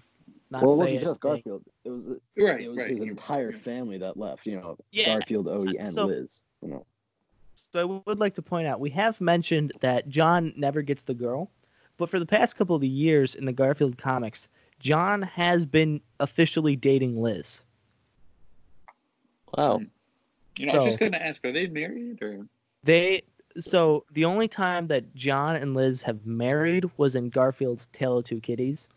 Well, 0.50 0.62
it 0.62 0.76
wasn't 0.76 1.00
just 1.00 1.06
anything. 1.06 1.18
Garfield. 1.20 1.62
It 1.84 1.90
was 1.90 2.08
Right, 2.36 2.60
it 2.62 2.68
was 2.68 2.78
right. 2.78 2.90
his 2.90 3.00
you- 3.00 3.10
entire 3.10 3.50
you- 3.52 3.56
family 3.58 3.98
that 3.98 4.16
left. 4.16 4.46
You 4.46 4.56
know, 4.60 4.76
Yeah. 4.90 5.18
Garfield, 5.18 5.46
Odie, 5.46 5.76
and 5.78 5.94
So- 5.94 6.06
Liz. 6.06 6.44
You 6.62 6.68
know. 6.68 6.86
So 7.72 7.80
I 7.80 8.02
would 8.08 8.20
like 8.20 8.34
to 8.36 8.42
point 8.42 8.68
out 8.68 8.78
we 8.80 8.90
have 8.90 9.20
mentioned 9.20 9.72
that 9.80 10.08
Jon 10.08 10.52
never 10.56 10.80
gets 10.80 11.02
the 11.02 11.14
girl, 11.14 11.50
but 11.96 12.08
for 12.08 12.18
the 12.18 12.26
past 12.26 12.56
couple 12.56 12.76
of 12.76 12.84
years 12.84 13.34
in 13.34 13.44
the 13.44 13.52
Garfield 13.52 13.98
comics, 13.98 14.48
Jon 14.80 15.22
has 15.22 15.66
been 15.66 16.00
officially 16.20 16.76
dating 16.76 17.20
Liz. 17.20 17.62
Wow. 19.56 19.80
You 20.58 20.66
know, 20.66 20.72
I 20.72 20.76
was 20.76 20.86
just 20.86 20.98
gonna 21.00 21.16
ask: 21.16 21.44
Are 21.44 21.52
they 21.52 21.66
married 21.66 22.22
or? 22.22 22.46
They 22.82 23.22
so 23.58 24.04
the 24.12 24.24
only 24.24 24.48
time 24.48 24.88
that 24.88 25.14
Jon 25.14 25.56
and 25.56 25.74
Liz 25.74 26.02
have 26.02 26.26
married 26.26 26.90
was 26.96 27.16
in 27.16 27.30
Garfield's 27.30 27.88
Tale 27.92 28.18
of 28.18 28.24
Two 28.24 28.40
Kitties. 28.40 28.88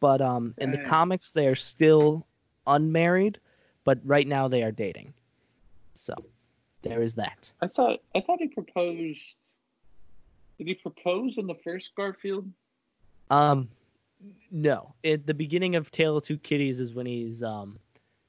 But 0.00 0.20
um, 0.20 0.54
in 0.58 0.70
the 0.70 0.78
comics, 0.78 1.30
they 1.30 1.46
are 1.46 1.54
still 1.54 2.26
unmarried, 2.66 3.38
but 3.84 3.98
right 4.04 4.26
now 4.26 4.46
they 4.46 4.62
are 4.62 4.70
dating. 4.70 5.14
So 5.94 6.14
there 6.82 7.02
is 7.02 7.14
that. 7.14 7.50
I 7.62 7.68
thought 7.68 8.00
I 8.14 8.20
thought 8.20 8.38
he 8.40 8.48
proposed. 8.48 9.20
Did 10.58 10.68
he 10.68 10.74
propose 10.74 11.38
in 11.38 11.46
the 11.46 11.54
first 11.54 11.94
Garfield? 11.94 12.48
Um, 13.30 13.68
no, 14.50 14.94
at 15.04 15.26
the 15.26 15.34
beginning 15.34 15.76
of 15.76 15.90
Tale 15.90 16.16
of 16.16 16.22
Two 16.22 16.38
Kitties 16.38 16.80
is 16.80 16.94
when 16.94 17.06
he's 17.06 17.42
um 17.42 17.78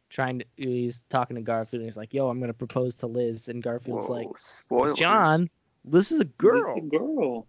trying 0.09 0.39
to 0.39 0.45
he's 0.57 1.01
talking 1.09 1.35
to 1.35 1.41
Garfield. 1.41 1.81
And 1.81 1.87
he's 1.87 1.97
like, 1.97 2.13
"Yo, 2.13 2.27
I'm 2.29 2.39
gonna 2.39 2.53
propose 2.53 2.95
to 2.97 3.07
Liz," 3.07 3.47
and 3.47 3.63
Garfield's 3.63 4.09
like, 4.09 4.27
spoilers. 4.37 4.97
"Jon, 4.97 5.49
this 5.85 6.11
is 6.11 6.19
a 6.19 6.25
girl." 6.25 6.75
It's 6.77 6.85
a 6.85 6.89
girl. 6.97 7.47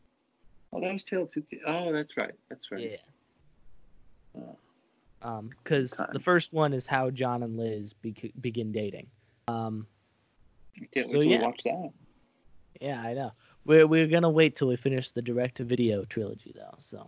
Oh, 0.73 0.81
that 0.81 0.93
was 0.93 1.03
Tale 1.03 1.23
of 1.23 1.33
Two 1.33 1.43
Kids. 1.43 1.63
Oh, 1.67 1.93
that's 1.93 2.17
right. 2.17 2.35
That's 2.49 2.71
right. 2.71 2.91
Yeah. 4.37 4.41
Oh. 4.43 4.57
Um, 5.21 5.51
because 5.65 6.01
the 6.13 6.21
first 6.21 6.53
one 6.53 6.73
is 6.73 6.87
how 6.87 7.11
Jon 7.11 7.43
and 7.43 7.57
Liz 7.57 7.93
be- 7.93 8.33
begin 8.41 8.71
dating. 8.71 9.09
Um, 9.49 9.85
I 10.77 10.87
can't 10.93 11.07
wait 11.09 11.13
So, 11.13 11.13
till 11.13 11.25
yeah. 11.25 11.43
watch 11.43 11.63
that. 11.65 11.91
yeah, 12.81 13.03
I 13.03 13.15
know. 13.15 13.33
We're 13.69 13.87
we're 13.87 14.07
gonna 14.07 14.31
wait 14.31 14.57
till 14.57 14.69
we 14.69 14.77
finish 14.77 15.13
the 15.13 15.21
direct-to-video 15.21 16.07
trilogy, 16.07 16.55
though. 16.57 16.75
So 16.79 17.07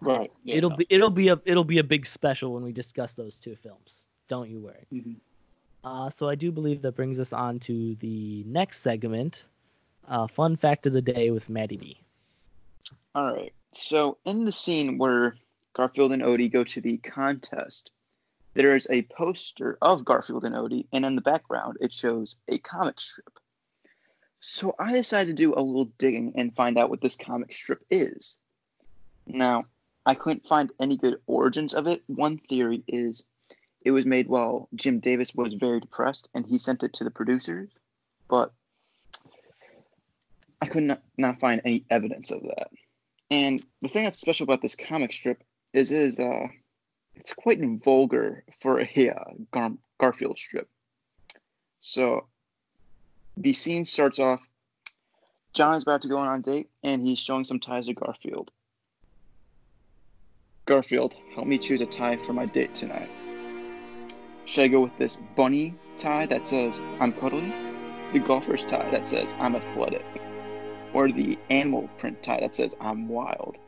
Right. 0.00 0.32
Yeah, 0.44 0.56
it'll 0.56 0.70
no. 0.70 0.76
be 0.76 0.86
it'll 0.88 1.10
be 1.10 1.28
a 1.28 1.40
it'll 1.44 1.64
be 1.64 1.78
a 1.78 1.84
big 1.84 2.06
special 2.06 2.54
when 2.54 2.62
we 2.62 2.72
discuss 2.72 3.12
those 3.12 3.38
two 3.38 3.54
films. 3.54 4.06
Don't 4.28 4.50
you 4.50 4.60
worry. 4.60 4.86
Mhm. 4.92 5.16
Uh, 5.84 6.10
so 6.10 6.28
I 6.28 6.34
do 6.34 6.50
believe 6.50 6.80
that 6.82 6.92
brings 6.92 7.20
us 7.20 7.32
on 7.32 7.60
to 7.60 7.94
the 7.96 8.44
next 8.46 8.80
segment, 8.80 9.44
uh, 10.08 10.26
fun 10.26 10.56
fact 10.56 10.86
of 10.86 10.94
the 10.94 11.02
day 11.02 11.30
with 11.30 11.48
Maddie 11.50 11.76
B. 11.76 11.98
All 13.14 13.32
right. 13.34 13.52
So 13.72 14.16
in 14.24 14.46
the 14.46 14.52
scene 14.52 14.96
where 14.98 15.36
Garfield 15.74 16.12
and 16.12 16.22
Odie 16.22 16.50
go 16.50 16.64
to 16.64 16.80
the 16.80 16.96
contest, 16.98 17.90
there 18.54 18.74
is 18.74 18.86
a 18.90 19.02
poster 19.02 19.76
of 19.82 20.04
Garfield 20.04 20.44
and 20.44 20.54
Odie, 20.54 20.86
and 20.92 21.04
in 21.04 21.14
the 21.14 21.22
background 21.22 21.76
it 21.80 21.92
shows 21.92 22.40
a 22.48 22.56
comic 22.58 23.00
strip. 23.00 23.38
So 24.48 24.76
I 24.78 24.92
decided 24.92 25.36
to 25.36 25.42
do 25.42 25.54
a 25.54 25.60
little 25.60 25.90
digging 25.98 26.32
and 26.36 26.54
find 26.54 26.78
out 26.78 26.88
what 26.88 27.00
this 27.00 27.16
comic 27.16 27.52
strip 27.52 27.84
is. 27.90 28.38
Now, 29.26 29.64
I 30.06 30.14
couldn't 30.14 30.46
find 30.46 30.70
any 30.80 30.96
good 30.96 31.20
origins 31.26 31.74
of 31.74 31.88
it. 31.88 32.04
One 32.06 32.38
theory 32.38 32.84
is 32.86 33.26
it 33.82 33.90
was 33.90 34.06
made 34.06 34.28
while 34.28 34.68
Jim 34.76 35.00
Davis 35.00 35.34
was 35.34 35.54
very 35.54 35.80
depressed 35.80 36.28
and 36.32 36.46
he 36.46 36.58
sent 36.58 36.84
it 36.84 36.92
to 36.94 37.04
the 37.04 37.10
producers, 37.10 37.70
but 38.28 38.52
I 40.62 40.66
could 40.66 40.84
not, 40.84 41.02
not 41.18 41.40
find 41.40 41.60
any 41.64 41.84
evidence 41.90 42.30
of 42.30 42.42
that. 42.42 42.70
And 43.32 43.60
the 43.82 43.88
thing 43.88 44.04
that's 44.04 44.20
special 44.20 44.44
about 44.44 44.62
this 44.62 44.76
comic 44.76 45.12
strip 45.12 45.42
is 45.72 45.90
it 45.90 46.00
is 46.00 46.20
uh 46.20 46.46
it's 47.16 47.32
quite 47.32 47.60
vulgar 47.82 48.44
for 48.60 48.80
a 48.80 49.08
uh, 49.10 49.32
Gar- 49.50 49.78
Garfield 49.98 50.38
strip. 50.38 50.68
So 51.80 52.28
the 53.36 53.52
scene 53.52 53.84
starts 53.84 54.18
off. 54.18 54.48
Jon 55.52 55.76
is 55.76 55.82
about 55.82 56.02
to 56.02 56.08
go 56.08 56.18
on 56.18 56.38
a 56.38 56.42
date, 56.42 56.68
and 56.82 57.02
he's 57.02 57.18
showing 57.18 57.44
some 57.44 57.60
ties 57.60 57.86
to 57.86 57.94
Garfield. 57.94 58.50
Garfield, 60.66 61.14
help 61.34 61.46
me 61.46 61.58
choose 61.58 61.80
a 61.80 61.86
tie 61.86 62.16
for 62.16 62.32
my 62.32 62.46
date 62.46 62.74
tonight. 62.74 63.10
Should 64.46 64.64
I 64.64 64.68
go 64.68 64.80
with 64.80 64.96
this 64.98 65.22
bunny 65.36 65.74
tie 65.96 66.26
that 66.26 66.46
says 66.46 66.80
I'm 67.00 67.12
cuddly, 67.12 67.52
the 68.12 68.18
golfer's 68.18 68.64
tie 68.64 68.90
that 68.90 69.06
says 69.06 69.34
I'm 69.38 69.56
athletic, 69.56 70.04
or 70.92 71.10
the 71.10 71.38
animal 71.50 71.88
print 71.98 72.22
tie 72.22 72.40
that 72.40 72.54
says 72.54 72.76
I'm 72.80 73.08
wild? 73.08 73.58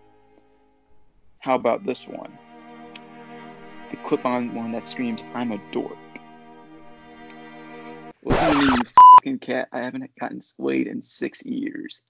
How 1.40 1.54
about 1.54 1.84
this 1.84 2.06
one? 2.08 2.36
The 3.90 3.96
clip 3.98 4.24
on 4.24 4.54
one 4.54 4.72
that 4.72 4.86
screams 4.86 5.24
I'm 5.34 5.52
a 5.52 5.58
dork. 5.72 5.96
Listen 8.24 8.50
to 8.50 8.76
me, 8.76 8.82
fucking 9.28 9.38
cat. 9.40 9.68
I 9.72 9.80
haven't 9.80 10.10
gotten 10.18 10.40
laid 10.58 10.86
in 10.86 11.02
six 11.02 11.44
years. 11.44 12.02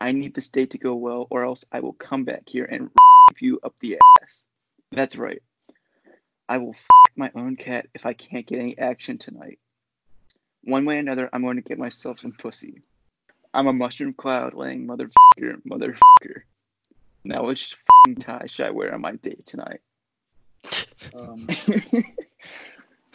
I 0.00 0.12
need 0.12 0.34
this 0.34 0.48
date 0.48 0.70
to 0.70 0.78
go 0.78 0.94
well, 0.94 1.26
or 1.30 1.44
else 1.44 1.64
I 1.72 1.80
will 1.80 1.92
come 1.92 2.24
back 2.24 2.42
here 2.46 2.64
and 2.64 2.82
rip 2.82 3.40
you 3.40 3.60
up 3.62 3.74
the 3.80 3.98
ass. 4.22 4.44
That's 4.92 5.16
right. 5.16 5.42
I 6.48 6.58
will 6.58 6.70
f 6.70 6.86
my 7.16 7.30
own 7.34 7.56
cat 7.56 7.86
if 7.94 8.06
I 8.06 8.12
can't 8.12 8.46
get 8.46 8.58
any 8.58 8.76
action 8.78 9.18
tonight. 9.18 9.58
One 10.62 10.84
way 10.84 10.96
or 10.96 11.00
another, 11.00 11.30
I'm 11.32 11.42
going 11.42 11.56
to 11.56 11.62
get 11.62 11.78
myself 11.78 12.18
some 12.18 12.32
pussy. 12.32 12.82
I'm 13.52 13.66
a 13.66 13.72
mushroom 13.72 14.14
cloud 14.14 14.54
laying 14.54 14.86
motherfucker, 14.86 15.62
motherfucker. 15.68 16.42
Now 17.22 17.44
which 17.46 17.76
fing 18.04 18.16
tie 18.16 18.46
should 18.46 18.66
I 18.66 18.70
wear 18.70 18.92
on 18.94 19.00
my 19.00 19.12
date 19.12 19.46
tonight? 19.46 19.80
Um, 21.14 21.46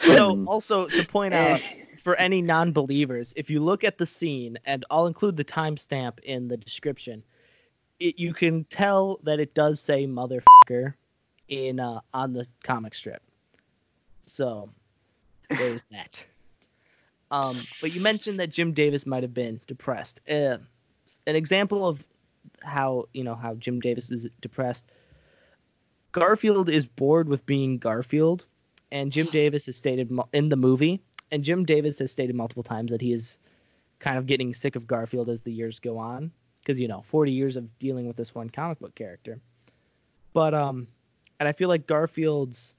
So 0.01 0.45
also 0.45 0.87
to 0.87 1.05
point 1.05 1.33
out 1.33 1.61
for 1.99 2.15
any 2.15 2.41
non-believers, 2.41 3.33
if 3.35 3.49
you 3.49 3.59
look 3.59 3.83
at 3.83 3.97
the 3.97 4.05
scene, 4.05 4.57
and 4.65 4.85
I'll 4.89 5.07
include 5.07 5.37
the 5.37 5.45
timestamp 5.45 6.19
in 6.21 6.47
the 6.47 6.57
description, 6.57 7.23
it, 7.99 8.17
you 8.17 8.33
can 8.33 8.63
tell 8.65 9.19
that 9.23 9.39
it 9.39 9.53
does 9.53 9.79
say 9.79 10.05
"motherfucker" 10.05 10.93
in 11.49 11.79
uh, 11.79 11.99
on 12.13 12.33
the 12.33 12.47
comic 12.63 12.95
strip. 12.95 13.21
So 14.21 14.69
there's 15.49 15.83
that. 15.91 16.25
Um, 17.31 17.55
but 17.81 17.93
you 17.93 18.01
mentioned 18.01 18.39
that 18.39 18.49
Jim 18.49 18.73
Davis 18.73 19.05
might 19.05 19.23
have 19.23 19.33
been 19.33 19.61
depressed. 19.67 20.19
Uh, 20.27 20.57
an 21.27 21.35
example 21.35 21.87
of 21.87 22.03
how 22.63 23.07
you 23.13 23.23
know 23.23 23.35
how 23.35 23.55
Jim 23.55 23.79
Davis 23.79 24.11
is 24.11 24.27
depressed. 24.41 24.85
Garfield 26.11 26.69
is 26.69 26.85
bored 26.85 27.29
with 27.29 27.45
being 27.45 27.77
Garfield, 27.77 28.45
and 28.91 29.11
Jim 29.11 29.27
Davis 29.31 29.65
has 29.65 29.75
stated 29.75 30.11
in 30.33 30.49
the 30.49 30.55
movie, 30.55 31.01
and 31.31 31.43
Jim 31.43 31.65
Davis 31.65 31.99
has 31.99 32.11
stated 32.11 32.35
multiple 32.35 32.63
times 32.63 32.91
that 32.91 33.01
he 33.01 33.13
is 33.13 33.39
kind 33.99 34.17
of 34.17 34.25
getting 34.25 34.53
sick 34.53 34.75
of 34.75 34.87
Garfield 34.87 35.29
as 35.29 35.41
the 35.41 35.51
years 35.51 35.79
go 35.79 35.97
on, 35.97 36.31
because 36.61 36.79
you 36.79 36.87
know, 36.87 37.01
40 37.01 37.31
years 37.31 37.55
of 37.55 37.79
dealing 37.79 38.07
with 38.07 38.15
this 38.15 38.33
one 38.33 38.49
comic 38.49 38.79
book 38.79 38.95
character. 38.95 39.39
But 40.33 40.53
um, 40.53 40.87
and 41.39 41.47
I 41.47 41.51
feel 41.51 41.69
like 41.69 41.87
Garfield's 41.87 42.75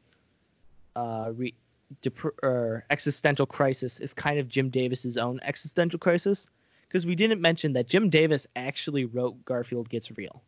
uh 0.96 1.32
re- 1.36 1.55
dep- 2.03 2.42
or 2.42 2.84
existential 2.90 3.46
crisis 3.46 4.01
is 4.01 4.12
kind 4.12 4.38
of 4.38 4.48
Jim 4.48 4.70
Davis's 4.70 5.16
own 5.16 5.40
existential 5.42 5.98
crisis, 5.98 6.48
because 6.88 7.07
we 7.07 7.14
didn't 7.14 7.40
mention 7.40 7.72
that 7.74 7.86
Jim 7.86 8.09
Davis 8.09 8.46
actually 8.57 9.05
wrote 9.05 9.44
Garfield 9.44 9.88
Gets 9.88 10.16
Real. 10.16 10.42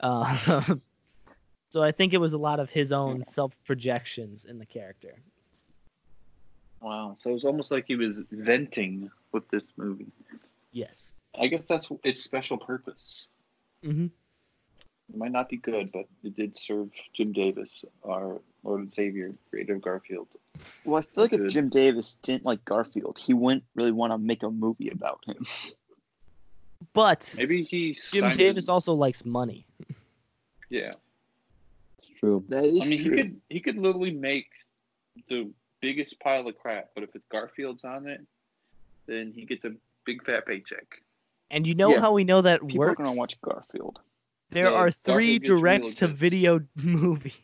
uh, 0.00 0.62
so 1.70 1.82
I 1.82 1.90
think 1.90 2.14
it 2.14 2.18
was 2.18 2.32
a 2.32 2.38
lot 2.38 2.60
of 2.60 2.70
his 2.70 2.92
own 2.92 3.24
self 3.24 3.56
projections 3.64 4.44
in 4.44 4.58
the 4.58 4.66
character. 4.66 5.16
Wow. 6.84 7.16
So 7.20 7.30
it 7.30 7.32
was 7.32 7.44
almost 7.44 7.70
like 7.70 7.86
he 7.86 7.96
was 7.96 8.18
venting 8.30 9.10
with 9.32 9.48
this 9.48 9.64
movie. 9.76 10.12
Yes. 10.72 11.12
I 11.38 11.46
guess 11.46 11.64
that's 11.66 11.88
its 12.04 12.22
special 12.22 12.58
purpose. 12.58 13.26
Mm-hmm. 13.84 14.06
It 15.08 15.16
might 15.16 15.32
not 15.32 15.48
be 15.48 15.56
good, 15.56 15.90
but 15.92 16.06
it 16.22 16.36
did 16.36 16.58
serve 16.58 16.90
Jim 17.14 17.32
Davis, 17.32 17.84
our 18.04 18.40
Lord 18.62 18.80
and 18.80 18.92
Savior, 18.92 19.34
creator 19.50 19.74
of 19.74 19.82
Garfield. 19.82 20.28
Well, 20.84 20.98
I 20.98 21.02
feel 21.02 21.24
like 21.24 21.32
if 21.32 21.48
Jim 21.48 21.68
Davis 21.68 22.14
didn't 22.22 22.44
like 22.44 22.64
Garfield, 22.64 23.18
he 23.18 23.34
wouldn't 23.34 23.64
really 23.74 23.90
want 23.90 24.12
to 24.12 24.18
make 24.18 24.42
a 24.42 24.50
movie 24.50 24.90
about 24.90 25.20
him. 25.26 25.44
But 26.92 27.34
Maybe 27.36 27.62
he. 27.64 27.98
Jim 28.12 28.32
Davis 28.34 28.64
it- 28.64 28.70
also 28.70 28.94
likes 28.94 29.24
money. 29.24 29.66
Yeah. 30.70 30.90
It's 31.98 32.06
true. 32.18 32.44
That 32.48 32.64
is 32.64 32.82
I 32.82 32.88
mean, 32.88 32.98
he 32.98 33.10
could 33.10 33.40
he 33.48 33.60
could 33.60 33.76
literally 33.78 34.12
make 34.12 34.46
the 35.28 35.50
biggest 35.84 36.18
pile 36.20 36.48
of 36.48 36.56
crap, 36.58 36.88
but 36.94 37.04
if 37.04 37.10
it's 37.14 37.26
Garfield's 37.30 37.84
on 37.84 38.08
it, 38.08 38.20
then 39.06 39.32
he 39.34 39.44
gets 39.44 39.64
a 39.64 39.72
big 40.06 40.24
fat 40.24 40.46
paycheck. 40.46 40.86
And 41.50 41.66
you 41.66 41.74
know 41.74 41.90
Yeah. 41.90 42.00
how 42.00 42.12
we 42.12 42.24
know 42.24 42.40
that 42.42 42.60
People 42.62 42.78
works? 42.78 43.00
are 43.00 43.04
gonna 43.04 43.18
watch 43.18 43.40
Garfield, 43.42 44.00
There 44.50 44.66
Yeah, 44.66 44.72
are 44.72 44.90
three 44.90 45.38
Garfield 45.38 45.42
gets 45.42 45.48
real 45.50 45.58
direct 45.60 45.98
to 45.98 46.08
video 46.08 46.60
movies. 46.76 47.36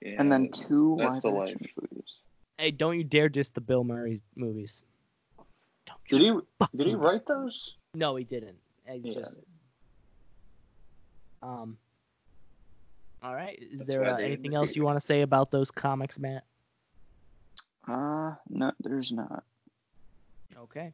Yeah, 0.00 0.14
and 0.18 0.32
then 0.32 0.50
two 0.50 0.96
live 0.96 1.20
the 1.22 1.28
action 1.30 1.34
life. 1.36 1.56
movies. 1.80 2.22
Hey, 2.58 2.70
don't 2.70 2.96
you 2.96 3.04
dare 3.04 3.28
diss 3.28 3.50
the 3.50 3.60
Bill 3.60 3.84
Murray 3.84 4.20
movies. 4.36 4.82
Don't 5.86 5.98
you 6.10 6.18
Did 6.18 6.26
he 6.72 6.76
did 6.78 6.86
he 6.88 6.94
write 6.94 7.26
those? 7.26 7.76
No, 7.94 8.16
he 8.16 8.24
didn't. 8.24 8.56
I 8.88 8.94
Yeah. 9.04 9.12
just 9.12 9.36
um. 11.42 11.76
All 13.22 13.34
right. 13.34 13.56
Is 13.60 13.80
That's 13.80 13.88
there 13.88 14.04
uh, 14.04 14.18
anything 14.18 14.54
else 14.54 14.74
you 14.74 14.82
want 14.82 14.98
to 14.98 15.06
say 15.06 15.22
about 15.22 15.50
those 15.52 15.70
comics, 15.70 16.18
Matt? 16.18 16.44
Uh 17.86 18.34
no, 18.48 18.72
there's 18.80 19.12
not. 19.12 19.44
Okay. 20.56 20.92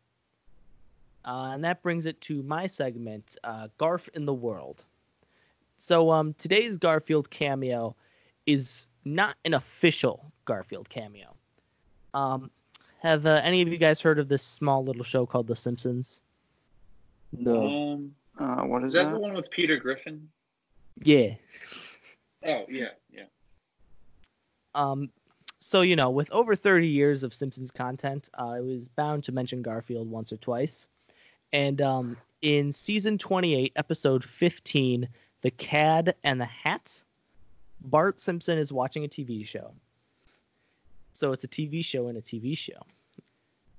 Uh, 1.24 1.51
and 1.53 1.64
that 1.64 1.82
brings 1.82 2.07
it 2.07 2.20
to 2.22 2.43
my 2.43 2.66
segment, 2.66 3.36
uh, 3.45 3.68
Garf 3.78 4.09
in 4.14 4.24
the 4.24 4.32
World. 4.32 4.84
So 5.78 6.11
um, 6.11 6.34
today's 6.39 6.76
Garfield 6.76 7.30
cameo 7.30 7.95
is 8.47 8.86
not 9.05 9.36
an 9.45 9.55
official 9.55 10.32
Garfield 10.45 10.89
cameo. 10.89 11.34
Um, 12.14 12.51
have 13.01 13.26
uh, 13.26 13.41
any 13.45 13.61
of 13.62 13.68
you 13.68 13.76
guys 13.78 14.01
heard 14.01 14.18
of 14.18 14.28
this 14.28 14.43
small 14.43 14.84
little 14.84 15.05
show 15.05 15.26
called 15.26 15.47
The 15.47 15.57
Simpsons? 15.57 16.20
No. 17.32 17.66
Um, 17.66 18.14
Uh, 18.39 18.62
what 18.64 18.82
is 18.82 18.89
is 18.89 18.95
that 18.95 19.05
that? 19.05 19.12
the 19.12 19.18
one 19.18 19.34
with 19.34 19.51
Peter 19.51 19.76
Griffin? 19.76 20.28
Yeah. 21.03 21.34
Oh 22.45 22.64
yeah, 22.68 22.91
yeah. 23.11 23.24
Um, 24.74 25.11
so 25.69 25.83
you 25.83 25.97
know, 25.97 26.09
with 26.09 26.31
over 26.31 26.55
30 26.55 26.89
years 26.89 27.23
of 27.23 27.35
Simpsons 27.35 27.71
content, 27.71 28.31
uh, 28.39 28.53
I 28.53 28.61
was 28.62 28.89
bound 28.89 29.23
to 29.25 29.33
mention 29.33 29.61
Garfield 29.61 30.11
once 30.11 30.33
or 30.33 30.39
twice. 30.39 30.87
And 31.53 31.83
um, 31.83 32.16
in 32.41 32.73
season 32.73 33.19
28, 33.19 33.75
episode 33.77 34.25
15, 34.25 35.07
"The 35.43 35.51
Cad 35.51 36.14
and 36.25 36.41
the 36.41 36.47
Hat," 36.47 37.03
Bart 37.83 38.19
Simpson 38.19 38.57
is 38.57 38.73
watching 38.73 39.05
a 39.05 39.09
TV 39.09 39.45
show. 39.45 39.71
So 41.12 41.33
it's 41.33 41.45
a 41.45 41.49
TV 41.49 41.85
show 41.85 42.09
and 42.09 42.16
a 42.16 42.23
TV 42.23 42.57
show. 42.57 42.81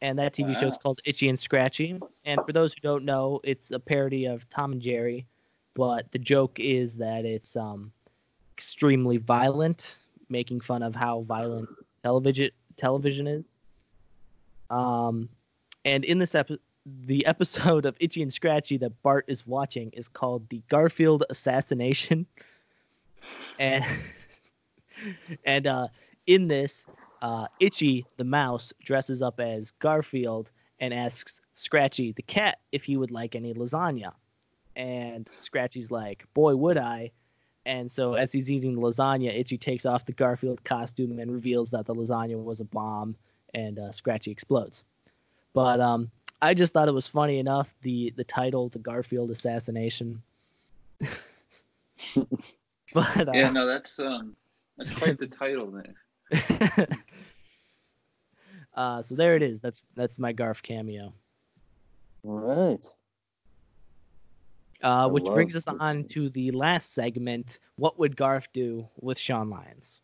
And 0.03 0.19
that 0.19 0.33
TV 0.33 0.55
show 0.59 0.67
is 0.67 0.77
called 0.77 1.01
Itchy 1.05 1.27
and 1.27 1.39
Scratchy. 1.39 1.99
And 2.23 2.39
for 2.45 2.53
those 2.53 2.71
who 2.71 2.81
don't 2.81 3.03
know, 3.03 3.39
it's 3.43 3.71
a 3.71 3.79
parody 3.79 4.25
of 4.25 4.47
Tom 4.51 4.73
and 4.73 4.81
Jerry, 4.81 5.25
but 5.73 6.11
the 6.11 6.19
joke 6.19 6.59
is 6.59 6.97
that 6.97 7.25
it's 7.25 7.55
um 7.55 7.91
extremely 8.55 9.17
violent, 9.17 10.03
making 10.29 10.61
fun 10.61 10.83
of 10.83 10.95
how 10.95 11.21
violent 11.21 11.69
television 12.03 12.51
television 12.77 13.27
is. 13.27 13.45
Um, 14.69 15.29
and 15.85 16.05
in 16.05 16.19
this 16.19 16.35
episode, 16.35 16.59
the 17.05 17.25
episode 17.25 17.85
of 17.85 17.95
Itchy 17.99 18.21
and 18.21 18.33
Scratchy 18.33 18.77
that 18.77 19.01
Bart 19.03 19.25
is 19.27 19.45
watching 19.45 19.89
is 19.91 20.07
called 20.07 20.47
the 20.49 20.61
Garfield 20.69 21.23
assassination, 21.29 22.25
and 23.59 23.83
and 25.45 25.67
uh, 25.67 25.87
in 26.27 26.47
this, 26.47 26.85
uh, 27.21 27.47
Itchy 27.59 28.05
the 28.17 28.23
mouse 28.23 28.73
dresses 28.83 29.21
up 29.21 29.39
as 29.39 29.71
Garfield 29.71 30.51
and 30.79 30.93
asks 30.93 31.41
Scratchy 31.55 32.13
the 32.13 32.21
cat 32.23 32.59
if 32.71 32.83
he 32.83 32.97
would 32.97 33.11
like 33.11 33.35
any 33.35 33.53
lasagna, 33.53 34.13
and 34.75 35.29
Scratchy's 35.39 35.91
like, 35.91 36.25
"Boy, 36.33 36.55
would 36.55 36.77
I!" 36.77 37.11
And 37.69 37.89
so 37.91 38.15
as 38.15 38.33
he's 38.33 38.51
eating 38.51 38.73
the 38.73 38.81
lasagna, 38.81 39.29
Itchy 39.29 39.59
takes 39.59 39.85
off 39.85 40.03
the 40.03 40.11
Garfield 40.11 40.63
costume 40.63 41.19
and 41.19 41.31
reveals 41.31 41.69
that 41.69 41.85
the 41.85 41.93
lasagna 41.93 42.43
was 42.43 42.61
a 42.61 42.65
bomb, 42.65 43.15
and 43.53 43.77
uh, 43.77 43.91
Scratchy 43.91 44.31
explodes. 44.31 44.85
But 45.53 45.79
um, 45.79 46.09
I 46.41 46.55
just 46.55 46.73
thought 46.73 46.87
it 46.87 46.95
was 46.95 47.07
funny 47.07 47.37
enough 47.37 47.71
the 47.83 48.11
the 48.17 48.23
title, 48.23 48.69
the 48.69 48.79
Garfield 48.79 49.29
assassination. 49.29 50.23
but 52.95 53.27
uh, 53.29 53.33
Yeah, 53.35 53.51
no, 53.51 53.67
that's 53.67 53.99
um, 53.99 54.35
that's 54.75 54.95
quite 54.95 55.19
the 55.19 55.27
title 55.27 55.69
there. 55.69 55.93
uh, 58.73 59.03
so 59.03 59.13
there 59.13 59.35
it 59.35 59.43
is. 59.43 59.59
That's 59.59 59.83
that's 59.95 60.17
my 60.17 60.33
Garf 60.33 60.63
cameo. 60.63 61.13
All 62.23 62.39
right. 62.39 62.83
Uh, 64.81 65.09
which 65.09 65.25
brings 65.25 65.55
us 65.57 65.67
on 65.67 65.97
movie. 65.97 66.07
to 66.07 66.29
the 66.29 66.51
last 66.51 66.93
segment. 66.93 67.59
What 67.75 67.99
would 67.99 68.15
Garf 68.15 68.47
do 68.53 68.87
with 69.01 69.19
Sean 69.19 69.49
Lyons? 69.49 70.01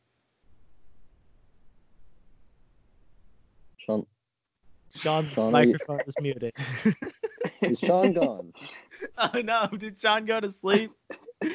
Sean, 3.77 4.05
Sean's 4.93 5.31
Sean, 5.31 5.55
are 5.55 5.63
you- 5.63 5.71
microphone 5.73 6.01
is 6.07 6.15
muted. 6.19 6.53
is 7.61 7.79
Sean 7.79 8.13
gone? 8.13 8.51
oh 9.17 9.41
no! 9.41 9.67
Did 9.77 9.97
Sean 9.97 10.25
go 10.25 10.39
to 10.39 10.51
sleep? 10.51 10.91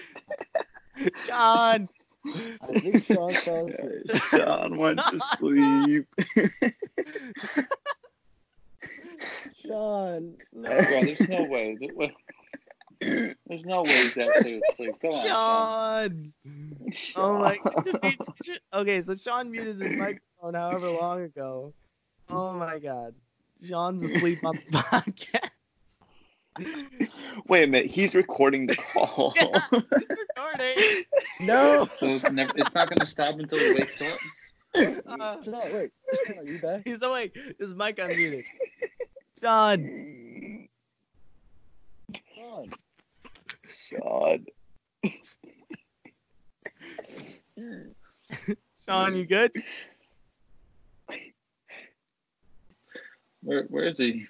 Sean. 1.27 1.89
I 2.63 2.79
think 2.79 3.05
Sean 3.05 3.33
fell 3.33 3.67
asleep. 3.69 4.11
Sean 4.31 4.79
went 4.79 5.01
to 5.11 5.19
sleep. 5.19 6.07
Sean, 9.63 10.35
no. 10.53 10.69
Bro, 10.69 11.01
there's 11.03 11.29
no 11.29 11.45
way. 11.45 11.79
There- 13.11 13.27
well, 13.27 13.35
There's 13.47 13.65
no 13.65 13.83
way 13.83 13.91
he's 13.91 14.19
actually 14.19 14.61
asleep. 14.71 14.95
Come 15.03 15.11
on, 15.11 15.27
Sean. 15.27 16.33
Sean. 16.93 17.25
Oh 17.25 17.39
my. 17.41 17.59
God. 17.65 18.17
Okay, 18.75 19.03
so 19.03 19.15
Sean 19.15 19.51
muted 19.51 19.81
his 19.81 19.97
microphone 19.99 20.55
however 20.55 20.89
long 20.91 21.23
ago. 21.23 21.73
Oh 22.29 22.53
my 22.53 22.79
god. 22.79 23.15
Sean's 23.63 24.03
asleep 24.03 24.39
on 24.45 24.55
the 24.55 24.79
podcast. 24.79 25.51
Wait 27.47 27.65
a 27.65 27.67
minute, 27.67 27.91
he's 27.91 28.15
recording 28.15 28.67
the 28.67 28.77
call. 28.77 29.33
Yeah. 29.37 29.61
Recording. 29.73 30.77
No. 31.41 31.89
So 31.99 32.07
it's 32.07 32.31
never. 32.33 32.53
It's 32.57 32.75
not 32.75 32.89
gonna 32.91 33.07
stop 33.07 33.39
until 33.39 33.59
he 33.59 33.75
wakes 33.75 34.01
up. 34.03 34.19
Uh, 35.07 35.43
Sean, 35.43 35.55
wait. 35.75 35.91
Are 36.39 36.45
you 36.45 36.59
back? 36.61 36.83
he's 36.85 37.03
awake. 37.03 37.37
His 37.59 37.75
mic 37.75 37.97
unmuted. 37.97 38.45
Sean. 39.43 40.69
Sean. 42.37 42.71
Sean. 43.71 44.47
Sean, 48.89 49.17
you 49.17 49.27
good? 49.27 49.53
Where 53.43 53.65
Where 53.65 53.85
is 53.85 53.99
he? 53.99 54.27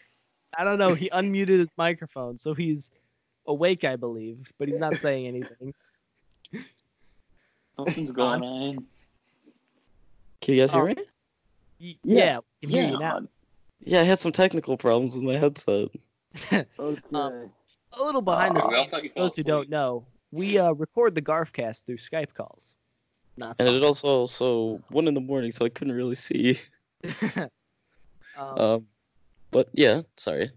I 0.57 0.65
don't 0.65 0.79
know. 0.79 0.95
He 0.95 1.09
unmuted 1.11 1.61
his 1.61 1.69
microphone, 1.77 2.39
so 2.39 2.55
he's 2.55 2.91
awake, 3.47 3.85
I 3.85 3.97
believe, 3.97 4.51
but 4.59 4.69
he's 4.69 4.81
not 4.81 4.97
saying 4.97 5.27
anything. 5.27 5.73
Something's 7.77 8.13
going 8.13 8.43
on. 8.43 8.87
Can 10.41 10.55
you 10.55 10.61
guys 10.61 10.73
hear 10.73 10.83
Oh. 10.83 10.87
me? 10.87 10.95
Y- 11.81 11.99
Yeah. 12.03 12.25
Yeah, 12.25 12.39
we 12.63 12.69
can 12.69 12.71
hear 12.71 12.91
you 12.91 12.99
now. 12.99 13.13
Sean. 13.15 13.29
Yeah, 13.81 14.01
I 14.01 14.05
had 14.05 14.21
some 14.21 14.33
technical 14.33 14.77
problems 14.77 15.15
with 15.15 15.25
my 15.25 15.37
headset. 15.37 15.89
Okay. 16.79 17.01
Um, 17.13 17.51
A 17.99 18.03
little 18.03 18.23
behind 18.23 18.57
the 18.57 18.67
we 18.69 18.77
all 18.77 18.83
scenes. 18.83 18.91
thought 18.93 19.03
you 19.05 19.09
For 19.11 19.15
fell 19.15 19.25
those 19.25 19.37
who 19.37 19.43
don't 19.43 19.69
know, 19.69 20.05
we 20.31 20.59
uh, 20.59 20.73
record 20.73 21.15
the 21.15 21.23
Garfcast 21.23 21.85
through 21.85 21.97
Skype 21.99 22.35
calls. 22.35 22.77
Not 23.37 23.57
And 23.59 23.69
it 23.69 23.83
also 23.83 24.09
also 24.09 24.83
one 24.91 25.09
in 25.09 25.15
the 25.15 25.21
morning, 25.21 25.51
so 25.51 25.65
I 25.65 25.69
couldn't 25.69 25.95
really 25.95 26.15
see. 26.15 26.59
um, 28.37 28.59
Um, 28.59 28.87
but 29.51 29.69
yeah, 29.73 30.03
sorry. 30.17 30.51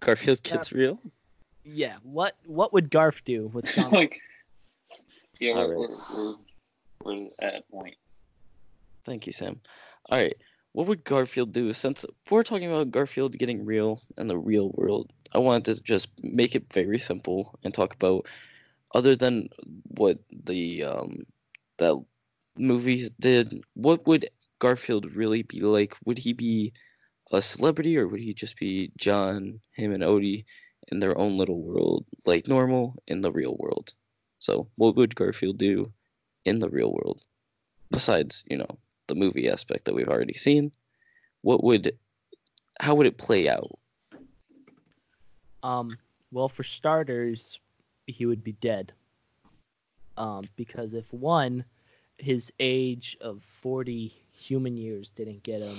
Garfield 0.00 0.42
gets 0.42 0.72
real. 0.72 0.98
yeah. 1.64 1.96
What 2.02 2.36
What 2.46 2.72
would 2.72 2.90
Garf 2.90 3.22
do 3.24 3.46
with 3.48 3.68
Sean? 3.74 3.90
like, 3.90 4.20
yeah, 5.40 5.54
we're, 5.54 5.76
Alright. 5.76 5.78
we're, 5.78 6.34
we're, 7.04 7.14
we're 7.24 7.28
at 7.40 7.54
a 7.56 7.62
point. 7.70 7.96
Thank 9.04 9.26
you, 9.26 9.32
Sam. 9.32 9.60
All 10.10 10.18
right, 10.18 10.34
what 10.72 10.86
would 10.86 11.04
Garfield 11.04 11.52
do? 11.52 11.72
Since 11.72 12.06
we're 12.30 12.42
talking 12.42 12.70
about 12.70 12.90
Garfield 12.90 13.38
getting 13.38 13.64
real 13.64 14.00
in 14.16 14.28
the 14.28 14.38
real 14.38 14.70
world, 14.74 15.12
I 15.34 15.38
wanted 15.38 15.64
to 15.66 15.82
just 15.82 16.08
make 16.22 16.54
it 16.54 16.72
very 16.72 16.98
simple 16.98 17.58
and 17.62 17.72
talk 17.72 17.94
about, 17.94 18.26
other 18.94 19.14
than 19.14 19.48
what 19.88 20.18
the 20.30 20.84
um, 20.84 21.24
that 21.78 22.02
movies 22.56 23.10
did, 23.20 23.62
what 23.74 24.06
would 24.06 24.28
Garfield 24.58 25.14
really 25.14 25.42
be 25.42 25.60
like? 25.60 25.96
Would 26.04 26.18
he 26.18 26.32
be 26.32 26.72
a 27.32 27.42
celebrity, 27.42 27.96
or 27.98 28.08
would 28.08 28.20
he 28.20 28.34
just 28.34 28.58
be 28.58 28.92
Jon, 28.96 29.60
him, 29.72 29.92
and 29.92 30.02
Odie 30.02 30.44
in 30.88 31.00
their 31.00 31.16
own 31.18 31.36
little 31.36 31.62
world, 31.62 32.06
like 32.24 32.48
normal 32.48 33.02
in 33.06 33.20
the 33.20 33.32
real 33.32 33.56
world? 33.58 33.94
So, 34.38 34.68
what 34.76 34.96
would 34.96 35.14
Garfield 35.14 35.58
do 35.58 35.92
in 36.44 36.58
the 36.58 36.68
real 36.70 36.92
world, 36.92 37.22
besides 37.90 38.44
you 38.48 38.56
know 38.56 38.78
the 39.12 39.20
movie 39.20 39.48
aspect 39.48 39.84
that 39.84 39.94
we've 39.94 40.08
already 40.08 40.34
seen? 40.34 40.72
What 41.42 41.62
would, 41.62 41.96
how 42.80 42.94
would 42.94 43.06
it 43.06 43.18
play 43.18 43.48
out? 43.48 43.78
Um, 45.62 45.98
well, 46.30 46.48
for 46.48 46.62
starters, 46.62 47.58
he 48.06 48.26
would 48.26 48.42
be 48.42 48.52
dead. 48.52 48.92
Um, 50.16 50.44
because 50.56 50.94
if 50.94 51.12
one, 51.12 51.64
his 52.18 52.52
age 52.60 53.16
of 53.20 53.42
40 53.42 54.14
human 54.32 54.76
years 54.76 55.10
didn't 55.10 55.42
get 55.42 55.60
him 55.60 55.76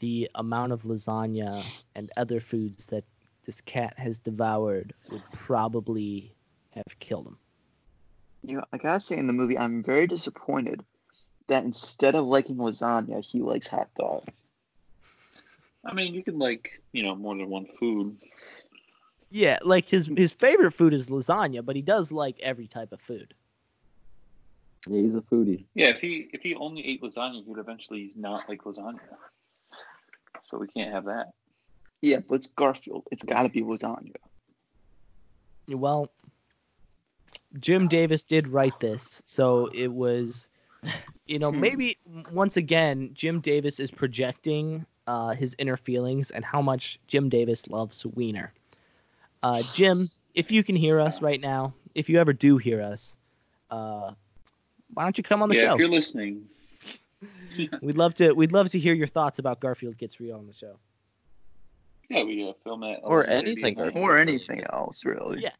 the 0.00 0.30
amount 0.34 0.72
of 0.72 0.82
lasagna 0.82 1.64
and 1.94 2.10
other 2.16 2.40
foods 2.40 2.86
that 2.86 3.04
this 3.46 3.60
cat 3.62 3.94
has 3.96 4.18
devoured 4.18 4.92
would 5.10 5.22
probably 5.32 6.34
have 6.70 6.98
killed 6.98 7.26
him. 7.26 7.38
You 8.42 8.56
know, 8.56 8.64
I 8.72 8.78
gotta 8.78 9.00
say 9.00 9.16
in 9.16 9.26
the 9.26 9.32
movie, 9.32 9.58
I'm 9.58 9.82
very 9.82 10.06
disappointed 10.06 10.84
that 11.48 11.64
instead 11.64 12.14
of 12.14 12.24
liking 12.24 12.56
lasagna, 12.56 13.24
he 13.24 13.40
likes 13.40 13.68
hot 13.68 13.88
dogs. 13.94 14.42
I 15.84 15.94
mean, 15.94 16.12
you 16.12 16.22
can 16.22 16.38
like, 16.38 16.82
you 16.92 17.02
know, 17.02 17.14
more 17.14 17.36
than 17.36 17.48
one 17.48 17.66
food. 17.78 18.16
Yeah, 19.30 19.58
like 19.62 19.88
his 19.88 20.10
his 20.16 20.32
favorite 20.32 20.72
food 20.72 20.94
is 20.94 21.08
lasagna, 21.08 21.64
but 21.64 21.76
he 21.76 21.82
does 21.82 22.10
like 22.10 22.38
every 22.40 22.66
type 22.66 22.92
of 22.92 23.00
food. 23.00 23.34
Yeah, 24.88 25.00
he's 25.00 25.14
a 25.14 25.20
foodie. 25.20 25.64
Yeah, 25.74 25.88
if 25.88 26.00
he 26.00 26.28
if 26.32 26.42
he 26.42 26.54
only 26.54 26.86
ate 26.86 27.02
lasagna, 27.02 27.44
he 27.44 27.50
would 27.50 27.58
eventually 27.58 28.12
not 28.16 28.48
like 28.48 28.62
lasagna. 28.62 29.00
So 30.50 30.58
we 30.58 30.68
can't 30.68 30.92
have 30.92 31.04
that. 31.06 31.32
Yeah, 32.02 32.18
but 32.20 32.36
it's 32.36 32.46
Garfield. 32.48 33.04
It's 33.10 33.24
gotta 33.24 33.48
be 33.48 33.62
lasagna. 33.62 34.14
Well, 35.68 36.12
Jim 37.58 37.88
Davis 37.88 38.22
did 38.22 38.48
write 38.48 38.78
this, 38.80 39.22
so 39.26 39.66
it 39.74 39.92
was, 39.92 40.48
you 41.26 41.38
know, 41.38 41.50
Hmm. 41.50 41.60
maybe 41.60 41.98
once 42.32 42.56
again 42.56 43.10
Jim 43.14 43.40
Davis 43.40 43.80
is 43.80 43.90
projecting 43.90 44.86
uh, 45.06 45.30
his 45.30 45.54
inner 45.58 45.76
feelings 45.76 46.30
and 46.32 46.44
how 46.44 46.60
much 46.60 46.98
Jim 47.06 47.28
Davis 47.28 47.68
loves 47.68 48.04
Wiener. 48.06 48.52
Uh, 49.42 49.62
Jim, 49.74 50.08
if 50.34 50.50
you 50.50 50.64
can 50.64 50.74
hear 50.74 50.98
us 51.00 51.22
right 51.22 51.40
now, 51.40 51.72
if 51.94 52.08
you 52.08 52.18
ever 52.18 52.32
do 52.32 52.56
hear 52.58 52.80
us, 52.82 53.16
uh, 53.70 54.12
why 54.94 55.02
don't 55.04 55.16
you 55.16 55.22
come 55.24 55.42
on 55.42 55.48
the 55.48 55.54
yeah, 55.54 55.62
show? 55.62 55.72
if 55.74 55.78
you're 55.78 55.88
listening, 55.88 56.44
We'd 57.80 57.96
love 57.96 58.14
to. 58.16 58.32
We'd 58.32 58.52
love 58.52 58.68
to 58.70 58.78
hear 58.78 58.92
your 58.94 59.06
thoughts 59.06 59.38
about 59.38 59.60
Garfield 59.60 59.96
Gets 59.96 60.20
Real 60.20 60.36
on 60.36 60.46
the 60.46 60.52
show. 60.52 60.78
yeah, 62.10 62.22
we 62.22 62.46
uh, 62.48 62.52
film 62.64 62.80
that. 62.80 63.00
Or 63.02 63.26
anything, 63.26 63.78
at. 63.80 63.98
Or 63.98 64.18
anything 64.18 64.62
else, 64.72 65.04
really. 65.04 65.40
Yeah. 65.42 65.50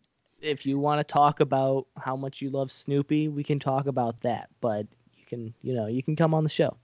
If 0.42 0.66
you 0.66 0.78
want 0.78 0.98
to 1.06 1.10
talk 1.12 1.40
about 1.40 1.86
how 1.96 2.14
much 2.14 2.42
you 2.42 2.50
love 2.50 2.70
Snoopy, 2.70 3.28
we 3.28 3.42
can 3.42 3.58
talk 3.58 3.86
about 3.86 4.20
that. 4.20 4.50
But 4.60 4.80
you 4.80 4.88
can, 5.26 5.54
you 5.62 5.74
know, 5.74 5.86
you 5.86 6.02
can 6.02 6.16
come 6.16 6.34
on 6.34 6.44
the 6.44 6.50
show. 6.50 6.76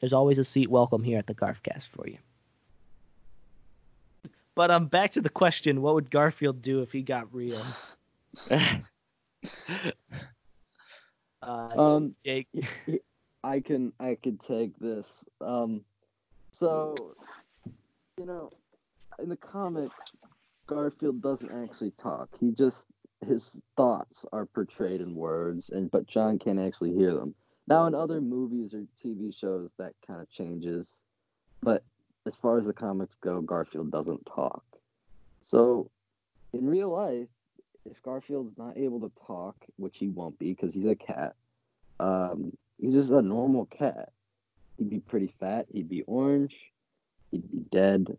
There's 0.00 0.12
always 0.12 0.38
a 0.38 0.44
seat 0.44 0.68
welcome 0.68 1.02
here 1.02 1.18
at 1.18 1.26
the 1.26 1.34
Garfcast 1.34 1.88
for 1.88 2.08
you. 2.08 2.18
But 4.54 4.70
um, 4.70 4.86
back 4.86 5.12
to 5.12 5.20
the 5.20 5.30
question: 5.30 5.80
What 5.80 5.94
would 5.94 6.10
Garfield 6.10 6.60
do 6.60 6.82
if 6.82 6.92
he 6.92 7.02
got 7.02 7.32
real? 7.32 7.60
Uh, 11.42 11.68
Um, 11.76 12.14
Jake. 12.24 12.46
I 13.44 13.58
can 13.58 13.92
I 13.98 14.16
could 14.22 14.38
take 14.38 14.78
this. 14.78 15.24
Um, 15.40 15.84
so 16.52 17.14
you 18.16 18.26
know, 18.26 18.50
in 19.18 19.28
the 19.28 19.36
comics, 19.36 20.16
Garfield 20.68 21.20
doesn't 21.20 21.50
actually 21.50 21.90
talk. 21.92 22.28
He 22.38 22.52
just 22.52 22.86
his 23.26 23.60
thoughts 23.76 24.24
are 24.32 24.46
portrayed 24.46 25.00
in 25.00 25.14
words, 25.14 25.70
and 25.70 25.90
but 25.90 26.06
Jon 26.06 26.38
can't 26.38 26.60
actually 26.60 26.94
hear 26.94 27.14
them. 27.14 27.34
Now, 27.68 27.86
in 27.86 27.94
other 27.94 28.20
movies 28.20 28.74
or 28.74 28.84
TV 29.02 29.34
shows, 29.34 29.70
that 29.78 29.94
kind 30.06 30.20
of 30.20 30.30
changes, 30.30 31.02
but 31.62 31.84
as 32.26 32.36
far 32.36 32.58
as 32.58 32.64
the 32.64 32.72
comics 32.72 33.16
go, 33.16 33.40
Garfield 33.40 33.90
doesn't 33.90 34.26
talk. 34.26 34.64
So, 35.42 35.90
in 36.52 36.68
real 36.68 36.90
life, 36.90 37.28
if 37.84 38.02
Garfield's 38.02 38.56
not 38.58 38.76
able 38.76 39.00
to 39.00 39.12
talk, 39.26 39.56
which 39.76 39.98
he 39.98 40.08
won't 40.08 40.38
be 40.38 40.52
because 40.52 40.74
he's 40.74 40.86
a 40.86 40.94
cat, 40.94 41.34
um, 42.00 42.56
he's 42.80 42.94
just 42.94 43.10
a 43.10 43.22
normal 43.22 43.66
cat. 43.66 44.10
He'd 44.78 44.90
be 44.90 45.00
pretty 45.00 45.34
fat. 45.40 45.66
He'd 45.72 45.88
be 45.88 46.02
orange. 46.02 46.54
He'd 47.30 47.50
be 47.50 47.64
dead. 47.70 48.16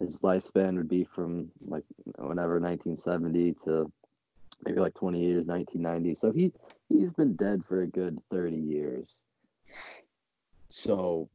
His 0.00 0.20
lifespan 0.20 0.76
would 0.76 0.88
be 0.88 1.04
from 1.04 1.50
like 1.66 1.84
whenever 2.16 2.58
1970 2.58 3.54
to 3.64 3.90
maybe 4.64 4.80
like 4.80 4.94
20 4.94 5.20
years, 5.20 5.46
1990. 5.46 6.14
So 6.14 6.32
he 6.32 6.52
he's 6.88 7.12
been 7.12 7.36
dead 7.36 7.64
for 7.64 7.82
a 7.82 7.86
good 7.86 8.18
30 8.30 8.56
years. 8.56 9.18
So 10.70 11.28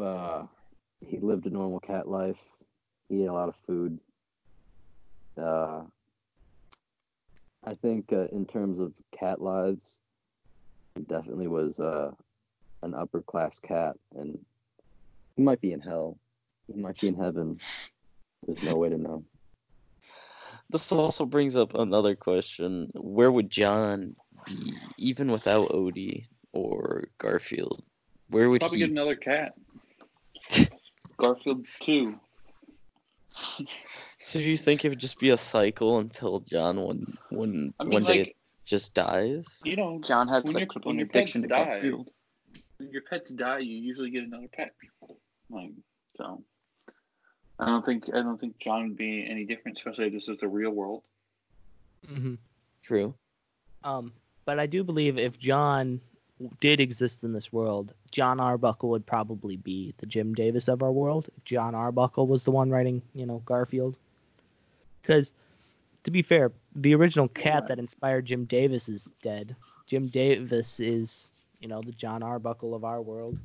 uh, 0.00 0.44
he 1.00 1.18
lived 1.18 1.46
a 1.46 1.50
normal 1.50 1.80
cat 1.80 2.08
life. 2.08 2.40
He 3.08 3.22
ate 3.22 3.28
a 3.28 3.32
lot 3.32 3.48
of 3.48 3.56
food. 3.66 3.98
Uh, 5.36 5.82
I 7.64 7.74
think 7.74 8.12
uh, 8.12 8.26
in 8.32 8.46
terms 8.46 8.78
of 8.78 8.92
cat 9.12 9.40
lives, 9.40 10.00
he 10.94 11.02
definitely 11.02 11.48
was 11.48 11.78
uh, 11.80 12.12
an 12.82 12.94
upper 12.94 13.22
class 13.22 13.58
cat, 13.58 13.96
and 14.14 14.38
he 15.36 15.42
might 15.42 15.60
be 15.60 15.72
in 15.72 15.80
hell. 15.80 16.18
He 16.68 16.80
might 16.80 16.98
be 17.00 17.08
in 17.08 17.16
heaven. 17.16 17.58
There's 18.46 18.62
no 18.62 18.76
way 18.76 18.88
to 18.88 18.98
know. 18.98 19.24
This 20.70 20.90
also 20.92 21.26
brings 21.26 21.56
up 21.56 21.74
another 21.74 22.14
question. 22.16 22.90
Where 22.94 23.30
would 23.30 23.50
Jon 23.50 24.16
be, 24.44 24.72
even 24.98 25.30
without 25.30 25.68
Odie 25.70 26.26
or 26.52 27.08
Garfield? 27.18 27.84
Where 28.30 28.50
would 28.50 28.62
Probably 28.62 28.78
he 28.78 28.84
get 28.84 28.90
another 28.90 29.14
cat. 29.16 29.54
Garfield 31.18 31.66
two. 31.80 32.18
So 34.18 34.38
do 34.40 34.44
you 34.44 34.56
think 34.56 34.84
it 34.84 34.88
would 34.88 34.98
just 34.98 35.20
be 35.20 35.30
a 35.30 35.38
cycle 35.38 35.98
until 35.98 36.40
Jon 36.40 36.80
one 36.80 37.06
one 37.30 37.72
I 37.78 37.84
mean, 37.84 37.92
one 37.92 38.04
day 38.04 38.18
like 38.20 38.36
just 38.64 38.94
dies? 38.94 39.60
you 39.64 39.76
know, 39.76 40.00
Jon 40.02 40.26
had 40.28 40.44
When 40.44 40.52
such 40.54 40.62
your- 40.62 40.68
a 40.74 40.80
when 40.80 40.96
your 40.96 41.06
addiction 41.06 41.42
to 41.42 41.48
pets 41.48 41.58
die- 41.58 41.64
Garfield. 41.70 42.10
when 42.78 42.90
your 42.90 43.02
pets 43.02 43.30
die, 43.30 43.58
you 43.60 43.76
usually 43.76 44.10
get 44.10 44.24
another 44.24 44.48
pet. 44.52 44.74
Like 45.48 45.70
so, 46.16 46.42
I 47.58 47.66
don't 47.66 47.84
think 47.84 48.04
I 48.12 48.22
don't 48.22 48.38
think 48.38 48.58
Jon 48.58 48.88
would 48.88 48.96
be 48.96 49.26
any 49.28 49.44
different, 49.44 49.78
especially 49.78 50.06
if 50.06 50.12
this 50.12 50.28
is 50.28 50.38
the 50.38 50.48
real 50.48 50.70
world. 50.70 51.02
hmm 52.06 52.34
True. 52.82 53.14
Um, 53.82 54.12
but 54.44 54.58
I 54.58 54.66
do 54.66 54.84
believe 54.84 55.18
if 55.18 55.38
Jon 55.38 56.00
did 56.60 56.80
exist 56.80 57.24
in 57.24 57.32
this 57.32 57.52
world, 57.52 57.94
Jon 58.10 58.40
Arbuckle 58.40 58.90
would 58.90 59.06
probably 59.06 59.56
be 59.56 59.94
the 59.98 60.06
Jim 60.06 60.34
Davis 60.34 60.68
of 60.68 60.82
our 60.82 60.92
world. 60.92 61.28
If 61.36 61.44
Jon 61.44 61.74
Arbuckle 61.74 62.26
was 62.26 62.44
the 62.44 62.50
one 62.50 62.70
writing, 62.70 63.02
you 63.14 63.26
know, 63.26 63.42
Garfield. 63.46 63.96
Because, 65.02 65.32
to 66.04 66.10
be 66.10 66.22
fair, 66.22 66.52
the 66.74 66.94
original 66.94 67.28
cat 67.28 67.68
that 67.68 67.78
inspired 67.78 68.26
Jim 68.26 68.44
Davis 68.44 68.88
is 68.88 69.10
dead. 69.22 69.56
Jim 69.86 70.08
Davis 70.08 70.78
is, 70.80 71.30
you 71.60 71.68
know, 71.68 71.80
the 71.80 71.92
Jon 71.92 72.22
Arbuckle 72.22 72.74
of 72.74 72.84
our 72.84 73.00
world. 73.00 73.38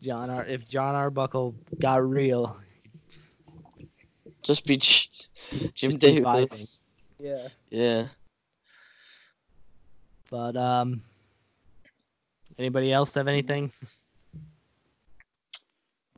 Jon 0.00 0.30
Ar- 0.30 0.46
if 0.46 0.68
Jon 0.68 0.94
Arbuckle 0.94 1.54
got 1.78 2.08
real, 2.08 2.56
Just 4.42 4.64
be 4.66 4.76
J- 4.76 5.08
Jim 5.74 5.98
Just 5.98 6.00
be 6.00 6.20
vibing. 6.20 6.34
Davis. 6.48 6.82
yeah. 7.18 7.48
Yeah. 7.70 8.06
But 10.30 10.56
um, 10.56 11.02
anybody 12.58 12.92
else 12.92 13.14
have 13.14 13.28
anything? 13.28 13.72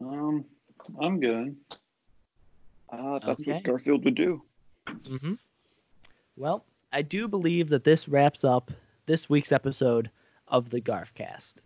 Um, 0.00 0.44
I'm 1.00 1.20
good. 1.20 1.56
Uh, 2.90 3.18
that's 3.18 3.40
Okay. 3.40 3.52
what 3.54 3.62
Garfield 3.64 4.04
would 4.04 4.14
do. 4.14 4.42
Mm-hmm. 4.86 5.34
Well, 6.36 6.64
I 6.92 7.02
do 7.02 7.28
believe 7.28 7.68
that 7.68 7.84
this 7.84 8.08
wraps 8.08 8.44
up 8.44 8.70
this 9.06 9.28
week's 9.28 9.52
episode 9.52 10.10
of 10.48 10.70
the 10.70 10.80
Garfcast. 10.80 11.56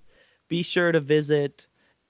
Be 0.49 0.63
sure 0.63 0.91
to 0.93 1.01
visit 1.01 1.67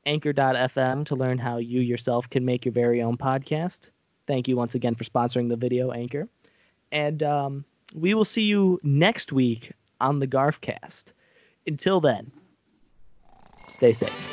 anchor.fm 0.06 1.04
to 1.06 1.14
learn 1.14 1.38
how 1.38 1.58
you 1.58 1.80
yourself 1.80 2.28
can 2.28 2.44
make 2.44 2.64
your 2.64 2.72
very 2.72 3.02
own 3.02 3.16
podcast. 3.16 3.90
Thank 4.26 4.48
you 4.48 4.56
once 4.56 4.74
again 4.74 4.94
for 4.94 5.04
sponsoring 5.04 5.48
the 5.48 5.56
video, 5.56 5.92
Anchor. 5.92 6.28
And 6.90 7.22
um, 7.22 7.64
we 7.94 8.14
will 8.14 8.24
see 8.24 8.42
you 8.42 8.80
next 8.82 9.32
week 9.32 9.72
on 10.00 10.18
the 10.18 10.26
Garfcast. 10.26 11.12
Until 11.66 12.00
then, 12.00 12.30
stay 13.68 13.92
safe. 13.92 14.28